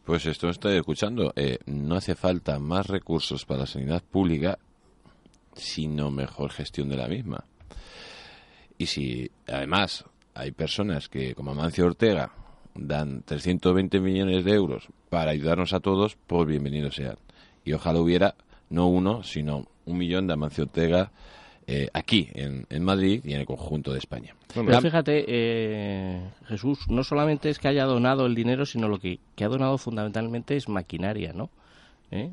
Pues 0.05 0.27
esto 0.27 0.49
estoy 0.49 0.77
escuchando. 0.77 1.33
Eh, 1.35 1.57
no 1.65 1.95
hace 1.95 2.13
falta 2.13 2.59
más 2.59 2.85
recursos 2.85 3.43
para 3.43 3.61
la 3.61 3.65
sanidad 3.65 4.03
pública, 4.03 4.59
sino 5.55 6.11
mejor 6.11 6.51
gestión 6.51 6.89
de 6.89 6.97
la 6.97 7.07
misma. 7.07 7.43
Y 8.77 8.85
si 8.85 9.31
además 9.47 10.05
hay 10.35 10.51
personas 10.51 11.09
que, 11.09 11.33
como 11.33 11.51
Amancio 11.51 11.87
Ortega, 11.87 12.33
dan 12.75 13.23
320 13.23 13.99
millones 13.99 14.45
de 14.45 14.53
euros 14.53 14.89
para 15.09 15.31
ayudarnos 15.31 15.73
a 15.73 15.79
todos, 15.79 16.17
pues 16.27 16.47
bienvenidos 16.47 16.95
sean. 16.95 17.17
Y 17.65 17.73
ojalá 17.73 17.99
hubiera 17.99 18.35
no 18.69 18.87
uno, 18.87 19.23
sino 19.23 19.65
un 19.85 19.97
millón 19.97 20.27
de 20.27 20.33
Amancio 20.33 20.65
Ortega 20.65 21.11
eh, 21.69 21.89
aquí, 21.93 22.29
en, 22.33 22.65
Madrid 22.81 23.21
y 23.25 23.33
en 23.33 23.41
el 23.41 23.45
conjunto 23.45 23.91
de 23.91 23.99
España. 23.99 24.33
Pero 24.53 24.81
fíjate, 24.81 25.25
eh, 25.27 26.21
Jesús, 26.47 26.79
no 26.87 27.03
solamente 27.03 27.49
es 27.49 27.59
que 27.59 27.67
haya 27.67 27.83
donado 27.83 28.25
el 28.25 28.35
dinero, 28.35 28.65
sino 28.65 28.87
lo 28.87 28.99
que, 28.99 29.19
ha 29.41 29.47
donado 29.47 29.77
fundamentalmente 29.77 30.55
es 30.55 30.69
maquinaria, 30.69 31.33
¿no? 31.33 31.49
¿Eh? 32.09 32.31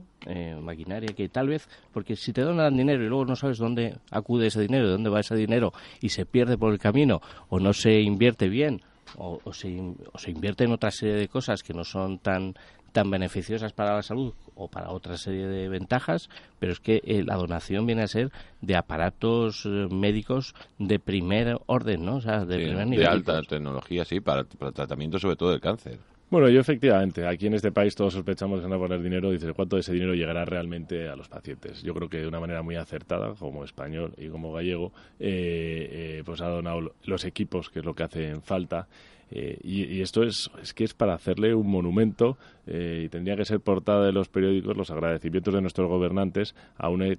maquinaria 0.62 1.12
que 1.16 1.28
tal 1.28 1.48
vez, 1.48 1.68
porque 1.92 2.14
si 2.14 2.32
te 2.32 2.42
donan 2.42 2.76
dinero 2.76 3.02
y 3.04 3.08
luego 3.08 3.24
no 3.24 3.34
sabes 3.34 3.58
dónde 3.58 3.96
acude 4.12 4.46
ese 4.46 4.60
dinero, 4.60 4.88
dónde 4.88 5.10
va 5.10 5.18
ese 5.18 5.34
dinero 5.34 5.72
y 6.00 6.10
se 6.10 6.26
pierde 6.26 6.56
por 6.56 6.72
el 6.72 6.78
camino 6.78 7.20
o 7.48 7.58
no 7.58 7.72
se 7.72 8.00
invierte 8.00 8.48
bien 8.48 8.82
o, 9.16 9.40
se, 9.52 9.76
o 10.12 10.18
se 10.18 10.30
invierte 10.30 10.62
en 10.62 10.72
otra 10.72 10.92
serie 10.92 11.16
de 11.16 11.28
cosas 11.28 11.64
que 11.64 11.74
no 11.74 11.82
son 11.82 12.20
tan 12.20 12.54
tan 12.94 13.10
beneficiosas 13.10 13.72
para 13.72 13.96
la 13.96 14.02
salud 14.02 14.34
o 14.54 14.68
para 14.68 14.90
otra 14.90 15.18
serie 15.18 15.48
de 15.48 15.68
ventajas, 15.68 16.30
pero 16.60 16.72
es 16.72 16.78
que 16.78 17.02
eh, 17.04 17.24
la 17.26 17.34
donación 17.34 17.86
viene 17.86 18.02
a 18.02 18.06
ser 18.06 18.30
de 18.60 18.76
aparatos 18.76 19.66
eh, 19.66 19.88
médicos 19.90 20.54
de 20.78 21.00
primer 21.00 21.58
orden, 21.66 22.04
¿no? 22.04 22.16
O 22.16 22.20
sea, 22.20 22.44
de 22.44 22.54
primer 22.54 22.86
nivel. 22.86 23.04
De 23.04 23.10
alta 23.10 23.42
tecnología, 23.42 24.04
sí, 24.04 24.20
para, 24.20 24.44
para 24.44 24.68
el 24.68 24.74
tratamiento 24.74 25.18
sobre 25.18 25.34
todo 25.34 25.50
del 25.50 25.60
cáncer. 25.60 25.98
Bueno, 26.30 26.48
yo 26.48 26.60
efectivamente, 26.60 27.26
aquí 27.26 27.48
en 27.48 27.54
este 27.54 27.72
país 27.72 27.96
todos 27.96 28.14
sospechamos 28.14 28.60
que 28.60 28.66
van 28.66 28.72
a 28.72 28.78
poner 28.78 29.02
dinero 29.02 29.30
y 29.30 29.34
dices 29.34 29.52
cuánto 29.54 29.74
de 29.74 29.80
ese 29.80 29.92
dinero 29.92 30.14
llegará 30.14 30.44
realmente 30.44 31.08
a 31.08 31.16
los 31.16 31.28
pacientes. 31.28 31.82
Yo 31.82 31.94
creo 31.94 32.08
que 32.08 32.18
de 32.18 32.28
una 32.28 32.38
manera 32.38 32.62
muy 32.62 32.76
acertada, 32.76 33.34
como 33.34 33.64
español 33.64 34.14
y 34.16 34.28
como 34.28 34.52
gallego, 34.52 34.92
eh, 35.18 36.22
pues 36.24 36.40
ha 36.40 36.48
donado 36.48 36.92
los 37.04 37.24
equipos, 37.24 37.70
que 37.70 37.80
es 37.80 37.84
lo 37.84 37.94
que 37.94 38.04
hacen 38.04 38.40
falta, 38.42 38.86
eh, 39.30 39.58
y, 39.62 40.00
esto 40.00 40.22
es, 40.22 40.50
es 40.62 40.74
que 40.74 40.84
es 40.84 40.94
para 40.94 41.14
hacerle 41.14 41.54
un 41.54 41.68
monumento 41.68 42.36
eh, 42.66 43.02
y 43.06 43.08
tendría 43.08 43.36
que 43.36 43.44
ser 43.44 43.60
portada 43.60 44.04
de 44.04 44.12
los 44.12 44.28
periódicos 44.28 44.76
los 44.76 44.90
agradecimientos 44.90 45.54
de 45.54 45.60
nuestros 45.60 45.88
gobernantes 45.88 46.54
a 46.76 46.88
un, 46.88 47.02
e, 47.02 47.18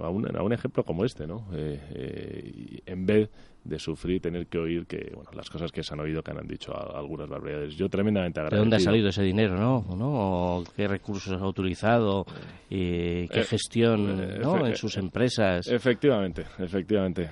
a 0.00 0.08
un, 0.08 0.36
a 0.36 0.42
un 0.42 0.52
ejemplo 0.52 0.84
como 0.84 1.04
este, 1.04 1.26
¿no? 1.26 1.46
Eh, 1.52 2.80
en 2.86 3.06
vez 3.06 3.30
de 3.64 3.78
sufrir 3.78 4.20
tener 4.20 4.46
que 4.46 4.58
oír 4.58 4.86
que 4.86 5.12
bueno 5.14 5.30
las 5.34 5.48
cosas 5.48 5.70
que 5.70 5.82
se 5.82 5.94
han 5.94 6.00
oído 6.00 6.22
que 6.22 6.32
han 6.32 6.46
dicho 6.46 6.72
algunas 6.74 7.28
barbaridades. 7.28 7.76
Yo 7.76 7.88
tremendamente 7.88 8.40
agradecido 8.40 8.60
¿de 8.60 8.64
dónde 8.64 8.76
ha 8.76 8.80
salido 8.80 9.08
ese 9.08 9.22
dinero 9.22 9.84
no, 9.96 10.64
qué 10.76 10.88
recursos 10.88 11.40
ha 11.40 11.46
utilizado 11.46 12.26
y 12.68 13.28
qué 13.28 13.44
gestión 13.44 14.20
en 14.20 14.76
sus 14.76 14.96
empresas. 14.96 15.66
Efectivamente 15.68 16.44
efectivamente. 16.58 17.30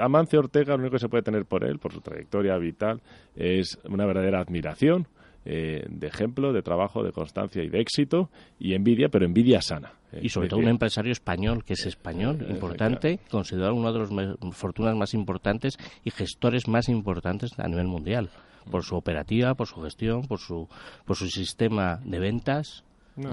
Amancio 0.00 0.40
Ortega 0.40 0.74
lo 0.76 0.82
único 0.82 0.92
que 0.92 0.98
se 0.98 1.08
puede 1.08 1.22
tener 1.22 1.46
por 1.46 1.64
él 1.64 1.78
por 1.78 1.92
su 1.92 2.00
trayectoria 2.00 2.56
vital 2.58 3.00
es 3.34 3.78
una 3.84 4.06
verdadera 4.06 4.40
admiración 4.40 5.06
eh, 5.44 5.84
de 5.88 6.06
ejemplo, 6.06 6.52
de 6.52 6.62
trabajo, 6.62 7.02
de 7.02 7.10
constancia 7.10 7.64
y 7.64 7.68
de 7.68 7.80
éxito, 7.80 8.30
y 8.60 8.74
envidia, 8.74 9.08
pero 9.08 9.24
envidia 9.24 9.60
sana. 9.60 9.92
Eh, 10.12 10.20
y 10.22 10.28
sobre 10.28 10.48
todo 10.48 10.60
un 10.60 10.68
empresario 10.68 11.10
español, 11.10 11.64
que 11.64 11.72
es 11.72 11.84
español, 11.84 12.46
importante, 12.48 13.18
considerado 13.28 13.74
una 13.74 13.90
de 13.90 13.98
las 13.98 14.56
fortunas 14.56 14.94
más 14.94 15.14
importantes 15.14 15.78
y 16.04 16.10
gestores 16.10 16.68
más 16.68 16.88
importantes 16.88 17.58
a 17.58 17.66
nivel 17.66 17.88
mundial, 17.88 18.30
por 18.70 18.84
su 18.84 18.94
operativa, 18.94 19.54
por 19.54 19.66
su 19.66 19.82
gestión, 19.82 20.22
por 20.28 20.38
su, 20.38 20.68
por 21.04 21.16
su 21.16 21.26
sistema 21.26 22.00
de 22.04 22.20
ventas, 22.20 22.84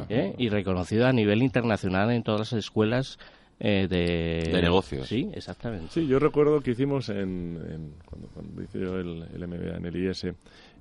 ¿eh? 0.10 0.34
y 0.36 0.49
reconocido 0.49 1.05
a 1.05 1.14
nivel 1.14 1.43
internacional 1.43 2.10
en 2.12 2.24
todas 2.24 2.39
las 2.39 2.53
escuelas 2.53 3.20
de... 3.60 4.49
negocios. 4.51 5.07
Sí, 5.07 5.30
exactamente. 5.34 5.89
Sí, 5.91 6.07
yo 6.07 6.18
recuerdo 6.18 6.62
que 6.62 6.72
hicimos 6.72 7.10
en, 7.10 7.93
cuando, 8.05 8.30
cuando, 8.30 8.64
hice 8.64 8.80
el, 8.80 9.28
el 9.32 9.47
MBA 9.47 9.78
en 9.78 9.86
el 9.86 9.95
IS, 9.95 10.26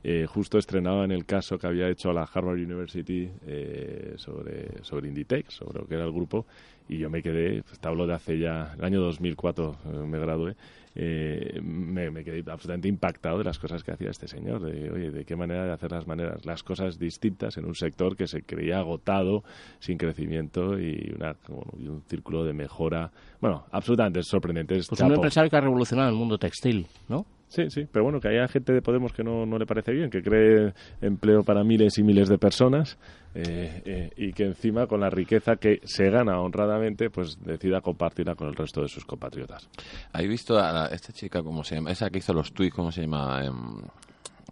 eh, 0.04 0.26
justo 0.26 0.58
estrenaba 0.58 1.04
en 1.04 1.10
el 1.10 1.24
caso 1.24 1.58
que 1.58 1.66
había 1.66 1.88
hecho 1.88 2.12
la 2.12 2.22
Harvard 2.22 2.56
University 2.56 3.28
eh, 3.46 4.14
sobre, 4.16 4.82
sobre 4.82 5.08
Inditex, 5.08 5.54
sobre 5.54 5.80
lo 5.80 5.86
que 5.86 5.94
era 5.94 6.04
el 6.04 6.12
grupo, 6.12 6.46
y 6.88 6.98
yo 6.98 7.10
me 7.10 7.20
quedé, 7.20 7.62
pues, 7.62 7.78
te 7.78 7.88
hablo 7.88 8.06
de 8.06 8.14
hace 8.14 8.38
ya, 8.38 8.74
el 8.78 8.84
año 8.84 9.00
2004 9.00 9.76
eh, 9.84 9.88
me 10.06 10.18
gradué, 10.18 10.54
me, 10.94 12.10
me, 12.10 12.24
quedé 12.24 12.38
absolutamente 12.50 12.88
impactado 12.88 13.38
de 13.38 13.44
las 13.44 13.58
cosas 13.60 13.84
que 13.84 13.92
hacía 13.92 14.10
este 14.10 14.26
señor, 14.26 14.60
de, 14.62 14.90
oye, 14.90 15.10
de 15.10 15.24
qué 15.24 15.36
manera 15.36 15.64
de 15.64 15.72
hacer 15.72 15.92
las 15.92 16.08
maneras, 16.08 16.44
las 16.44 16.64
cosas 16.64 16.98
distintas 16.98 17.56
en 17.56 17.66
un 17.66 17.76
sector 17.76 18.16
que 18.16 18.26
se 18.26 18.42
creía 18.42 18.78
agotado, 18.78 19.44
sin 19.78 19.96
crecimiento 19.96 20.76
y, 20.78 21.12
una, 21.14 21.36
y 21.78 21.86
un 21.86 22.02
círculo 22.02 22.44
de 22.44 22.52
mejora, 22.52 23.12
bueno, 23.40 23.64
absolutamente 23.70 24.22
sorprendente. 24.24 24.74
Pues 24.88 25.00
un 25.00 25.12
empresario 25.12 25.50
que 25.50 25.56
ha 25.56 25.60
revolucionado 25.60 26.08
el 26.08 26.16
mundo 26.16 26.36
textil, 26.36 26.86
¿no? 27.08 27.24
Sí, 27.48 27.70
sí, 27.70 27.86
pero 27.90 28.04
bueno, 28.04 28.20
que 28.20 28.28
haya 28.28 28.46
gente 28.46 28.74
de 28.74 28.82
Podemos 28.82 29.12
que 29.12 29.24
no, 29.24 29.46
no 29.46 29.58
le 29.58 29.64
parece 29.64 29.92
bien, 29.92 30.10
que 30.10 30.22
cree 30.22 30.74
empleo 31.00 31.42
para 31.42 31.64
miles 31.64 31.96
y 31.96 32.02
miles 32.02 32.28
de 32.28 32.36
personas 32.36 32.98
eh, 33.34 33.82
eh, 33.86 34.10
y 34.16 34.32
que 34.34 34.44
encima 34.44 34.86
con 34.86 35.00
la 35.00 35.08
riqueza 35.08 35.56
que 35.56 35.80
se 35.84 36.10
gana 36.10 36.40
honradamente, 36.40 37.08
pues 37.08 37.42
decida 37.42 37.80
compartirla 37.80 38.34
con 38.34 38.48
el 38.48 38.54
resto 38.54 38.82
de 38.82 38.88
sus 38.88 39.06
compatriotas. 39.06 39.66
¿Has 40.12 40.28
visto 40.28 40.58
a 40.58 40.88
esta 40.88 41.12
chica, 41.12 41.42
cómo 41.42 41.64
se 41.64 41.76
llama? 41.76 41.90
Esa 41.90 42.10
que 42.10 42.18
hizo 42.18 42.34
los 42.34 42.52
tweets, 42.52 42.74
¿cómo 42.74 42.92
se 42.92 43.02
llama? 43.02 43.42
Em, 43.42 43.80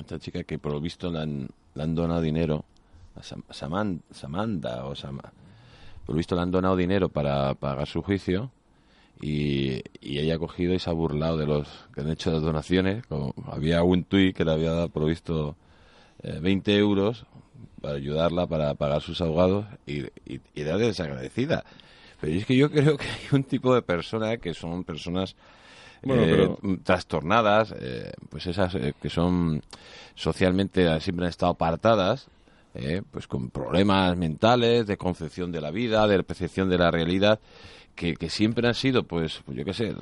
esta 0.01 0.19
chica 0.19 0.43
que 0.45 0.59
por 0.59 0.73
lo 0.73 0.81
visto 0.81 1.11
le 1.11 1.19
han, 1.21 1.95
donado 1.95 2.23
dinero, 2.23 2.65
a 3.15 3.23
Samanda 3.53 4.87
o 4.87 4.95
Sam, 4.95 5.19
por 6.07 6.15
lo 6.15 6.17
visto 6.17 6.35
le 6.35 6.41
han 6.41 6.51
donado 6.51 6.77
dinero 6.77 7.11
para 7.11 7.53
pagar 7.55 7.87
su 7.87 8.01
juicio 8.01 8.51
y, 9.21 9.83
ella 10.01 10.35
ha 10.35 10.39
cogido 10.39 10.75
y 10.75 10.79
se 10.79 10.91
ha 10.91 10.93
burlado 10.93 11.37
de 11.37 11.47
los 11.47 11.69
que 11.95 12.01
han 12.01 12.11
hecho 12.11 12.31
las 12.31 12.43
donaciones. 12.43 13.07
Como 13.07 13.35
había 13.47 13.83
un 13.83 14.05
tuit 14.05 14.37
que 14.37 14.45
le 14.45 14.53
había 14.53 14.89
provisto 14.89 15.57
eh, 16.23 16.39
20 16.41 16.77
euros 16.77 17.27
para 17.81 17.97
ayudarla 17.97 18.47
para 18.47 18.75
pagar 18.75 19.03
sus 19.03 19.21
abogados 19.21 19.67
y, 19.87 20.05
y, 20.27 20.41
era 20.55 20.77
desagradecida. 20.79 21.65
Pero 22.21 22.33
es 22.33 22.47
que 22.47 22.57
yo 22.57 22.71
creo 22.71 22.97
que 22.97 23.07
hay 23.07 23.27
un 23.33 23.45
tipo 23.45 23.75
de 23.75 23.83
personas 23.83 24.39
que 24.39 24.55
son 24.55 24.85
personas 24.85 25.37
eh, 26.03 26.49
trastornadas, 26.85 27.75
eh, 27.79 28.13
pues 28.29 28.47
esas 28.47 28.75
eh, 28.75 28.95
que 29.01 29.11
son 29.11 29.63
socialmente 30.15 31.01
siempre 31.01 31.27
han 31.27 31.31
estado 31.31 31.53
apartadas, 31.53 32.29
pues 33.11 33.27
con 33.27 33.51
problemas 33.51 34.17
mentales, 34.17 34.87
de 34.87 34.97
concepción 34.97 35.53
de 35.53 35.61
la 35.61 35.71
vida, 35.71 36.07
de 36.07 36.23
percepción 36.23 36.69
de 36.69 36.79
la 36.79 36.91
realidad 36.91 37.41
que, 37.97 38.31
siempre 38.31 38.69
han 38.69 38.75
sido, 38.75 39.05
pues, 39.05 39.43
pues 39.45 39.57
yo 39.57 39.65
qué 39.65 39.73
sé, 39.73 39.95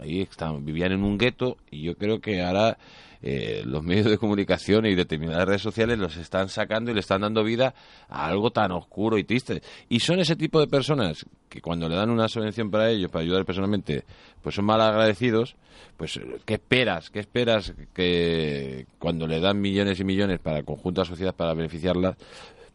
ahí 0.00 0.22
están, 0.22 0.64
vivían 0.64 0.92
en 0.92 1.02
un 1.02 1.18
gueto 1.18 1.56
y 1.70 1.82
yo 1.82 1.96
creo 1.96 2.20
que 2.20 2.42
ahora 2.42 2.78
eh, 3.22 3.62
los 3.66 3.82
medios 3.82 4.06
de 4.06 4.16
comunicación 4.16 4.86
y 4.86 4.94
determinadas 4.94 5.46
redes 5.46 5.62
sociales 5.62 5.98
los 5.98 6.16
están 6.16 6.48
sacando 6.48 6.90
y 6.90 6.94
le 6.94 7.00
están 7.00 7.20
dando 7.20 7.44
vida 7.44 7.74
a 8.08 8.26
algo 8.26 8.50
tan 8.50 8.72
oscuro 8.72 9.18
y 9.18 9.24
triste. 9.24 9.62
Y 9.88 10.00
son 10.00 10.20
ese 10.20 10.36
tipo 10.36 10.58
de 10.58 10.66
personas 10.66 11.26
que 11.48 11.60
cuando 11.60 11.88
le 11.88 11.96
dan 11.96 12.10
una 12.10 12.28
subvención 12.28 12.70
para 12.70 12.90
ellos, 12.90 13.10
para 13.10 13.22
ayudar 13.22 13.44
personalmente, 13.44 14.04
pues 14.42 14.54
son 14.54 14.64
mal 14.64 14.80
agradecidos, 14.80 15.56
pues 15.96 16.18
¿qué 16.46 16.54
esperas? 16.54 17.10
¿Qué 17.10 17.20
esperas 17.20 17.74
que 17.92 18.86
cuando 18.98 19.26
le 19.26 19.40
dan 19.40 19.60
millones 19.60 20.00
y 20.00 20.04
millones 20.04 20.38
para 20.38 20.58
el 20.58 20.64
conjunto 20.64 21.02
de 21.02 21.06
la 21.06 21.10
sociedad 21.10 21.34
para 21.34 21.52
beneficiarla, 21.52 22.16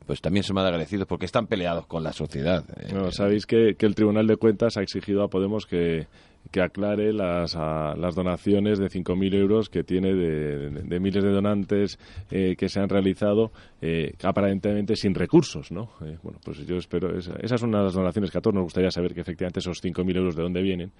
pues 0.05 0.21
también 0.21 0.43
son 0.43 0.55
más 0.55 0.65
agradecidos 0.65 1.07
porque 1.07 1.25
están 1.25 1.47
peleados 1.47 1.87
con 1.87 2.03
la 2.03 2.13
sociedad. 2.13 2.63
No, 2.93 3.11
sabéis 3.11 3.45
que, 3.45 3.75
el 3.77 3.95
Tribunal 3.95 4.27
de 4.27 4.37
Cuentas 4.37 4.77
ha 4.77 4.81
exigido 4.81 5.23
a 5.23 5.29
Podemos 5.29 5.65
que, 5.65 6.07
que 6.51 6.61
aclare 6.61 7.11
las, 7.13 7.55
a- 7.55 7.95
las 7.97 8.15
donaciones 8.15 8.79
de 8.79 8.87
5.000 8.89 9.33
euros 9.33 9.69
que 9.69 9.83
tiene 9.83 10.13
de, 10.13 10.69
de- 10.69 10.99
miles 10.99 11.23
de 11.23 11.29
donantes 11.31 11.99
eh, 12.31 12.55
que 12.57 12.69
se 12.69 12.79
han 12.79 12.89
realizado 12.89 13.51
eh, 13.81 14.13
aparentemente 14.23 14.95
sin 14.95 15.13
recursos, 15.15 15.71
¿no? 15.71 15.89
Eh, 16.01 16.17
bueno, 16.23 16.39
pues 16.43 16.65
yo 16.65 16.77
espero, 16.77 17.17
esa, 17.17 17.35
esas 17.41 17.59
son 17.59 17.71
las 17.71 17.93
donaciones 17.93 18.31
que 18.31 18.37
a 18.37 18.41
todos 18.41 18.53
nos 18.55 18.63
gustaría 18.63 18.91
saber 18.91 19.13
que 19.13 19.21
efectivamente 19.21 19.59
esos 19.59 19.81
5.000 19.83 20.15
euros 20.17 20.35
de 20.35 20.43
dónde 20.43 20.61
vienen, 20.61 20.91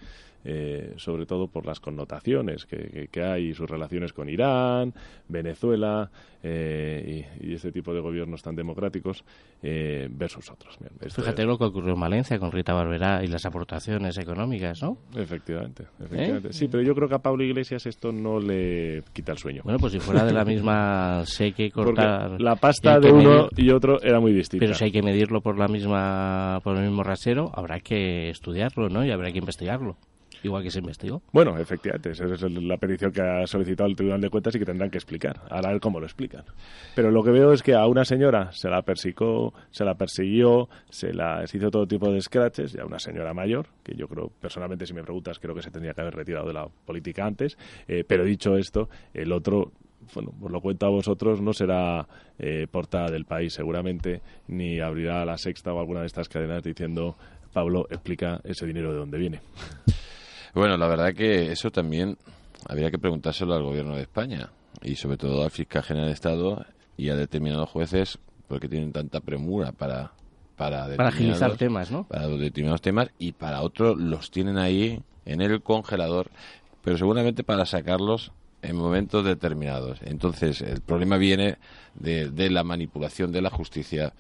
eh, 0.46 0.94
sobre 0.98 1.26
todo 1.26 1.48
por 1.48 1.66
las 1.66 1.80
connotaciones 1.80 2.66
que, 2.66 2.78
que- 2.78 3.08
que 3.08 3.24
hay 3.24 3.48
y 3.50 3.54
sus 3.54 3.70
relaciones 3.70 4.14
con 4.14 4.30
Irán, 4.30 4.94
Venezuela 5.28 6.10
eh, 6.44 7.26
y, 7.42 7.48
y 7.50 7.54
este 7.56 7.72
tipo 7.72 7.94
de 7.94 8.00
gobiernos 8.00 8.42
tan 8.44 8.56
democráticos 8.56 9.24
eh, 9.64 10.08
versus 10.12 10.50
otros. 10.52 10.78
Bien, 10.80 10.92
Fíjate 11.12 11.42
es- 11.42 11.48
lo 11.48 11.58
que 11.58 11.66
ocurrió 11.66 11.94
en 11.96 12.00
Valencia 12.00 12.38
con 12.38 12.52
Rita 12.52 12.74
Barberá 12.74 13.24
y 13.24 13.28
las 13.28 13.46
aportaciones 13.46 14.18
económicas, 14.20 14.82
¿no? 14.84 14.98
Efectivamente, 15.16 15.86
efectivamente. 16.00 16.54
Sí, 16.54 16.68
pero 16.68 16.84
yo 16.84 16.94
creo 16.94 17.10
que 17.10 17.16
a 17.16 17.20
Pablo 17.20 17.44
Iglesias 17.44 17.86
esto 17.88 18.12
no 18.12 18.40
le 18.40 19.04
quita 19.14 19.32
el 19.32 19.38
sueño. 19.40 19.62
Bueno, 19.64 19.80
pues 19.80 19.94
si 19.94 20.00
fuera 20.00 20.24
de 20.24 20.34
la 20.34 20.46
misma, 20.46 21.24
sé 21.26 21.52
que 21.54 21.72
cortar... 21.72 22.30
Porque 22.30 22.44
la 22.44 22.56
pasta 22.56 23.00
de 23.00 23.12
uno 23.12 23.48
medir- 23.48 23.66
y 23.66 23.72
otro 23.72 24.00
era 24.02 24.20
muy 24.20 24.32
distinta. 24.32 24.64
Pero 24.64 24.76
si 24.76 24.86
hay 24.86 24.92
que 24.92 25.02
medirlo 25.02 25.42
por 25.42 25.58
la 25.58 25.68
misma 25.68 26.60
por 26.64 26.78
el 26.78 26.84
mismo 26.84 27.02
rasero, 27.04 27.52
habrá 27.56 27.80
que 27.80 28.30
estudiarlo, 28.30 28.90
¿no? 28.90 29.04
Y 29.06 29.12
habrá 29.12 29.32
que 29.32 29.40
investigarlo. 29.40 29.98
Igual 30.46 30.62
que 30.62 30.70
se 30.70 30.78
investigó. 30.78 31.24
Bueno, 31.32 31.58
efectivamente, 31.58 32.12
esa 32.12 32.26
es 32.26 32.42
la 32.44 32.78
petición 32.78 33.12
que 33.12 33.20
ha 33.20 33.48
solicitado 33.48 33.90
el 33.90 33.96
Tribunal 33.96 34.22
de 34.22 34.30
Cuentas 34.30 34.56
y 34.56 34.60
que 34.60 34.66
tendrán 34.66 34.92
que 34.92 35.00
explicar. 35.00 35.42
Ahora 35.50 35.70
a 35.70 35.72
ver 35.72 35.82
cómo 35.82 36.00
lo 36.00 36.06
explican. 36.06 36.44
Pero 36.94 37.10
lo 37.10 37.24
que 37.24 37.32
veo 37.32 37.52
es 37.52 37.64
que 37.64 37.74
a 37.74 37.88
una 37.88 38.06
señora 38.06 38.52
se 38.52 38.70
la 38.70 38.84
persicó, 38.84 39.56
se 39.72 39.84
la 39.84 39.96
persiguió, 39.96 40.70
se 40.88 41.14
la 41.14 41.44
hizo 41.52 41.72
todo 41.72 41.88
tipo 41.88 42.12
de 42.12 42.22
scratches, 42.22 42.76
y 42.76 42.80
a 42.80 42.86
una 42.86 43.00
señora 43.00 43.34
mayor, 43.34 43.66
que 43.82 43.96
yo 43.96 44.08
creo, 44.08 44.30
personalmente, 44.40 44.86
si 44.86 44.94
me 44.94 45.02
preguntas, 45.02 45.40
creo 45.40 45.56
que 45.56 45.64
se 45.64 45.72
tendría 45.72 45.96
que 45.96 46.02
haber 46.02 46.14
retirado 46.14 46.46
de 46.46 46.54
la 46.54 46.68
política 46.68 47.26
antes. 47.26 47.58
Eh, 47.88 48.04
pero 48.08 48.24
dicho 48.24 48.56
esto, 48.56 48.88
el 49.16 49.32
otro 49.32 49.72
bueno, 50.14 50.32
os 50.40 50.52
lo 50.52 50.62
cuento 50.62 50.86
a 50.86 50.90
vosotros, 50.90 51.42
no 51.42 51.54
será 51.54 52.08
eh, 52.38 52.68
portada 52.70 53.10
del 53.10 53.26
país 53.26 53.52
seguramente, 53.52 54.22
ni 54.48 54.80
abrirá 54.80 55.26
la 55.26 55.40
sexta 55.40 55.74
o 55.74 55.80
alguna 55.80 56.02
de 56.02 56.06
estas 56.06 56.30
cadenas 56.30 56.62
diciendo, 56.62 57.16
Pablo, 57.52 57.88
explica 57.90 58.42
ese 58.44 58.68
dinero 58.68 58.92
de 58.94 59.00
dónde 59.00 59.18
viene. 59.18 59.40
Bueno, 60.56 60.78
la 60.78 60.88
verdad 60.88 61.14
que 61.14 61.52
eso 61.52 61.70
también 61.70 62.18
habría 62.68 62.90
que 62.90 62.98
preguntárselo 62.98 63.54
al 63.54 63.64
gobierno 63.64 63.96
de 63.96 64.04
España 64.04 64.50
y 64.82 64.96
sobre 64.96 65.18
todo 65.18 65.44
al 65.44 65.52
fiscal 65.52 65.84
general 65.84 66.08
de 66.08 66.14
Estado 66.14 66.66
y 66.98 67.10
a 67.10 67.16
determinados 67.16 67.70
jueces 67.70 68.18
porque 68.48 68.70
tienen 68.70 68.94
tanta 68.94 69.20
premura 69.20 69.74
para 69.74 70.14
para, 70.56 70.88
Para 70.96 71.10
agilizar 71.10 71.58
temas, 71.58 71.92
¿no? 71.92 72.06
Para 72.08 72.30
determinados 72.30 72.82
temas 72.82 73.10
y 73.20 73.34
para 73.34 73.62
otros 73.62 74.00
los 74.00 74.32
tienen 74.32 74.58
ahí 74.58 75.02
en 75.26 75.42
el 75.42 75.62
congelador, 75.62 76.32
pero 76.82 76.98
seguramente 76.98 77.44
para 77.44 77.66
sacarlos 77.66 78.32
en 78.62 78.78
momentos 78.78 79.26
determinados. 79.26 80.00
Entonces, 80.04 80.62
el 80.62 80.80
problema 80.80 81.18
viene 81.18 81.58
de, 81.96 82.30
de 82.30 82.50
la 82.50 82.64
manipulación 82.64 83.34
de 83.34 83.42
la 83.42 83.50
justicia 83.50 84.14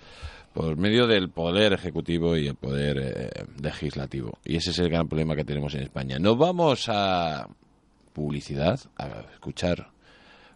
por 0.56 0.78
medio 0.78 1.06
del 1.06 1.30
poder 1.30 1.74
ejecutivo 1.74 2.38
y 2.38 2.48
el 2.48 2.56
poder 2.56 2.98
eh, 2.98 3.46
legislativo. 3.62 4.40
Y 4.46 4.56
ese 4.56 4.72
es 4.72 4.80
el 4.80 4.88
gran 4.88 5.10
problema 5.10 5.36
que 5.36 5.44
tenemos 5.44 5.76
en 5.76 5.82
España. 5.82 6.18
Nos 6.18 6.38
vamos 6.38 6.86
a 6.88 7.50
publicidad, 8.14 8.80
a 8.96 9.26
escuchar 9.34 9.92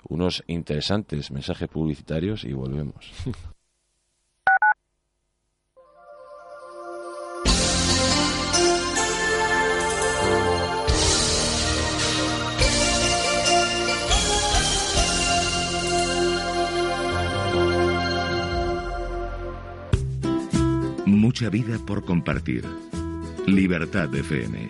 unos 0.08 0.42
interesantes 0.48 1.32
mensajes 1.32 1.68
publicitarios 1.68 2.46
y 2.46 2.54
volvemos. 2.54 3.12
Mucha 21.30 21.52
vida 21.52 21.78
por 21.86 22.04
compartir. 22.06 22.66
Libertad 23.46 24.12
FM. 24.16 24.70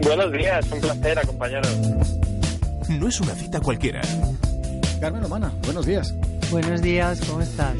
Buenos 0.00 0.30
días, 0.30 0.64
un 0.70 0.80
placer, 0.80 1.18
acompañaros. 1.18 1.76
No 2.88 3.08
es 3.08 3.20
una 3.20 3.34
cita 3.34 3.60
cualquiera. 3.60 4.00
Carmen 5.00 5.24
Omana, 5.24 5.52
buenos 5.64 5.86
días. 5.86 6.14
Buenos 6.52 6.82
días, 6.82 7.20
¿cómo 7.26 7.40
estás? 7.40 7.74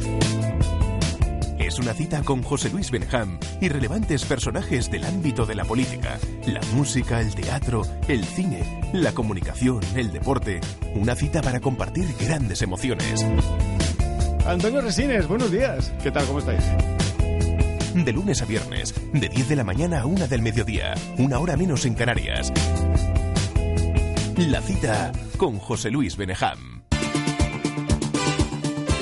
Es 1.60 1.78
una 1.78 1.94
cita 1.94 2.22
con 2.22 2.42
José 2.42 2.70
Luis 2.70 2.90
Benham 2.90 3.38
y 3.60 3.68
relevantes 3.68 4.24
personajes 4.24 4.90
del 4.90 5.04
ámbito 5.04 5.46
de 5.46 5.54
la 5.54 5.64
política, 5.64 6.18
la 6.46 6.60
música, 6.74 7.20
el 7.20 7.34
teatro, 7.36 7.82
el 8.08 8.24
cine, 8.24 8.80
la 8.92 9.12
comunicación, 9.12 9.80
el 9.94 10.10
deporte. 10.12 10.60
Una 10.96 11.14
cita 11.14 11.40
para 11.40 11.60
compartir 11.60 12.06
grandes 12.18 12.62
emociones. 12.62 13.24
Antonio 14.46 14.80
Resines, 14.80 15.26
buenos 15.26 15.50
días. 15.50 15.92
¿Qué 16.02 16.12
tal? 16.12 16.24
¿Cómo 16.26 16.38
estáis? 16.38 16.64
De 17.94 18.12
lunes 18.12 18.42
a 18.42 18.44
viernes, 18.44 18.94
de 19.12 19.28
10 19.28 19.48
de 19.48 19.56
la 19.56 19.64
mañana 19.64 20.02
a 20.02 20.06
1 20.06 20.28
del 20.28 20.40
mediodía, 20.40 20.94
una 21.18 21.40
hora 21.40 21.56
menos 21.56 21.84
en 21.84 21.94
Canarias. 21.94 22.52
La 24.36 24.60
cita 24.60 25.10
con 25.36 25.58
José 25.58 25.90
Luis 25.90 26.16
Beneham. 26.16 26.82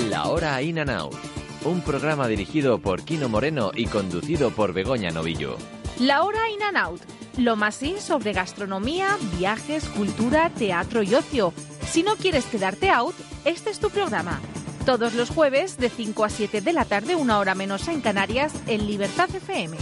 La 0.08 0.28
Hora 0.28 0.62
In 0.62 0.78
and 0.78 0.90
Out, 0.90 1.16
un 1.64 1.82
programa 1.82 2.26
dirigido 2.26 2.78
por 2.78 3.04
Kino 3.04 3.28
Moreno 3.28 3.70
y 3.74 3.86
conducido 3.86 4.50
por 4.50 4.72
Begoña 4.72 5.10
Novillo. 5.10 5.58
La 5.98 6.22
hora 6.22 6.48
in 6.50 6.62
and 6.62 6.76
out. 6.76 7.00
Lo 7.36 7.54
más 7.54 7.82
in 7.82 8.00
sobre 8.00 8.32
gastronomía, 8.32 9.16
viajes, 9.38 9.84
cultura, 9.84 10.50
teatro 10.50 11.02
y 11.02 11.14
ocio. 11.14 11.52
Si 11.86 12.02
no 12.02 12.16
quieres 12.16 12.46
quedarte 12.46 12.90
out, 12.90 13.14
este 13.44 13.70
es 13.70 13.78
tu 13.78 13.90
programa. 13.90 14.40
Todos 14.84 15.14
los 15.14 15.30
jueves 15.30 15.78
de 15.78 15.88
5 15.88 16.24
a 16.24 16.28
7 16.28 16.60
de 16.60 16.72
la 16.74 16.84
tarde, 16.84 17.16
una 17.16 17.38
hora 17.38 17.54
menos 17.54 17.88
en 17.88 18.02
Canarias, 18.02 18.52
en 18.66 18.86
Libertad 18.86 19.34
FM. 19.34 19.78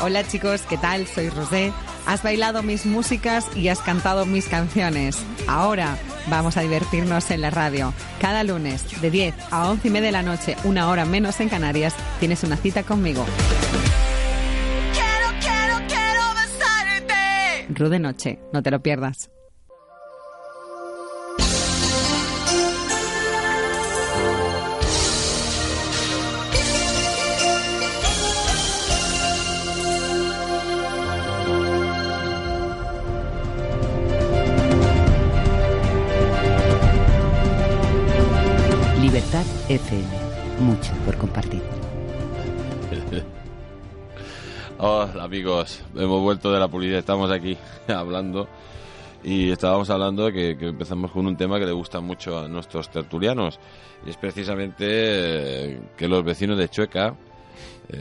Hola 0.00 0.26
chicos, 0.26 0.62
¿qué 0.68 0.76
tal? 0.76 1.06
Soy 1.06 1.28
Rosé. 1.28 1.72
Has 2.06 2.22
bailado 2.22 2.62
mis 2.62 2.86
músicas 2.86 3.46
y 3.56 3.68
has 3.68 3.80
cantado 3.80 4.26
mis 4.26 4.46
canciones. 4.46 5.18
Ahora 5.46 5.96
vamos 6.28 6.56
a 6.56 6.60
divertirnos 6.60 7.30
en 7.30 7.40
la 7.40 7.50
radio. 7.50 7.94
Cada 8.20 8.44
lunes, 8.44 9.00
de 9.00 9.10
10 9.10 9.34
a 9.50 9.70
11 9.70 9.88
y 9.88 9.90
media 9.90 10.06
de 10.06 10.12
la 10.12 10.22
noche, 10.22 10.56
una 10.64 10.88
hora 10.88 11.04
menos 11.04 11.40
en 11.40 11.48
Canarias, 11.48 11.94
tienes 12.20 12.42
una 12.42 12.56
cita 12.56 12.82
conmigo. 12.82 13.24
Besarte. 17.68 17.82
Rude 17.82 17.98
Noche, 17.98 18.38
no 18.52 18.62
te 18.62 18.70
lo 18.70 18.82
pierdas. 18.82 19.30
Amigos, 45.32 45.82
hemos 45.96 46.20
vuelto 46.20 46.52
de 46.52 46.60
la 46.60 46.68
publicidad, 46.68 46.98
estamos 46.98 47.30
aquí 47.30 47.56
hablando 47.88 48.48
y 49.24 49.50
estábamos 49.50 49.88
hablando 49.88 50.30
que, 50.30 50.58
que 50.58 50.66
empezamos 50.66 51.10
con 51.10 51.26
un 51.26 51.38
tema 51.38 51.58
que 51.58 51.64
le 51.64 51.72
gusta 51.72 52.00
mucho 52.00 52.38
a 52.38 52.48
nuestros 52.48 52.90
tertulianos 52.90 53.58
y 54.04 54.10
es 54.10 54.18
precisamente 54.18 54.84
eh, 54.88 55.80
que 55.96 56.06
los 56.06 56.22
vecinos 56.22 56.58
de 56.58 56.68
Chueca 56.68 57.16
eh, 57.88 57.96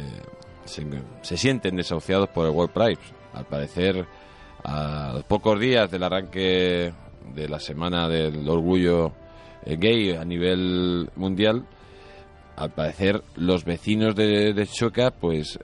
se, 0.66 0.86
se 1.22 1.38
sienten 1.38 1.78
desahuciados 1.78 2.28
por 2.28 2.48
el 2.48 2.52
World 2.52 2.74
Prize. 2.74 3.14
Al 3.34 3.46
parecer, 3.46 4.06
a 4.66 5.12
los 5.14 5.24
pocos 5.24 5.58
días 5.58 5.90
del 5.90 6.04
arranque 6.04 6.92
de 7.34 7.48
la 7.48 7.62
semana 7.62 8.10
del 8.10 8.46
orgullo 8.50 9.14
eh, 9.64 9.78
gay 9.78 10.12
a 10.18 10.26
nivel 10.26 11.10
mundial, 11.16 11.66
al 12.58 12.72
parecer 12.72 13.24
los 13.38 13.64
vecinos 13.64 14.18
de, 14.18 14.52
de 14.52 14.68
Chueca 14.68 15.12
pues 15.12 15.58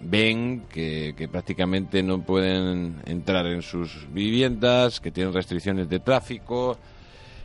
ven 0.00 0.62
que, 0.68 1.14
que 1.16 1.28
prácticamente 1.28 2.02
no 2.02 2.22
pueden 2.22 3.02
entrar 3.06 3.46
en 3.46 3.62
sus 3.62 4.06
viviendas, 4.12 5.00
que 5.00 5.10
tienen 5.10 5.32
restricciones 5.32 5.88
de 5.88 6.00
tráfico, 6.00 6.78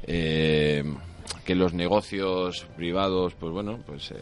eh, 0.03 0.83
que 1.45 1.55
los 1.55 1.73
negocios 1.73 2.67
privados, 2.75 3.33
pues 3.35 3.51
bueno, 3.51 3.79
pues 3.85 4.11
eh, 4.11 4.17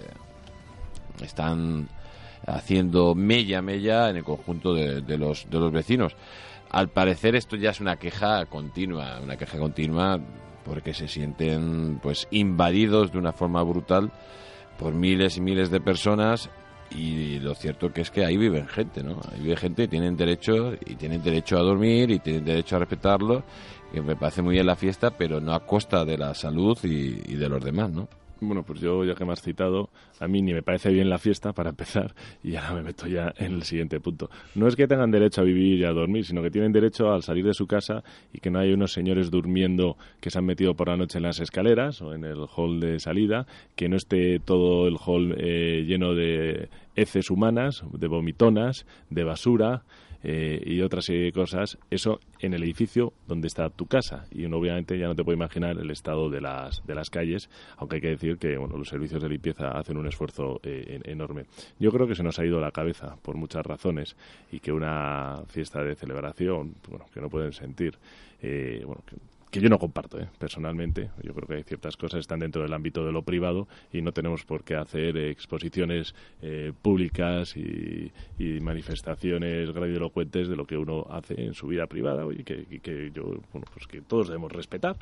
están 1.21 1.89
haciendo 2.47 3.13
mella 3.13 3.61
mella 3.61 4.09
en 4.09 4.17
el 4.17 4.23
conjunto 4.23 4.73
de, 4.73 5.01
de 5.01 5.17
los 5.17 5.49
de 5.49 5.59
los 5.59 5.71
vecinos. 5.71 6.15
Al 6.69 6.89
parecer 6.89 7.35
esto 7.35 7.55
ya 7.55 7.71
es 7.71 7.81
una 7.81 7.97
queja 7.97 8.45
continua, 8.45 9.19
una 9.21 9.37
queja 9.37 9.59
continua 9.59 10.19
porque 10.63 10.93
se 10.93 11.07
sienten 11.07 11.99
pues 12.01 12.27
invadidos 12.31 13.11
de 13.11 13.17
una 13.17 13.33
forma 13.33 13.61
brutal 13.63 14.11
por 14.79 14.93
miles 14.93 15.37
y 15.37 15.41
miles 15.41 15.69
de 15.69 15.81
personas 15.81 16.49
y 16.95 17.39
lo 17.39 17.55
cierto 17.55 17.91
que 17.91 18.01
es 18.01 18.11
que 18.11 18.25
ahí 18.25 18.37
viven 18.37 18.67
gente, 18.67 19.03
¿no? 19.03 19.19
Ahí 19.31 19.41
vive 19.41 19.57
gente 19.57 19.83
y 19.83 19.87
tienen 19.87 20.15
derecho 20.15 20.73
y 20.73 20.95
tienen 20.95 21.21
derecho 21.23 21.57
a 21.57 21.61
dormir 21.61 22.11
y 22.11 22.19
tienen 22.19 22.45
derecho 22.45 22.75
a 22.75 22.79
respetarlo. 22.79 23.43
Que 23.91 24.01
me 24.01 24.15
parece 24.15 24.41
muy 24.41 24.53
bien 24.53 24.65
la 24.65 24.75
fiesta, 24.75 25.11
pero 25.11 25.41
no 25.41 25.53
a 25.53 25.65
costa 25.65 26.05
de 26.05 26.17
la 26.17 26.33
salud 26.33 26.77
y, 26.83 27.21
y 27.25 27.35
de 27.35 27.49
los 27.49 27.63
demás, 27.63 27.91
¿no? 27.91 28.07
Bueno, 28.43 28.63
pues 28.63 28.79
yo, 28.79 29.05
ya 29.05 29.13
que 29.13 29.23
me 29.23 29.33
has 29.33 29.41
citado, 29.43 29.91
a 30.19 30.27
mí 30.27 30.41
ni 30.41 30.51
me 30.51 30.63
parece 30.63 30.89
bien 30.89 31.11
la 31.11 31.19
fiesta, 31.19 31.53
para 31.53 31.69
empezar, 31.69 32.15
y 32.43 32.55
ahora 32.55 32.73
me 32.73 32.81
meto 32.81 33.05
ya 33.05 33.31
en 33.37 33.53
el 33.53 33.61
siguiente 33.61 33.99
punto. 33.99 34.31
No 34.55 34.67
es 34.67 34.75
que 34.75 34.87
tengan 34.87 35.11
derecho 35.11 35.41
a 35.41 35.43
vivir 35.43 35.77
y 35.77 35.83
a 35.83 35.91
dormir, 35.91 36.25
sino 36.25 36.41
que 36.41 36.49
tienen 36.49 36.71
derecho 36.71 37.13
al 37.13 37.21
salir 37.21 37.45
de 37.45 37.53
su 37.53 37.67
casa 37.67 38.03
y 38.33 38.39
que 38.39 38.49
no 38.49 38.57
hay 38.57 38.73
unos 38.73 38.93
señores 38.93 39.29
durmiendo 39.29 39.95
que 40.19 40.31
se 40.31 40.39
han 40.39 40.45
metido 40.45 40.73
por 40.73 40.87
la 40.87 40.97
noche 40.97 41.19
en 41.19 41.23
las 41.23 41.39
escaleras 41.39 42.01
o 42.01 42.15
en 42.15 42.25
el 42.25 42.47
hall 42.55 42.79
de 42.79 42.99
salida, 42.99 43.45
que 43.75 43.87
no 43.89 43.95
esté 43.95 44.39
todo 44.39 44.87
el 44.87 44.97
hall 44.97 45.35
eh, 45.37 45.85
lleno 45.85 46.15
de 46.15 46.69
heces 46.95 47.29
humanas, 47.29 47.83
de 47.93 48.07
vomitonas, 48.07 48.87
de 49.11 49.23
basura, 49.23 49.83
eh, 50.23 50.61
y 50.65 50.81
otra 50.81 51.01
serie 51.01 51.23
de 51.23 51.31
cosas, 51.31 51.77
eso 51.89 52.19
en 52.39 52.53
el 52.53 52.63
edificio 52.63 53.13
donde 53.27 53.47
está 53.47 53.69
tu 53.69 53.85
casa. 53.87 54.25
Y 54.31 54.45
uno 54.45 54.57
obviamente 54.57 54.97
ya 54.97 55.07
no 55.07 55.15
te 55.15 55.23
puede 55.23 55.35
imaginar 55.37 55.77
el 55.79 55.89
estado 55.91 56.29
de 56.29 56.41
las, 56.41 56.85
de 56.85 56.95
las 56.95 57.09
calles, 57.09 57.49
aunque 57.77 57.95
hay 57.95 58.01
que 58.01 58.09
decir 58.09 58.37
que 58.37 58.57
bueno, 58.57 58.77
los 58.77 58.89
servicios 58.89 59.21
de 59.21 59.29
limpieza 59.29 59.71
hacen 59.71 59.97
un 59.97 60.07
esfuerzo 60.07 60.59
eh, 60.63 60.99
en- 61.03 61.09
enorme. 61.11 61.45
Yo 61.79 61.91
creo 61.91 62.07
que 62.07 62.15
se 62.15 62.23
nos 62.23 62.37
ha 62.39 62.45
ido 62.45 62.59
la 62.59 62.71
cabeza 62.71 63.15
por 63.21 63.35
muchas 63.35 63.65
razones 63.65 64.15
y 64.51 64.59
que 64.59 64.71
una 64.71 65.43
fiesta 65.47 65.83
de 65.83 65.95
celebración, 65.95 66.75
bueno, 66.89 67.05
que 67.13 67.21
no 67.21 67.29
pueden 67.29 67.53
sentir, 67.53 67.97
eh, 68.41 68.83
bueno, 68.85 69.01
que, 69.05 69.15
que 69.51 69.59
yo 69.59 69.69
no 69.69 69.77
comparto, 69.79 70.17
¿eh? 70.17 70.29
personalmente. 70.39 71.09
Yo 71.21 71.33
creo 71.33 71.47
que 71.47 71.55
hay 71.55 71.63
ciertas 71.63 71.97
cosas 71.97 72.13
que 72.13 72.19
están 72.21 72.39
dentro 72.39 72.61
del 72.63 72.73
ámbito 72.73 73.05
de 73.05 73.11
lo 73.11 73.23
privado 73.23 73.67
y 73.91 74.01
no 74.01 74.13
tenemos 74.13 74.45
por 74.45 74.63
qué 74.63 74.75
hacer 74.75 75.17
eh, 75.17 75.29
exposiciones 75.29 76.15
eh, 76.41 76.71
públicas 76.81 77.57
y, 77.57 78.11
y 78.39 78.61
manifestaciones 78.61 79.71
grandilocuentes 79.71 80.47
de 80.47 80.55
lo 80.55 80.65
que 80.65 80.77
uno 80.77 81.05
hace 81.09 81.43
en 81.43 81.53
su 81.53 81.67
vida 81.67 81.87
privada 81.87 82.25
y 82.33 82.43
que, 82.43 82.65
que 82.79 83.11
yo, 83.13 83.41
bueno, 83.51 83.67
pues 83.73 83.87
que 83.87 84.01
todos 84.01 84.27
debemos 84.29 84.53
respetar, 84.53 84.95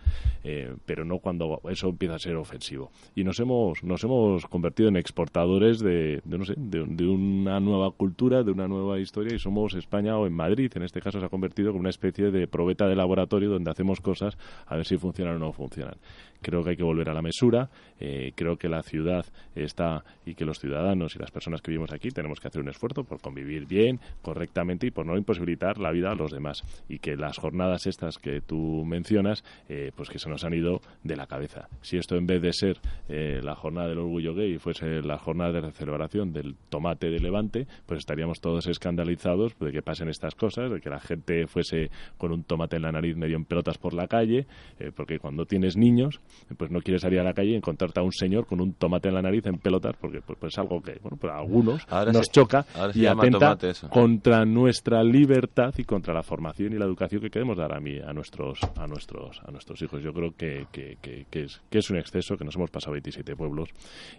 eh, 0.44 0.74
pero 0.86 1.06
no 1.06 1.20
cuando 1.20 1.62
eso 1.70 1.88
empieza 1.88 2.16
a 2.16 2.20
ser 2.20 2.36
ofensivo. 2.36 2.92
Y 3.16 3.24
nos 3.24 3.40
hemos, 3.40 3.84
nos 3.84 4.04
hemos 4.04 4.48
convertido 4.48 4.90
en 4.90 4.98
exportadores 4.98 5.80
de, 5.80 6.22
de, 6.26 6.38
no 6.40 6.46
sé, 6.46 6.56
de, 6.58 6.86
de 6.88 7.08
una 7.08 7.60
nueva 7.60 7.92
cultura, 7.92 8.42
de 8.42 8.52
una 8.52 8.68
nueva 8.68 9.00
historia 9.00 9.36
y 9.36 9.40
somos 9.40 9.76
España 9.76 10.18
o 10.18 10.26
en 10.26 10.34
Madrid, 10.34 10.72
en 10.74 10.82
este 10.82 11.02
caso 11.02 11.20
se 11.20 11.26
ha 11.28 11.30
convertido 11.30 11.70
como 11.72 11.82
una 11.82 11.92
especie 11.92 12.32
de 12.32 12.48
probeta 12.48 12.88
de 12.88 12.96
laboratorio 12.96 13.52
donde 13.52 13.70
hacemos 13.70 14.02
cosas 14.02 14.39
a 14.66 14.76
ver 14.76 14.86
si 14.86 14.98
funcionan 14.98 15.36
o 15.36 15.40
no 15.40 15.54
funcionan. 15.54 15.96
Creo 16.42 16.64
que 16.64 16.72
hay 16.72 16.78
que 16.78 16.84
volver 16.84 17.10
a 17.10 17.14
la 17.14 17.22
mesura, 17.22 17.70
eh, 18.00 18.32
creo 18.36 18.58
que 18.58 18.70
la 18.70 18.82
ciudad 18.82 19.26
está 19.56 20.06
y 20.26 20.36
que 20.36 20.46
los 20.46 20.60
ciudadanos 20.60 21.16
y 21.16 21.20
las 21.20 21.32
personas 21.32 21.62
que 21.62 21.72
vivimos 21.72 21.92
aquí 21.92 22.12
tenemos 22.12 22.40
que 22.40 22.48
hacer 22.48 22.62
un 22.62 22.70
esfuerzo 22.70 23.04
por 23.04 23.20
convivir 23.20 23.66
bien, 23.66 24.00
correctamente 24.22 24.88
y 24.88 24.92
por 24.92 25.06
no 25.06 25.18
imposibilitar 25.18 25.80
la 25.80 25.92
vida 25.92 26.12
a 26.12 26.16
los 26.16 26.32
demás. 26.32 26.64
Y 26.88 27.00
que 27.00 27.18
las 27.18 27.38
jornadas 27.38 27.88
estas 27.88 28.18
que 28.18 28.40
tú 28.40 28.86
mencionas, 28.86 29.44
eh, 29.68 29.92
pues 29.96 30.10
que 30.10 30.18
se 30.18 30.30
nos 30.30 30.46
han 30.46 30.54
ido 30.54 30.80
de 31.04 31.18
la 31.18 31.28
cabeza. 31.28 31.68
Si 31.82 31.98
esto 31.98 32.16
en 32.16 32.26
vez 32.26 32.42
de 32.42 32.54
ser 32.54 32.78
eh, 33.10 33.42
la 33.44 33.56
jornada 33.56 33.90
del 33.90 34.00
orgullo 34.00 34.34
gay 34.34 34.58
fuese 34.60 35.02
la 35.02 35.18
jornada 35.18 35.52
de 35.52 35.62
la 35.62 35.72
celebración 35.72 36.32
del 36.32 36.56
tomate 36.70 37.10
de 37.10 37.20
Levante, 37.20 37.68
pues 37.86 38.00
estaríamos 38.00 38.40
todos 38.40 38.68
escandalizados 38.68 39.60
de 39.60 39.72
que 39.74 39.82
pasen 39.82 40.08
estas 40.08 40.36
cosas, 40.36 40.72
de 40.72 40.80
que 40.80 40.90
la 40.90 41.00
gente 41.02 41.48
fuese 41.48 41.92
con 42.18 42.32
un 42.32 42.44
tomate 42.46 42.78
en 42.78 42.84
la 42.84 42.94
nariz 42.94 43.18
medio 43.18 43.36
en 43.36 43.44
pelotas 43.44 43.78
por 43.78 43.94
la 43.94 44.08
calle, 44.08 44.29
eh, 44.38 44.92
porque 44.96 45.20
cuando 45.20 45.46
tienes 45.46 45.76
niños, 45.76 46.20
pues 46.58 46.72
no 46.72 46.82
quieres 46.82 47.02
salir 47.02 47.20
a 47.20 47.24
la 47.24 47.34
calle 47.34 47.52
y 47.52 47.56
encontrarte 47.56 48.00
a 48.00 48.04
un 48.04 48.12
señor 48.14 48.46
con 48.46 48.62
un 48.62 48.74
tomate 48.74 49.10
en 49.10 49.16
la 49.16 49.22
nariz 49.22 49.46
en 49.48 49.58
pelotas, 49.58 49.96
porque 50.00 50.22
pues, 50.22 50.38
pues 50.40 50.54
es 50.54 50.60
algo 50.60 50.82
que, 50.82 51.00
bueno, 51.02 51.18
pues 51.20 51.34
a 51.34 51.38
algunos 51.38 51.86
Ahora 51.90 52.12
nos 52.12 52.28
se- 52.28 52.32
choca 52.32 52.66
y 52.96 53.06
atenta 53.08 53.48
contra 53.90 54.46
nuestra 54.46 55.04
libertad 55.04 55.74
y 55.78 55.84
contra 55.84 56.14
la 56.14 56.24
formación 56.24 56.74
y 56.74 56.78
la 56.78 56.86
educación 56.86 57.22
que 57.22 57.30
queremos 57.30 57.58
dar 57.58 57.74
a 57.76 57.80
mí 57.80 57.98
a 58.00 58.14
nuestros 58.14 58.60
a 58.78 58.88
nuestros 58.88 59.42
a 59.46 59.52
nuestros 59.52 59.82
hijos. 59.82 60.02
Yo 60.04 60.14
creo 60.14 60.36
que, 60.36 60.68
que, 60.72 60.98
que, 61.02 61.26
que 61.30 61.44
es 61.44 61.62
que 61.70 61.80
es 61.80 61.90
un 61.90 61.98
exceso 61.98 62.38
que 62.38 62.46
nos 62.46 62.56
hemos 62.56 62.70
pasado 62.70 62.94
27 62.94 63.36
pueblos 63.36 63.70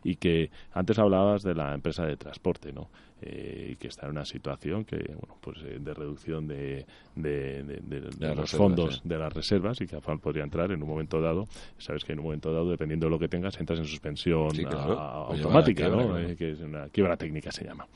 y 0.05 0.17
que 0.17 0.51
antes 0.73 0.99
hablabas 0.99 1.43
de 1.43 1.55
la 1.55 1.75
empresa 1.75 2.05
de 2.05 2.17
transporte 2.17 2.73
no 2.73 2.89
Eh, 3.23 3.71
y 3.73 3.77
que 3.77 3.89
está 3.89 4.07
en 4.07 4.13
una 4.13 4.25
situación 4.25 4.85
que 4.85 4.97
bueno 4.97 5.37
pues 5.43 5.59
eh, 5.63 5.79
de 5.79 5.93
reducción 5.93 6.49
de, 6.49 6.87
de, 7.15 7.63
los 7.63 8.19
reservas, 8.19 8.51
fondos 8.53 8.95
sí. 8.97 9.01
de 9.05 9.19
las 9.19 9.33
reservas 9.33 9.81
y 9.83 9.87
que 9.87 9.97
AFAL 9.97 10.21
podría 10.21 10.43
entrar 10.45 10.73
en 10.73 10.83
un 10.83 10.89
momento 10.89 11.21
dado 11.21 11.47
sabes 11.77 12.03
que 12.05 12.13
en 12.13 12.21
un 12.21 12.25
momento 12.27 12.51
dado 12.53 12.71
dependiendo 12.71 13.07
de 13.07 13.11
lo 13.11 13.19
que 13.19 13.29
tengas 13.29 13.59
entras 13.61 13.79
en 13.79 13.85
suspensión 13.85 14.53
Sí, 14.55 14.65
a- 14.65 14.71
a 14.71 15.27
automática 15.27 15.89
¿no? 15.89 16.19
Eh, 16.19 16.35
que 16.35 16.53
es 16.53 16.61
una 16.61 16.89
quiebra 16.89 17.17
técnica 17.17 17.53
se 17.53 17.65
llama 17.65 17.87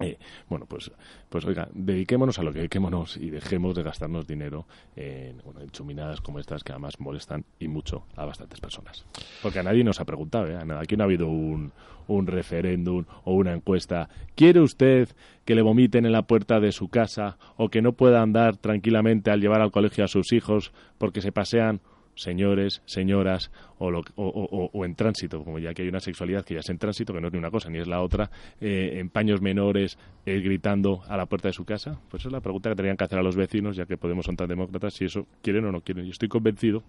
eh, 0.00 0.18
bueno, 0.48 0.66
pues, 0.66 0.90
pues 1.28 1.44
oiga, 1.44 1.68
dediquémonos 1.72 2.38
a 2.38 2.42
lo 2.42 2.52
que 2.52 2.58
dediquémonos 2.58 3.16
y 3.16 3.30
dejemos 3.30 3.74
de 3.74 3.82
gastarnos 3.82 4.26
dinero 4.26 4.66
en, 4.94 5.38
bueno, 5.44 5.60
en 5.60 5.70
chuminadas 5.70 6.20
como 6.20 6.38
estas 6.38 6.62
que 6.62 6.72
además 6.72 7.00
molestan 7.00 7.44
y 7.58 7.68
mucho 7.68 8.04
a 8.16 8.24
bastantes 8.24 8.60
personas. 8.60 9.04
Porque 9.42 9.58
a 9.58 9.62
nadie 9.62 9.82
nos 9.82 10.00
ha 10.00 10.04
preguntado, 10.04 10.46
¿eh? 10.46 10.58
Aquí 10.78 10.96
no 10.96 11.02
ha 11.02 11.06
habido 11.06 11.28
un, 11.28 11.72
un 12.06 12.26
referéndum 12.26 13.04
o 13.24 13.34
una 13.34 13.52
encuesta. 13.52 14.08
¿Quiere 14.34 14.60
usted 14.60 15.08
que 15.44 15.54
le 15.54 15.62
vomiten 15.62 16.06
en 16.06 16.12
la 16.12 16.22
puerta 16.22 16.60
de 16.60 16.72
su 16.72 16.88
casa 16.88 17.38
o 17.56 17.68
que 17.68 17.82
no 17.82 17.92
pueda 17.92 18.22
andar 18.22 18.56
tranquilamente 18.56 19.30
al 19.30 19.40
llevar 19.40 19.60
al 19.60 19.70
colegio 19.70 20.04
a 20.04 20.08
sus 20.08 20.32
hijos 20.32 20.72
porque 20.98 21.20
se 21.20 21.32
pasean 21.32 21.80
señores, 22.18 22.82
señoras 22.84 23.50
o, 23.78 23.90
lo- 23.90 24.00
o- 24.16 24.26
o- 24.26 24.70
o 24.72 24.84
en 24.84 24.94
tránsito, 24.94 25.42
como 25.44 25.58
ya 25.58 25.72
que 25.72 25.82
hay 25.82 25.88
una 25.88 26.00
sexualidad 26.00 26.44
que 26.44 26.54
ya 26.54 26.60
es 26.60 26.68
en 26.68 26.78
tránsito, 26.78 27.12
que 27.14 27.20
no 27.20 27.28
es 27.28 27.32
ni 27.32 27.38
una 27.38 27.50
cosa 27.50 27.70
ni 27.70 27.78
es 27.78 27.86
la 27.86 28.00
otra, 28.02 28.30
eh, 28.60 28.98
en 28.98 29.08
paños 29.08 29.40
menores, 29.40 29.96
eh, 30.26 30.40
gritando 30.40 31.02
a 31.08 31.16
la 31.16 31.26
puerta 31.26 31.48
de 31.48 31.52
su 31.54 31.64
casa? 31.64 31.98
Pues 32.10 32.20
esa 32.22 32.28
es 32.28 32.32
la 32.32 32.40
pregunta 32.40 32.68
que 32.70 32.76
tendrían 32.76 32.96
que 32.96 33.04
hacer 33.04 33.18
a 33.18 33.22
los 33.22 33.36
vecinos, 33.36 33.76
ya 33.76 33.86
que 33.86 33.96
Podemos 33.96 34.26
son 34.26 34.36
tan 34.36 34.48
demócratas, 34.48 34.94
si 34.94 35.04
eso 35.06 35.26
quieren 35.42 35.64
o 35.66 35.72
no 35.72 35.80
quieren. 35.80 36.04
Yo 36.04 36.10
estoy 36.12 36.28
convencido 36.28 36.82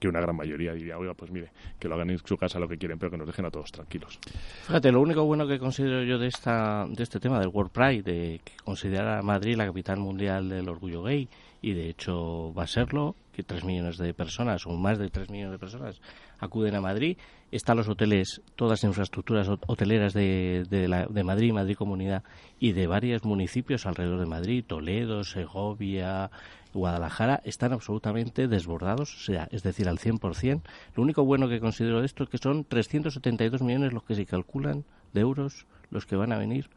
que 0.00 0.08
una 0.08 0.20
gran 0.20 0.34
mayoría 0.36 0.72
diría, 0.72 0.98
oiga, 0.98 1.14
pues 1.14 1.30
mire, 1.30 1.50
que 1.78 1.86
lo 1.88 1.94
hagan 1.94 2.10
en 2.10 2.18
su 2.18 2.36
casa 2.36 2.58
lo 2.58 2.66
que 2.68 2.76
quieren, 2.76 2.98
pero 2.98 3.10
que 3.12 3.16
nos 3.16 3.26
dejen 3.26 3.44
a 3.46 3.50
todos 3.50 3.70
tranquilos. 3.70 4.18
Fíjate, 4.66 4.90
lo 4.90 5.00
único 5.00 5.24
bueno 5.24 5.46
que 5.46 5.58
considero 5.60 6.02
yo 6.02 6.18
de 6.18 6.26
esta 6.26 6.86
de 6.88 7.02
este 7.02 7.20
tema 7.20 7.38
del 7.38 7.48
World 7.48 7.70
Pride, 7.70 8.02
de 8.02 8.40
que 8.44 8.52
considerar 8.64 9.18
a 9.18 9.22
Madrid 9.22 9.56
la 9.56 9.64
capital 9.66 9.98
mundial 9.98 10.48
del 10.48 10.68
orgullo 10.68 11.02
gay, 11.04 11.28
y 11.62 11.72
de 11.72 11.88
hecho 11.88 12.52
va 12.54 12.64
a 12.64 12.66
serlo, 12.66 13.14
que 13.32 13.42
tres 13.42 13.64
millones 13.64 13.98
de 13.98 14.14
personas, 14.14 14.66
o 14.66 14.70
más 14.72 14.98
de 14.98 15.10
tres 15.10 15.28
millones 15.30 15.52
de 15.52 15.58
personas, 15.58 16.00
acuden 16.38 16.74
a 16.74 16.80
Madrid. 16.80 17.18
Están 17.52 17.76
los 17.76 17.88
hoteles, 17.88 18.40
todas 18.56 18.82
las 18.82 18.84
infraestructuras 18.88 19.46
hot- 19.48 19.62
hoteleras 19.66 20.14
de, 20.14 20.64
de, 20.70 20.88
la- 20.88 21.06
de 21.06 21.22
Madrid, 21.24 21.52
Madrid 21.52 21.76
Comunidad, 21.76 22.22
y 22.58 22.72
de 22.72 22.86
varios 22.86 23.24
municipios 23.24 23.84
alrededor 23.86 24.20
de 24.20 24.26
Madrid, 24.26 24.64
Toledo, 24.66 25.22
Segovia, 25.24 26.30
Guadalajara, 26.74 27.40
están 27.44 27.72
absolutamente 27.72 28.48
desbordados, 28.48 29.14
o 29.14 29.18
sea, 29.20 29.48
es 29.50 29.62
decir, 29.62 29.88
al 29.88 29.98
100%. 29.98 30.62
Lo 30.94 31.02
único 31.02 31.24
bueno 31.24 31.48
que 31.48 31.60
considero 31.60 32.00
de 32.00 32.06
esto 32.06 32.24
es 32.24 32.30
que 32.30 32.38
son 32.38 32.64
372 32.64 33.62
millones 33.62 33.92
los 33.92 34.02
que 34.02 34.14
se 34.14 34.26
calculan 34.26 34.84
de 35.12 35.20
euros 35.20 35.66
los 35.90 36.04
que 36.06 36.16
van 36.16 36.32
a 36.32 36.38
venir 36.38 36.68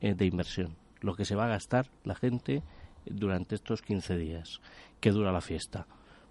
eh, 0.00 0.14
de 0.14 0.26
inversión, 0.26 0.74
lo 1.00 1.14
que 1.14 1.24
se 1.24 1.36
va 1.36 1.44
a 1.44 1.48
gastar 1.48 1.86
la 2.04 2.14
gente 2.14 2.62
durante 3.06 3.54
estos 3.54 3.82
15 3.82 4.16
días 4.16 4.60
que 5.00 5.10
dura 5.10 5.32
la 5.32 5.40
fiesta. 5.40 5.86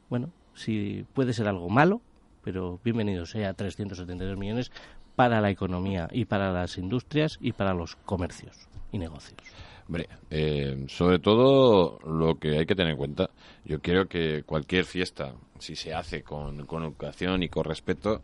Bueno, 0.09 0.31
si 0.53 1.05
puede 1.13 1.33
ser 1.33 1.47
algo 1.47 1.69
malo, 1.69 2.01
pero 2.43 2.79
bienvenido 2.83 3.25
sea 3.25 3.53
372 3.53 4.37
millones 4.37 4.71
para 5.15 5.41
la 5.41 5.49
economía 5.49 6.07
y 6.11 6.25
para 6.25 6.51
las 6.51 6.77
industrias 6.77 7.37
y 7.41 7.51
para 7.51 7.73
los 7.73 7.95
comercios 7.95 8.67
y 8.91 8.97
negocios. 8.97 9.39
Hombre, 9.87 10.07
eh, 10.29 10.85
sobre 10.87 11.19
todo 11.19 11.99
lo 12.05 12.35
que 12.35 12.57
hay 12.57 12.65
que 12.65 12.75
tener 12.75 12.91
en 12.91 12.97
cuenta, 12.97 13.29
yo 13.65 13.81
creo 13.81 14.07
que 14.07 14.43
cualquier 14.43 14.85
fiesta, 14.85 15.33
si 15.59 15.75
se 15.75 15.93
hace 15.93 16.23
con, 16.23 16.65
con 16.65 16.83
educación 16.83 17.43
y 17.43 17.49
con 17.49 17.65
respeto, 17.65 18.21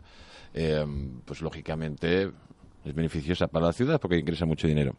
eh, 0.54 0.84
pues 1.24 1.42
lógicamente 1.42 2.30
es 2.84 2.94
beneficiosa 2.94 3.48
para 3.48 3.66
la 3.66 3.72
ciudad 3.72 4.00
porque 4.00 4.18
ingresa 4.18 4.46
mucho 4.46 4.66
dinero. 4.66 4.96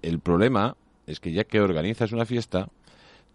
El 0.00 0.20
problema 0.20 0.76
es 1.06 1.20
que 1.20 1.32
ya 1.32 1.44
que 1.44 1.60
organizas 1.60 2.12
una 2.12 2.24
fiesta, 2.24 2.68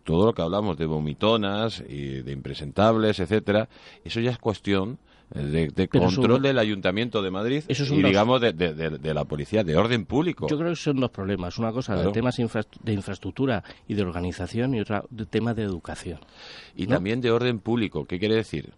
todo 0.03 0.25
lo 0.27 0.33
que 0.33 0.41
hablamos 0.41 0.77
de 0.77 0.85
vomitonas 0.85 1.83
y 1.87 2.21
de 2.21 2.31
impresentables, 2.31 3.19
etcétera, 3.19 3.69
eso 4.03 4.19
ya 4.19 4.31
es 4.31 4.37
cuestión 4.37 4.99
de, 5.33 5.69
de 5.69 5.87
Pero 5.87 6.05
control 6.05 6.41
del 6.43 6.59
Ayuntamiento 6.59 7.21
de 7.21 7.31
Madrid 7.31 7.63
y 7.67 8.03
digamos 8.03 8.39
de, 8.41 8.53
de- 8.53 8.73
de- 8.73 8.97
de 8.99 9.13
la 9.13 9.25
policía, 9.25 9.63
de 9.63 9.75
orden 9.75 10.05
público. 10.05 10.47
Yo 10.47 10.57
creo 10.57 10.69
que 10.71 10.75
son 10.75 10.99
dos 10.99 11.09
problemas. 11.09 11.57
Una 11.57 11.71
cosa 11.71 11.93
Claro. 11.93 12.09
de 12.09 12.13
temas 12.13 12.37
infra- 12.39 12.65
de 12.83 12.93
infraestructura 12.93 13.63
y 13.87 13.95
de 13.95 14.03
organización 14.03 14.75
y 14.75 14.81
otra 14.81 15.03
de 15.09 15.25
tema 15.25 15.53
de 15.55 15.63
educación. 15.63 16.19
Y 16.75 16.83
¿no? 16.85 16.95
también 16.95 17.19
de 17.21 17.31
orden 17.31 17.59
público. 17.59 18.05
¿Qué 18.05 18.19
quiere 18.19 18.35
decir? 18.35 18.71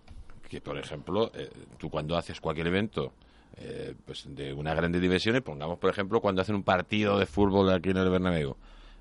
Que, 0.48 0.62
por 0.62 0.78
ejemplo, 0.78 1.32
eh, 1.34 1.50
tú 1.78 1.90
cuando 1.90 2.16
haces 2.16 2.40
cualquier 2.40 2.68
evento 2.68 3.12
eh, 3.58 3.94
pues 4.06 4.26
de 4.30 4.54
unas 4.54 4.76
grandes 4.78 5.02
dimensiones, 5.02 5.42
pongamos, 5.42 5.78
por 5.80 5.90
ejemplo, 5.90 6.22
cuando 6.22 6.42
hacen 6.42 6.56
un 6.56 6.64
partido 6.64 7.18
de 7.20 7.26
fútbol 7.26 7.70
aquí 7.72 7.90
en 7.90 7.98
el 7.98 8.10
Bernabéu, 8.10 8.56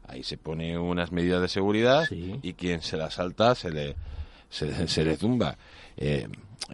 ahí 0.09 0.23
se 0.23 0.37
pone 0.37 0.79
unas 0.79 1.13
medidas 1.13 1.41
de 1.41 1.49
seguridad 1.49 2.05
y 2.11 2.53
quien 2.55 2.83
se 2.83 2.97
la 2.97 3.11
salta 3.11 3.55
se 3.55 3.71
le, 3.71 3.97
se, 4.49 4.89
se 4.89 5.05
le 5.05 5.17
zumba. 5.17 5.57
Eh, 5.97 6.29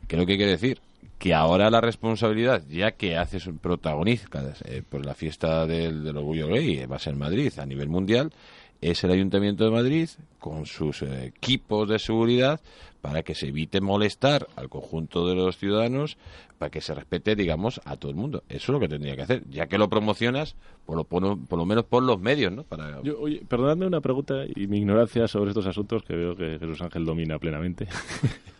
¿Qué 0.06 0.16
es 0.16 0.20
lo 0.20 0.26
que 0.26 0.36
quiere 0.36 0.52
decir? 0.52 0.80
Que 1.18 1.34
ahora 1.34 1.70
la 1.70 1.80
responsabilidad, 1.80 2.62
ya 2.68 2.92
que 2.92 3.16
haces 3.16 3.48
protagonista 3.60 4.54
eh, 4.64 4.82
por 4.88 5.04
la 5.04 5.14
fiesta 5.14 5.66
del, 5.66 6.02
del 6.02 6.16
orgullo 6.16 6.48
gay, 6.48 6.78
eh, 6.78 6.86
va 6.86 6.96
a 6.96 6.98
ser 6.98 7.12
en 7.12 7.18
Madrid 7.18 7.52
a 7.58 7.66
nivel 7.66 7.88
mundial, 7.88 8.32
es 8.80 9.04
el 9.04 9.10
Ayuntamiento 9.10 9.64
de 9.64 9.70
Madrid 9.70 10.08
con 10.38 10.66
sus 10.66 11.02
eh, 11.02 11.26
equipos 11.26 11.88
de 11.88 11.98
seguridad 11.98 12.60
para 13.00 13.22
que 13.22 13.34
se 13.34 13.48
evite 13.48 13.80
molestar 13.80 14.46
al 14.56 14.68
conjunto 14.68 15.26
de 15.26 15.34
los 15.34 15.56
ciudadanos, 15.56 16.18
para 16.58 16.70
que 16.70 16.80
se 16.80 16.94
respete, 16.94 17.34
digamos, 17.34 17.80
a 17.84 17.96
todo 17.96 18.10
el 18.10 18.16
mundo. 18.16 18.42
Eso 18.48 18.58
es 18.58 18.68
lo 18.68 18.80
que 18.80 18.88
tendría 18.88 19.16
que 19.16 19.22
hacer. 19.22 19.42
Ya 19.48 19.66
que 19.66 19.78
lo 19.78 19.88
promocionas, 19.88 20.54
por 20.84 20.96
lo, 20.96 21.04
por, 21.04 21.38
por 21.46 21.58
lo 21.58 21.64
menos 21.64 21.84
por 21.84 22.02
los 22.02 22.20
medios, 22.20 22.52
¿no? 22.52 22.64
Para, 22.64 23.02
Yo, 23.02 23.18
oye, 23.20 23.42
perdonadme 23.48 23.86
una 23.86 24.00
pregunta 24.00 24.44
y 24.54 24.66
mi 24.66 24.78
ignorancia 24.78 25.26
sobre 25.28 25.50
estos 25.50 25.66
asuntos 25.66 26.02
que 26.02 26.14
veo 26.14 26.36
que 26.36 26.58
Jesús 26.58 26.82
Ángel 26.82 27.04
domina 27.04 27.38
plenamente. 27.38 27.88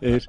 es, 0.00 0.28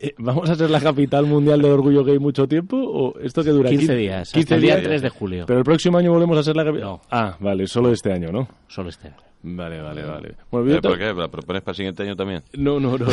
eh, 0.00 0.14
¿Vamos 0.18 0.50
a 0.50 0.54
ser 0.54 0.70
la 0.70 0.80
capital 0.80 1.26
mundial 1.26 1.62
del 1.62 1.72
orgullo 1.72 2.04
gay 2.04 2.18
mucho 2.18 2.46
tiempo 2.46 2.76
o 2.76 3.18
esto 3.20 3.42
que 3.42 3.50
dura 3.50 3.70
15 3.70 3.86
15 3.86 3.96
días, 3.96 4.32
15 4.32 4.40
hasta 4.40 4.54
el 4.54 4.60
día 4.60 4.74
días? 4.76 4.88
3 4.88 5.02
de 5.02 5.08
julio. 5.08 5.44
Pero 5.46 5.58
el 5.58 5.64
próximo 5.64 5.98
año 5.98 6.12
volvemos 6.12 6.38
a 6.38 6.42
ser 6.42 6.56
la 6.56 6.64
capital. 6.64 6.98
Ah, 7.10 7.36
vale, 7.40 7.66
solo 7.66 7.92
este 7.92 8.12
año, 8.12 8.30
¿no? 8.30 8.48
Solo 8.68 8.88
este 8.88 9.08
año. 9.08 9.16
Vale, 9.46 9.82
vale, 9.82 10.02
vale. 10.02 10.36
Bueno, 10.50 10.70
yo 10.70 10.76
¿Eh, 10.76 10.80
¿Por 10.80 10.96
qué? 10.96 11.12
¿La 11.12 11.28
propones 11.28 11.62
para 11.62 11.72
el 11.72 11.76
siguiente 11.76 12.02
año 12.02 12.16
también? 12.16 12.42
No, 12.54 12.80
no, 12.80 12.96
no. 12.96 13.04
no. 13.04 13.12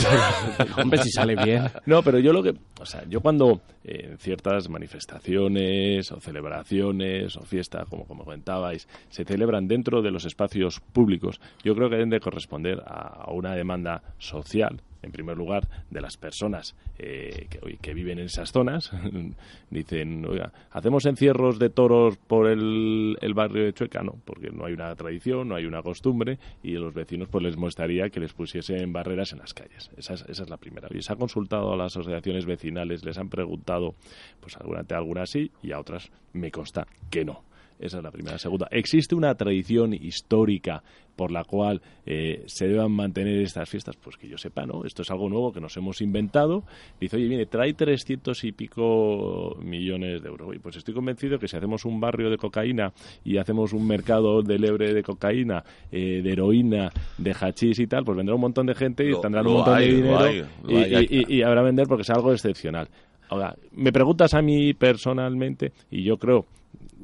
Hombre, 0.82 1.04
si 1.04 1.12
sale 1.12 1.36
bien. 1.36 1.64
No, 1.86 2.02
pero 2.02 2.20
yo 2.20 2.32
lo 2.32 2.42
que. 2.42 2.54
O 2.80 2.86
sea, 2.86 3.04
yo 3.10 3.20
cuando 3.20 3.60
eh, 3.84 4.08
en 4.12 4.18
ciertas 4.18 4.70
manifestaciones 4.70 6.10
o 6.10 6.22
celebraciones 6.22 7.36
o 7.36 7.42
fiestas, 7.42 7.86
como, 7.90 8.06
como 8.06 8.24
comentabais, 8.24 8.88
se 9.10 9.26
celebran 9.26 9.68
dentro 9.68 10.02
de 10.02 10.10
los 10.10 10.24
espacios 10.24 10.80
públicos, 10.80 11.42
yo 11.66 11.76
creo 11.76 11.90
que 11.90 11.96
deben 11.96 12.10
de 12.10 12.22
corresponder 12.22 12.80
a, 12.80 13.26
a 13.26 13.32
una 13.34 13.54
demanda 13.54 14.02
social. 14.18 14.82
En 15.02 15.12
primer 15.12 15.38
lugar, 15.38 15.68
de 15.90 16.02
las 16.02 16.18
personas 16.18 16.76
eh, 17.00 17.48
que, 17.50 17.78
que 17.78 17.94
viven 17.94 18.20
en 18.20 18.26
esas 18.26 18.52
zonas. 18.52 18.92
Dicen, 19.70 20.26
oiga, 20.26 20.52
hacemos 20.72 21.06
encierros 21.06 21.60
de 21.60 21.70
toros 21.70 22.18
por 22.18 22.48
el, 22.48 23.18
barrio 23.34 23.66
de 23.66 23.74
Chueca, 23.74 24.04
no, 24.04 24.18
porque 24.26 24.52
no 24.52 24.66
hay 24.66 24.74
una 24.74 24.96
tradición, 24.96 25.48
no 25.50 25.56
hay 25.56 25.66
una 25.66 25.82
costumbre 25.82 26.38
y 26.64 26.74
los 26.74 26.94
vecinos 26.94 27.30
pues 27.30 27.44
les 27.44 27.58
molestaría 27.58 28.10
que 28.10 28.20
les 28.20 28.34
pusiesen 28.34 28.94
barreras 28.94 29.34
en 29.34 29.40
las 29.40 29.54
calles. 29.54 29.90
Esa 29.98 30.14
es, 30.14 30.26
esa 30.28 30.44
es 30.44 30.50
la 30.50 30.58
primera. 30.58 30.88
Y 30.92 31.02
se 31.02 31.14
ha 31.14 31.16
consultado 31.16 31.74
a 31.74 31.78
las 31.78 31.98
asociaciones 31.98 32.46
vecinales, 32.46 33.04
les 33.04 33.18
han 33.18 33.30
preguntado, 33.30 33.96
pues 34.40 34.58
alguna, 34.58 34.86
a 34.90 34.98
algunas 34.98 35.30
sí 35.30 35.52
y 35.64 35.72
a 35.72 35.80
otras 35.80 36.12
me 36.34 36.52
consta 36.52 36.88
que 37.10 37.26
no. 37.26 37.44
Esa 37.82 37.98
es 37.98 38.04
la 38.04 38.12
primera. 38.12 38.38
Segunda, 38.38 38.68
¿existe 38.72 39.16
una 39.16 39.34
tradición 39.36 39.94
histórica 39.94 40.84
por 41.16 41.32
la 41.32 41.44
cual 41.44 41.82
eh, 42.06 42.44
se 42.46 42.68
deban 42.68 42.92
mantener 42.92 43.40
estas 43.42 43.68
fiestas? 43.70 43.98
Pues 43.98 44.18
que 44.18 44.28
yo 44.28 44.38
sepa, 44.38 44.66
¿no? 44.66 44.86
Esto 44.86 45.02
es 45.02 45.12
algo 45.12 45.28
nuevo 45.30 45.52
que 45.52 45.60
nos 45.60 45.76
hemos 45.78 46.00
inventado. 46.02 46.64
Dice, 47.00 47.18
oye, 47.18 47.28
viene, 47.28 47.46
trae 47.48 47.74
300 47.74 48.44
y 48.44 48.52
pico 48.52 49.58
millones 49.64 50.22
de 50.22 50.30
euros. 50.30 50.48
Oye, 50.50 50.60
pues 50.60 50.76
estoy 50.78 50.94
convencido 50.94 51.40
que 51.40 51.48
si 51.48 51.58
hacemos 51.58 51.86
un 51.86 52.00
barrio 52.00 52.30
de 52.30 52.38
cocaína 52.38 52.94
y 53.24 53.38
hacemos 53.38 53.74
un 53.74 53.88
mercado 53.88 54.42
de 54.42 54.60
lebre 54.60 54.94
de 54.94 55.04
cocaína, 55.04 55.64
eh, 55.92 56.22
de 56.24 56.32
heroína, 56.32 56.92
de 57.18 57.32
hachís 57.40 57.80
y 57.80 57.88
tal, 57.88 58.04
pues 58.06 58.16
vendrá 58.18 58.36
un 58.36 58.42
montón 58.42 58.68
de 58.68 58.76
gente 58.76 59.04
y 59.04 59.10
Lo- 59.12 59.22
tendrán 59.22 59.48
un 59.48 59.54
montón 59.54 59.76
hay, 59.76 59.88
de 59.90 59.96
dinero 59.96 60.20
hay, 60.20 60.44
y, 60.68 60.76
hay. 60.76 60.96
Hay- 60.96 61.08
y- 61.10 61.34
y- 61.34 61.38
y 61.40 61.42
habrá 61.42 61.62
vender 61.64 61.88
porque 61.88 62.04
es 62.04 62.10
algo 62.10 62.32
excepcional. 62.32 62.88
Ahora, 63.30 63.56
me 63.72 63.92
preguntas 63.94 64.34
a 64.34 64.42
mí 64.42 64.74
personalmente, 64.74 65.72
y 65.90 66.04
yo 66.04 66.18
creo, 66.18 66.46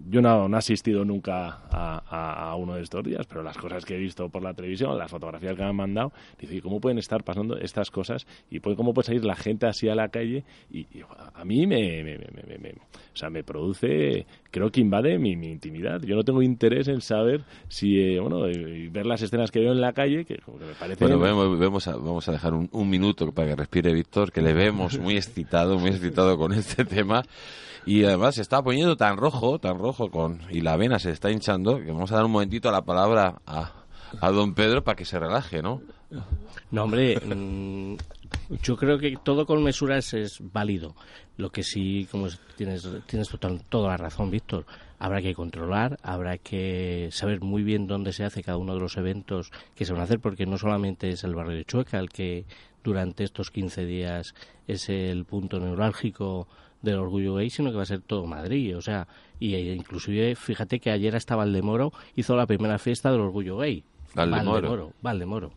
yo 0.10 0.22
no, 0.22 0.48
no 0.48 0.56
he 0.56 0.60
asistido 0.60 1.04
nunca 1.06 1.48
a, 1.70 2.02
a- 2.10 2.50
a 2.52 2.56
uno 2.56 2.76
de 2.76 2.82
estos 2.84 3.04
días, 3.04 3.26
pero 3.28 3.44
las 3.44 3.58
cosas 3.58 3.84
que 3.86 3.96
he 3.96 3.98
visto 4.00 4.30
por 4.30 4.44
la 4.44 4.54
televisión, 4.54 4.98
las 4.98 5.10
fotografías 5.12 5.56
que 5.56 5.62
me 5.64 5.70
han 5.70 5.76
mandado, 5.76 6.14
dice, 6.40 6.56
¿y 6.56 6.62
cómo 6.62 6.80
pueden 6.80 6.98
estar 6.98 7.24
pasando 7.24 7.58
estas 7.58 7.92
cosas? 7.92 8.26
¿Y 8.50 8.60
puede- 8.60 8.76
cómo 8.76 8.94
puede 8.94 9.08
salir 9.08 9.26
la 9.26 9.36
gente 9.36 9.66
así 9.66 9.90
a 9.90 9.96
la 9.96 10.10
calle? 10.10 10.44
Y, 10.72 10.80
y 10.98 11.04
a 11.34 11.44
mí 11.46 11.68
me, 11.68 12.04
me- 12.04 12.18
me- 12.18 12.44
me- 12.48 12.58
me- 12.58 12.70
o 12.72 13.16
sea, 13.20 13.30
me 13.30 13.44
produce, 13.44 14.26
creo 14.52 14.72
que 14.72 14.82
invade 14.82 15.18
mi, 15.20 15.36
mi 15.36 15.48
intimidad. 15.48 16.02
Yo 16.04 16.16
no 16.16 16.24
tengo 16.24 16.42
interés 16.42 16.88
en 16.88 17.02
saber 17.02 17.44
si, 17.68 18.00
eh, 18.00 18.20
bueno, 18.20 18.46
eh, 18.48 18.90
ver 18.92 19.06
las 19.06 19.22
escenas 19.22 19.52
que 19.52 19.60
veo 19.60 19.72
en 19.72 19.82
la 19.82 19.94
calle, 19.94 20.26
que, 20.26 20.38
como 20.38 20.60
que 20.60 20.66
me 20.66 20.74
parece... 20.74 21.04
Bueno, 21.04 21.20
vemos, 21.20 21.60
vemos 21.60 21.88
a- 21.88 21.96
vamos 21.96 22.28
a 22.30 22.32
dejar 22.32 22.54
un, 22.54 22.70
un 22.72 22.90
minuto 22.90 23.32
para 23.32 23.50
que 23.50 23.56
respire 23.56 23.94
Víctor, 23.94 24.32
que 24.32 24.42
le 24.42 24.54
vemos 24.54 24.98
muy 25.00 25.18
excitado, 25.18 25.78
muy 25.80 25.90
excitado 25.90 26.38
con 26.38 26.54
este 26.54 26.86
tema. 26.86 27.24
Y 27.88 28.04
además 28.04 28.36
se 28.36 28.42
está 28.42 28.62
poniendo 28.62 28.98
tan 28.98 29.18
rojo, 29.18 29.60
tan 29.60 29.80
rojo, 29.80 30.12
con 30.12 30.42
y 30.52 30.62
la 30.62 30.76
vena 30.78 31.00
se 31.00 31.12
está 31.12 31.32
hinchando, 31.32 31.78
que 31.80 31.92
vamos 31.92 32.12
a 32.12 32.16
dar 32.18 32.26
un 32.26 32.32
momentito 32.32 32.70
la 32.72 32.84
palabra 32.84 33.42
a, 33.48 33.72
a 34.20 34.32
don 34.32 34.54
Pedro 34.54 34.84
para 34.84 34.96
que 34.98 35.06
se 35.06 35.18
relaje, 35.18 35.62
¿no? 35.62 35.82
No, 36.72 36.84
hombre, 36.84 37.18
mm, 37.20 37.96
yo 38.62 38.76
creo 38.78 38.98
que 39.00 39.18
todo 39.24 39.46
con 39.46 39.64
mesuras 39.64 40.14
es 40.14 40.40
válido. 40.54 40.96
Lo 41.38 41.50
que 41.50 41.64
sí, 41.64 42.08
como 42.12 42.28
es- 42.28 42.40
tienes, 42.58 42.88
tienes 43.06 43.30
total- 43.30 43.64
toda 43.70 43.90
la 43.90 43.98
razón, 43.98 44.32
Víctor, 44.32 44.66
habrá 45.00 45.22
que 45.22 45.34
controlar, 45.36 45.98
habrá 46.04 46.38
que 46.38 47.10
saber 47.12 47.42
muy 47.42 47.64
bien 47.64 47.88
dónde 47.88 48.12
se 48.12 48.24
hace 48.26 48.44
cada 48.44 48.58
uno 48.58 48.74
de 48.74 48.80
los 48.82 48.98
eventos 48.98 49.52
que 49.76 49.86
se 49.86 49.94
van 49.94 50.02
a 50.02 50.06
hacer, 50.06 50.20
porque 50.20 50.46
no 50.46 50.58
solamente 50.58 51.10
es 51.10 51.24
el 51.24 51.36
barrio 51.36 51.56
de 51.56 51.66
Chueca 51.66 52.00
el 52.00 52.10
que 52.10 52.46
durante 52.84 53.24
estos 53.24 53.52
15 53.52 53.86
días 53.86 54.34
es 54.68 54.90
el 54.90 55.26
punto 55.26 55.60
neurálgico 55.60 56.48
del 56.92 57.00
orgullo 57.00 57.36
gay, 57.36 57.50
sino 57.50 57.70
que 57.72 57.78
va 57.78 57.84
a 57.84 57.86
ser 57.86 58.02
todo 58.02 58.26
Madrid, 58.26 58.76
o 58.78 58.82
sea, 58.82 59.08
y 59.40 59.54
e 59.56 59.74
inclusive 59.76 60.36
fíjate 60.36 60.80
que 60.80 60.90
ayer 60.90 61.16
hasta 61.16 61.36
Valdemoro 61.36 61.92
hizo 62.16 62.36
la 62.36 62.46
primera 62.48 62.78
fiesta 62.80 63.12
del 63.12 63.22
orgullo 63.22 63.58
gay. 63.58 63.84
Valdemoro. 64.16 64.52
Valdemoro, 64.52 64.94
Valdemoro. 65.02 65.52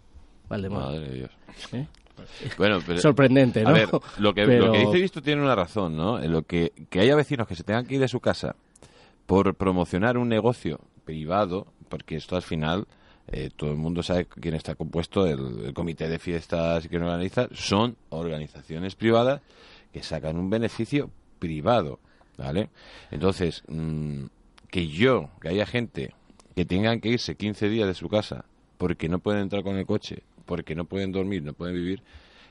Valdemoro. 0.49 0.85
Madre 0.87 1.01
de 1.09 1.15
Dios. 1.15 1.31
¿Eh? 1.73 1.87
Bueno, 2.59 2.79
pero, 2.87 3.01
Sorprendente, 3.03 3.61
A 3.61 3.65
¿no? 3.65 3.73
ver, 3.73 3.89
lo 4.19 4.35
que, 4.35 4.45
Pero- 4.45 4.67
lo 4.67 4.73
que 4.73 4.79
dice 4.81 5.01
Visto 5.01 5.23
tiene 5.23 5.41
una 5.43 5.55
razón, 5.55 5.97
¿no? 5.97 6.21
En 6.23 6.33
lo 6.33 6.43
que, 6.43 6.73
que 6.91 7.01
haya 7.01 7.17
vecinos 7.17 7.47
que 7.47 7.55
se 7.55 7.63
tengan 7.65 7.87
que 7.87 7.95
ir 7.95 8.01
de 8.01 8.09
su 8.09 8.21
casa 8.21 8.57
por 9.27 9.55
promocionar 9.55 10.19
un 10.19 10.29
negocio 10.29 10.81
privado, 11.05 11.67
porque 11.89 12.17
esto 12.17 12.37
al 12.37 12.43
final 12.43 12.87
eh, 13.29 13.51
todo 13.57 13.71
el 13.71 13.77
mundo 13.77 14.03
sabe 14.03 14.27
quién 14.27 14.55
está 14.55 14.75
compuesto, 14.75 15.27
el, 15.27 15.67
el 15.67 15.73
comité 15.73 16.09
de 16.09 16.19
fiestas 16.19 16.85
y 16.85 16.89
quién 16.89 17.03
organiza, 17.05 17.49
son 17.53 17.97
organizaciones 18.09 18.97
privadas 18.97 19.41
que 19.93 20.03
sacan 20.03 20.37
un 20.37 20.51
beneficio 20.51 21.11
privado, 21.41 21.99
¿vale? 22.39 22.71
Entonces, 23.11 23.65
mm, 23.67 24.27
que 24.71 24.87
yo, 24.87 25.31
que 25.41 25.49
haya 25.49 25.67
gente 25.67 26.15
que 26.55 26.65
tengan 26.65 27.01
que 27.01 27.09
irse 27.09 27.35
15 27.35 27.69
días 27.69 27.89
de 27.89 27.95
su 27.95 28.09
casa 28.09 28.45
porque 28.79 29.09
no 29.09 29.19
pueden 29.19 29.43
entrar 29.43 29.65
con 29.65 29.77
el 29.77 29.87
coche, 29.87 30.23
porque 30.47 30.75
no 30.77 30.85
pueden 30.85 31.11
dormir, 31.11 31.43
no 31.43 31.53
pueden 31.55 31.75
vivir, 31.75 32.03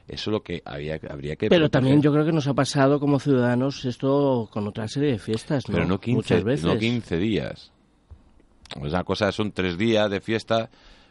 eso 0.08 0.32
es 0.32 0.34
lo 0.34 0.42
que 0.42 0.62
había, 0.66 1.00
habría 1.10 1.36
que 1.36 1.48
Pero 1.50 1.62
proteger. 1.66 1.70
también 1.72 2.02
yo 2.02 2.12
creo 2.12 2.26
que 2.26 2.32
nos 2.32 2.48
ha 2.48 2.54
pasado 2.54 3.00
como 3.00 3.20
ciudadanos 3.20 3.86
esto 3.86 4.50
con 4.52 4.68
otra 4.68 4.88
serie 4.88 5.12
de 5.12 5.20
fiestas, 5.20 5.70
¿no? 5.70 5.76
Pero 5.76 5.88
no 5.88 6.00
15, 6.00 6.16
Muchas 6.16 6.44
veces. 6.44 6.66
no 6.66 6.78
15 6.78 7.18
días. 7.18 7.72
Una 8.80 9.04
cosa 9.04 9.32
son 9.32 9.52
tres 9.52 9.78
días 9.78 10.10
de 10.10 10.22
fiesta, 10.22 10.70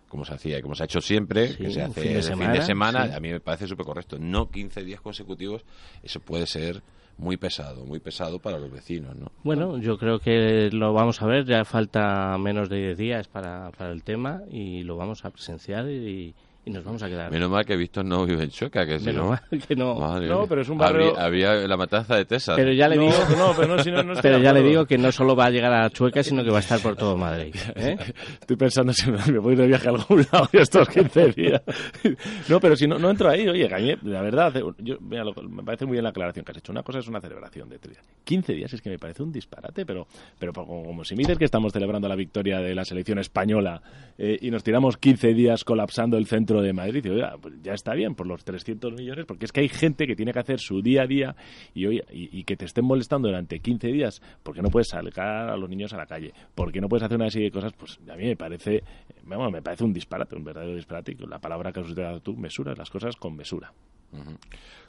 como 0.08 0.24
se 0.24 0.34
hacía, 0.34 0.62
como 0.62 0.74
se 0.74 0.84
ha 0.84 0.86
hecho 0.86 1.00
siempre, 1.00 1.56
que 1.56 1.70
se 1.70 1.82
hace 1.82 2.00
fin 2.00 2.10
de 2.10 2.16
de 2.16 2.22
semana, 2.22 2.52
fin 2.52 2.60
de 2.60 2.66
semana, 2.66 3.06
sí. 3.08 3.12
a 3.14 3.20
mí 3.20 3.28
me 3.30 3.40
parece 3.40 3.66
súper 3.66 3.84
correcto. 3.86 4.16
No 4.18 4.48
15 4.50 4.82
días 4.84 5.00
consecutivos, 5.00 5.64
eso 6.02 6.20
puede 6.20 6.46
ser 6.46 6.82
muy 7.18 7.36
pesado, 7.36 7.84
muy 7.84 7.98
pesado 7.98 8.38
para 8.38 8.58
los 8.58 8.70
vecinos, 8.70 9.14
¿no? 9.16 9.30
Bueno, 9.42 9.78
yo 9.78 9.98
creo 9.98 10.20
que 10.20 10.70
lo 10.72 10.92
vamos 10.92 11.20
a 11.20 11.26
ver, 11.26 11.44
ya 11.44 11.64
falta 11.64 12.36
menos 12.38 12.68
de 12.68 12.78
10 12.78 12.98
días 12.98 13.28
para, 13.28 13.70
para 13.76 13.90
el 13.92 14.02
tema 14.04 14.42
y 14.50 14.84
lo 14.84 14.96
vamos 14.96 15.24
a 15.24 15.30
presenciar 15.30 15.88
y, 15.90 15.94
y 15.94 16.34
y 16.68 16.70
nos 16.70 16.84
vamos 16.84 17.02
a 17.02 17.08
quedar. 17.08 17.30
Menos 17.30 17.50
mal 17.50 17.64
que 17.64 17.76
Víctor 17.76 18.04
no 18.04 18.24
vive 18.26 18.44
en 18.44 18.50
Chueca, 18.50 18.86
que 18.86 18.98
si 18.98 19.06
Menos 19.06 19.24
no... 19.24 19.30
mal 19.30 19.40
que 19.66 19.74
no. 19.74 19.94
Madre 19.94 20.28
No, 20.28 20.38
mía. 20.40 20.46
pero 20.48 20.60
es 20.62 20.68
un 20.68 20.78
barrio- 20.78 21.18
había 21.18 21.54
la 21.54 21.76
matanza 21.76 22.16
de 22.16 22.24
Tesas. 22.24 22.56
Pero 22.56 22.72
ya 22.72 22.88
le 22.88 22.96
No, 22.96 23.02
digo, 23.02 23.14
no, 23.36 23.52
pero 23.56 23.76
no, 23.76 23.82
si 23.82 23.90
no, 23.90 24.02
pero 24.22 24.38
ya 24.38 24.52
le 24.52 24.62
digo 24.62 24.86
que 24.86 24.98
no 24.98 25.10
solo 25.12 25.34
va 25.34 25.46
a 25.46 25.50
llegar 25.50 25.72
a 25.72 25.88
Chueca, 25.90 26.22
sino 26.22 26.44
que 26.44 26.50
va 26.50 26.58
a 26.58 26.60
estar 26.60 26.80
por 26.80 26.96
todo 26.96 27.16
Madrid. 27.16 27.54
¿eh? 27.74 27.96
Estoy 28.40 28.56
pensando 28.56 28.92
si 28.92 29.10
me 29.10 29.18
me 29.32 29.38
voy 29.38 29.56
de 29.56 29.66
viaje 29.66 29.88
a 29.88 29.90
algún 29.92 30.26
lado 30.32 30.48
estos 30.52 30.88
15 30.88 31.32
días. 31.32 31.62
No, 32.48 32.60
pero 32.60 32.76
si 32.76 32.86
no, 32.86 32.98
no 32.98 33.10
entro 33.10 33.28
ahí, 33.30 33.48
oye, 33.48 33.66
Gañé, 33.68 33.98
la 34.02 34.22
verdad, 34.22 34.52
yo, 34.78 34.96
mira, 35.00 35.24
lo- 35.24 35.34
me 35.42 35.62
parece 35.62 35.86
muy 35.86 35.92
bien 35.94 36.04
la 36.04 36.10
aclaración 36.10 36.44
que 36.44 36.52
has 36.52 36.58
hecho. 36.58 36.72
Una 36.72 36.82
cosa 36.82 36.98
es 36.98 37.08
una 37.08 37.20
celebración 37.20 37.68
de 37.68 37.78
15 38.24 38.52
días, 38.54 38.72
es 38.72 38.82
que 38.82 38.90
me 38.90 38.98
parece 38.98 39.22
un 39.22 39.32
disparate, 39.32 39.86
pero, 39.86 40.06
pero 40.38 40.52
como, 40.52 40.84
como 40.84 41.04
si 41.04 41.14
me 41.14 41.20
dices 41.20 41.38
que 41.38 41.44
estamos 41.44 41.72
celebrando 41.72 42.08
la 42.08 42.16
victoria 42.16 42.60
de 42.60 42.74
la 42.74 42.84
selección 42.84 43.18
española 43.18 43.80
eh, 44.18 44.38
y 44.40 44.50
nos 44.50 44.62
tiramos 44.64 44.96
15 44.96 45.34
días 45.34 45.64
colapsando 45.64 46.16
el 46.18 46.26
centro 46.26 46.57
de 46.62 46.72
Madrid, 46.72 47.04
y, 47.04 47.08
oiga, 47.10 47.36
pues 47.40 47.54
ya 47.62 47.72
está 47.74 47.94
bien 47.94 48.14
por 48.14 48.26
los 48.26 48.44
300 48.44 48.92
millones, 48.94 49.24
porque 49.26 49.44
es 49.46 49.52
que 49.52 49.60
hay 49.60 49.68
gente 49.68 50.06
que 50.06 50.14
tiene 50.16 50.32
que 50.32 50.38
hacer 50.38 50.60
su 50.60 50.82
día 50.82 51.02
a 51.02 51.06
día 51.06 51.36
y, 51.74 51.86
oye, 51.86 52.04
y, 52.12 52.38
y 52.38 52.44
que 52.44 52.56
te 52.56 52.64
estén 52.64 52.84
molestando 52.84 53.28
durante 53.28 53.60
15 53.60 53.88
días 53.88 54.22
porque 54.42 54.62
no 54.62 54.68
puedes 54.70 54.88
sacar 54.88 55.48
a 55.50 55.56
los 55.56 55.68
niños 55.68 55.92
a 55.92 55.96
la 55.96 56.06
calle, 56.06 56.32
porque 56.54 56.80
no 56.80 56.88
puedes 56.88 57.02
hacer 57.04 57.16
una 57.16 57.30
serie 57.30 57.46
de 57.48 57.52
cosas, 57.52 57.72
pues 57.72 57.98
a 58.10 58.16
mí 58.16 58.24
me 58.24 58.36
parece, 58.36 58.82
bueno, 59.24 59.50
me 59.50 59.62
parece 59.62 59.84
un 59.84 59.92
disparate, 59.92 60.36
un 60.36 60.44
verdadero 60.44 60.74
disparate. 60.74 61.12
Y 61.12 61.26
la 61.26 61.38
palabra 61.38 61.72
que 61.72 61.80
has 61.80 61.86
utilizado 61.86 62.20
tú, 62.20 62.36
mesura, 62.36 62.74
las 62.76 62.90
cosas 62.90 63.16
con 63.16 63.36
mesura. 63.36 63.72
Ujú. 64.12 64.36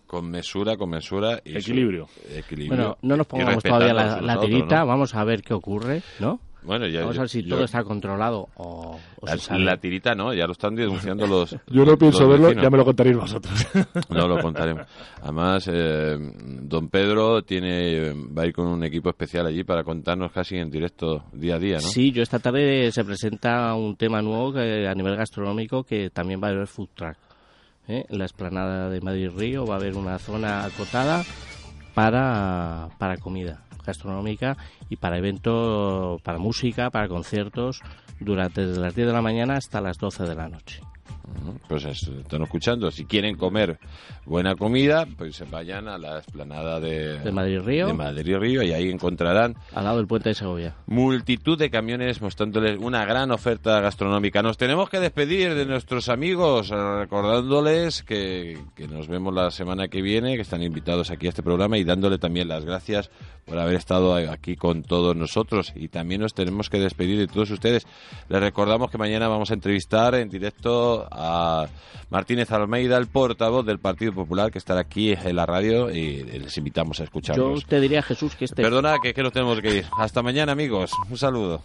Con 0.08 0.30
mesura, 0.30 0.76
con 0.78 0.90
mesura 0.90 1.40
y 1.46 1.58
Equilibrio. 1.58 2.08
su- 2.08 2.38
equilibrio. 2.38 2.76
Bueno, 2.78 2.98
no 3.04 3.18
nos 3.18 3.28
pongamos 3.28 3.64
todavía 3.64 3.94
la, 3.94 4.22
la 4.22 4.40
tirita, 4.40 4.80
¿no? 4.80 4.88
vamos 4.88 5.14
a 5.14 5.24
ver 5.24 5.42
qué 5.44 5.54
ocurre, 5.54 6.02
¿no? 6.20 6.40
Bueno, 6.62 6.88
ya, 6.88 7.00
vamos 7.02 7.18
a 7.18 7.22
ver 7.22 7.30
si 7.30 7.42
yo- 7.44 7.56
todo 7.56 7.64
está 7.66 7.84
controlado 7.84 8.50
o, 8.56 9.00
o 9.22 9.28
se 9.28 9.36
La, 9.36 9.42
sabe. 9.42 9.60
la 9.62 9.78
tirita 9.78 10.14
no, 10.14 10.34
ya 10.34 10.46
lo 10.46 10.52
están 10.52 10.76
denunciando 10.76 11.26
los. 11.28 11.56
Yo 11.68 11.86
no 11.86 11.98
pienso 11.98 12.28
verlo, 12.28 12.48
vecinos. 12.48 12.64
ya 12.64 12.70
me 12.70 12.78
lo 12.78 12.86
contaréis 12.86 13.16
vosotros. 13.18 13.68
No 14.10 14.28
lo 14.28 14.42
contaremos. 14.42 14.86
Además, 15.22 15.70
eh, 15.72 16.18
don 16.62 16.90
Pedro 16.90 17.42
tiene 17.44 18.12
va 18.14 18.44
a 18.44 18.46
ir 18.48 18.54
con 18.54 18.68
un 18.68 18.84
equipo 18.84 19.10
especial 19.10 19.46
allí 19.48 19.64
para 19.64 19.84
contarnos 19.84 20.32
casi 20.32 20.58
en 20.58 20.70
directo 20.70 21.24
día 21.32 21.56
a 21.56 21.60
día, 21.60 21.76
¿no? 21.76 21.82
Sí, 21.82 22.12
yo 22.12 22.22
esta 22.24 22.40
tarde 22.40 22.92
se 22.92 23.06
presenta 23.06 23.74
un 23.76 23.96
tema 23.96 24.22
nuevo 24.22 24.52
que, 24.54 24.88
a 24.88 24.94
nivel 24.94 25.16
gastronómico 25.16 25.84
que 25.84 26.10
también 26.10 26.42
va 26.44 26.48
a 26.48 26.52
haber 26.52 26.68
food 26.68 26.90
truck. 26.94 27.16
¿eh? 27.88 28.06
En 28.10 28.18
la 28.20 28.26
explanada 28.26 28.90
de 28.90 29.00
Madrid 29.02 29.30
Río 29.36 29.66
va 29.66 29.76
a 29.76 29.78
haber 29.78 29.96
una 29.96 30.20
zona 30.20 30.66
acotada 30.66 31.24
para, 31.94 32.90
para 32.98 33.18
comida 33.18 33.64
gastronómica 33.90 34.58
y 34.90 34.96
para 34.96 35.18
eventos, 35.18 36.22
para 36.22 36.38
música, 36.40 36.90
para 36.90 37.08
conciertos, 37.08 37.82
durante 38.20 38.66
desde 38.66 38.82
las 38.82 38.96
10 38.96 39.08
de 39.08 39.14
la 39.14 39.22
mañana 39.22 39.56
hasta 39.56 39.82
las 39.82 39.98
12 39.98 40.24
de 40.24 40.36
la 40.36 40.50
noche. 40.50 40.82
Pues 41.68 41.86
es- 41.86 42.08
están 42.08 42.42
escuchando. 42.44 42.90
Si 42.92 43.06
quieren 43.06 43.36
comer 43.38 43.80
buena 44.26 44.56
comida, 44.56 45.06
pues 45.18 45.36
se 45.36 45.46
vayan 45.46 45.88
a 45.88 45.98
la 45.98 46.18
explanada 46.18 46.80
de, 46.80 47.20
De 47.20 47.32
Madrid 47.32 47.60
Río. 47.62 47.88
de 47.88 47.94
Madrid 47.94 48.38
Río 48.38 48.64
y 48.64 48.72
ahí 48.72 48.90
encontrarán 48.90 49.56
Al 49.74 49.84
lado 49.86 49.98
del 49.98 50.08
puente 50.08 50.30
de 50.30 50.36
Segovia. 50.36 50.76
multitud 50.88 51.58
de 51.58 51.70
camiones 51.70 52.22
mostrándoles 52.22 52.78
una 52.80 53.06
gran 53.06 53.32
oferta 53.32 53.80
gastronómica. 53.82 54.42
Nos 54.42 54.58
tenemos 54.58 54.90
que 54.90 55.00
despedir 55.00 55.54
de 55.54 55.66
nuestros 55.66 56.10
amigos, 56.10 56.72
eh, 56.72 56.76
recordándoles 57.00 58.04
que, 58.04 58.58
que 58.76 58.88
nos 58.88 59.08
vemos 59.08 59.34
la 59.34 59.52
semana 59.52 59.88
que 59.88 60.02
viene, 60.02 60.36
que 60.36 60.42
están 60.42 60.64
invitados 60.64 61.12
aquí 61.12 61.28
a 61.28 61.30
este 61.30 61.44
programa 61.44 61.78
y 61.78 61.84
dándole 61.84 62.18
también 62.18 62.48
las 62.48 62.66
gracias 62.66 63.10
por 63.46 63.58
haber 63.60 63.76
estado 63.76 64.14
aquí 64.16 64.56
con 64.56 64.84
todos 64.84 65.16
nosotros. 65.16 65.74
Y 65.76 65.88
también 65.90 66.22
nos 66.22 66.34
tenemos 66.34 66.70
que 66.70 66.80
despedir 66.80 67.18
de 67.18 67.28
todos 67.28 67.50
ustedes. 67.52 67.86
Les 68.30 68.40
recordamos 68.40 68.92
que 68.92 68.98
mañana 68.98 69.28
vamos 69.28 69.52
a 69.52 69.56
entrevistar 69.56 70.16
en 70.16 70.30
directo 70.30 71.08
a 71.12 71.19
a 71.20 71.68
Martínez 72.10 72.52
Almeida, 72.52 72.98
el 72.98 73.08
portavoz 73.08 73.66
del 73.66 73.80
Partido 73.80 74.14
Popular, 74.14 74.52
que 74.52 74.58
estará 74.58 74.80
aquí 74.80 75.12
en 75.12 75.36
la 75.36 75.46
radio 75.46 75.92
y 75.92 76.24
les 76.24 76.58
invitamos 76.58 77.00
a 77.00 77.04
escucharnos. 77.04 77.62
Yo 77.62 77.68
te 77.68 77.80
diría, 77.80 78.02
Jesús, 78.02 78.36
que 78.36 78.46
este... 78.46 78.64
Perdona, 78.64 78.96
que, 79.04 79.14
que 79.14 79.22
nos 79.22 79.34
tenemos 79.34 79.60
que 79.62 79.78
ir. 79.78 79.86
Hasta 79.98 80.24
mañana, 80.24 80.54
amigos. 80.54 80.92
Un 81.10 81.18
saludo. 81.18 81.62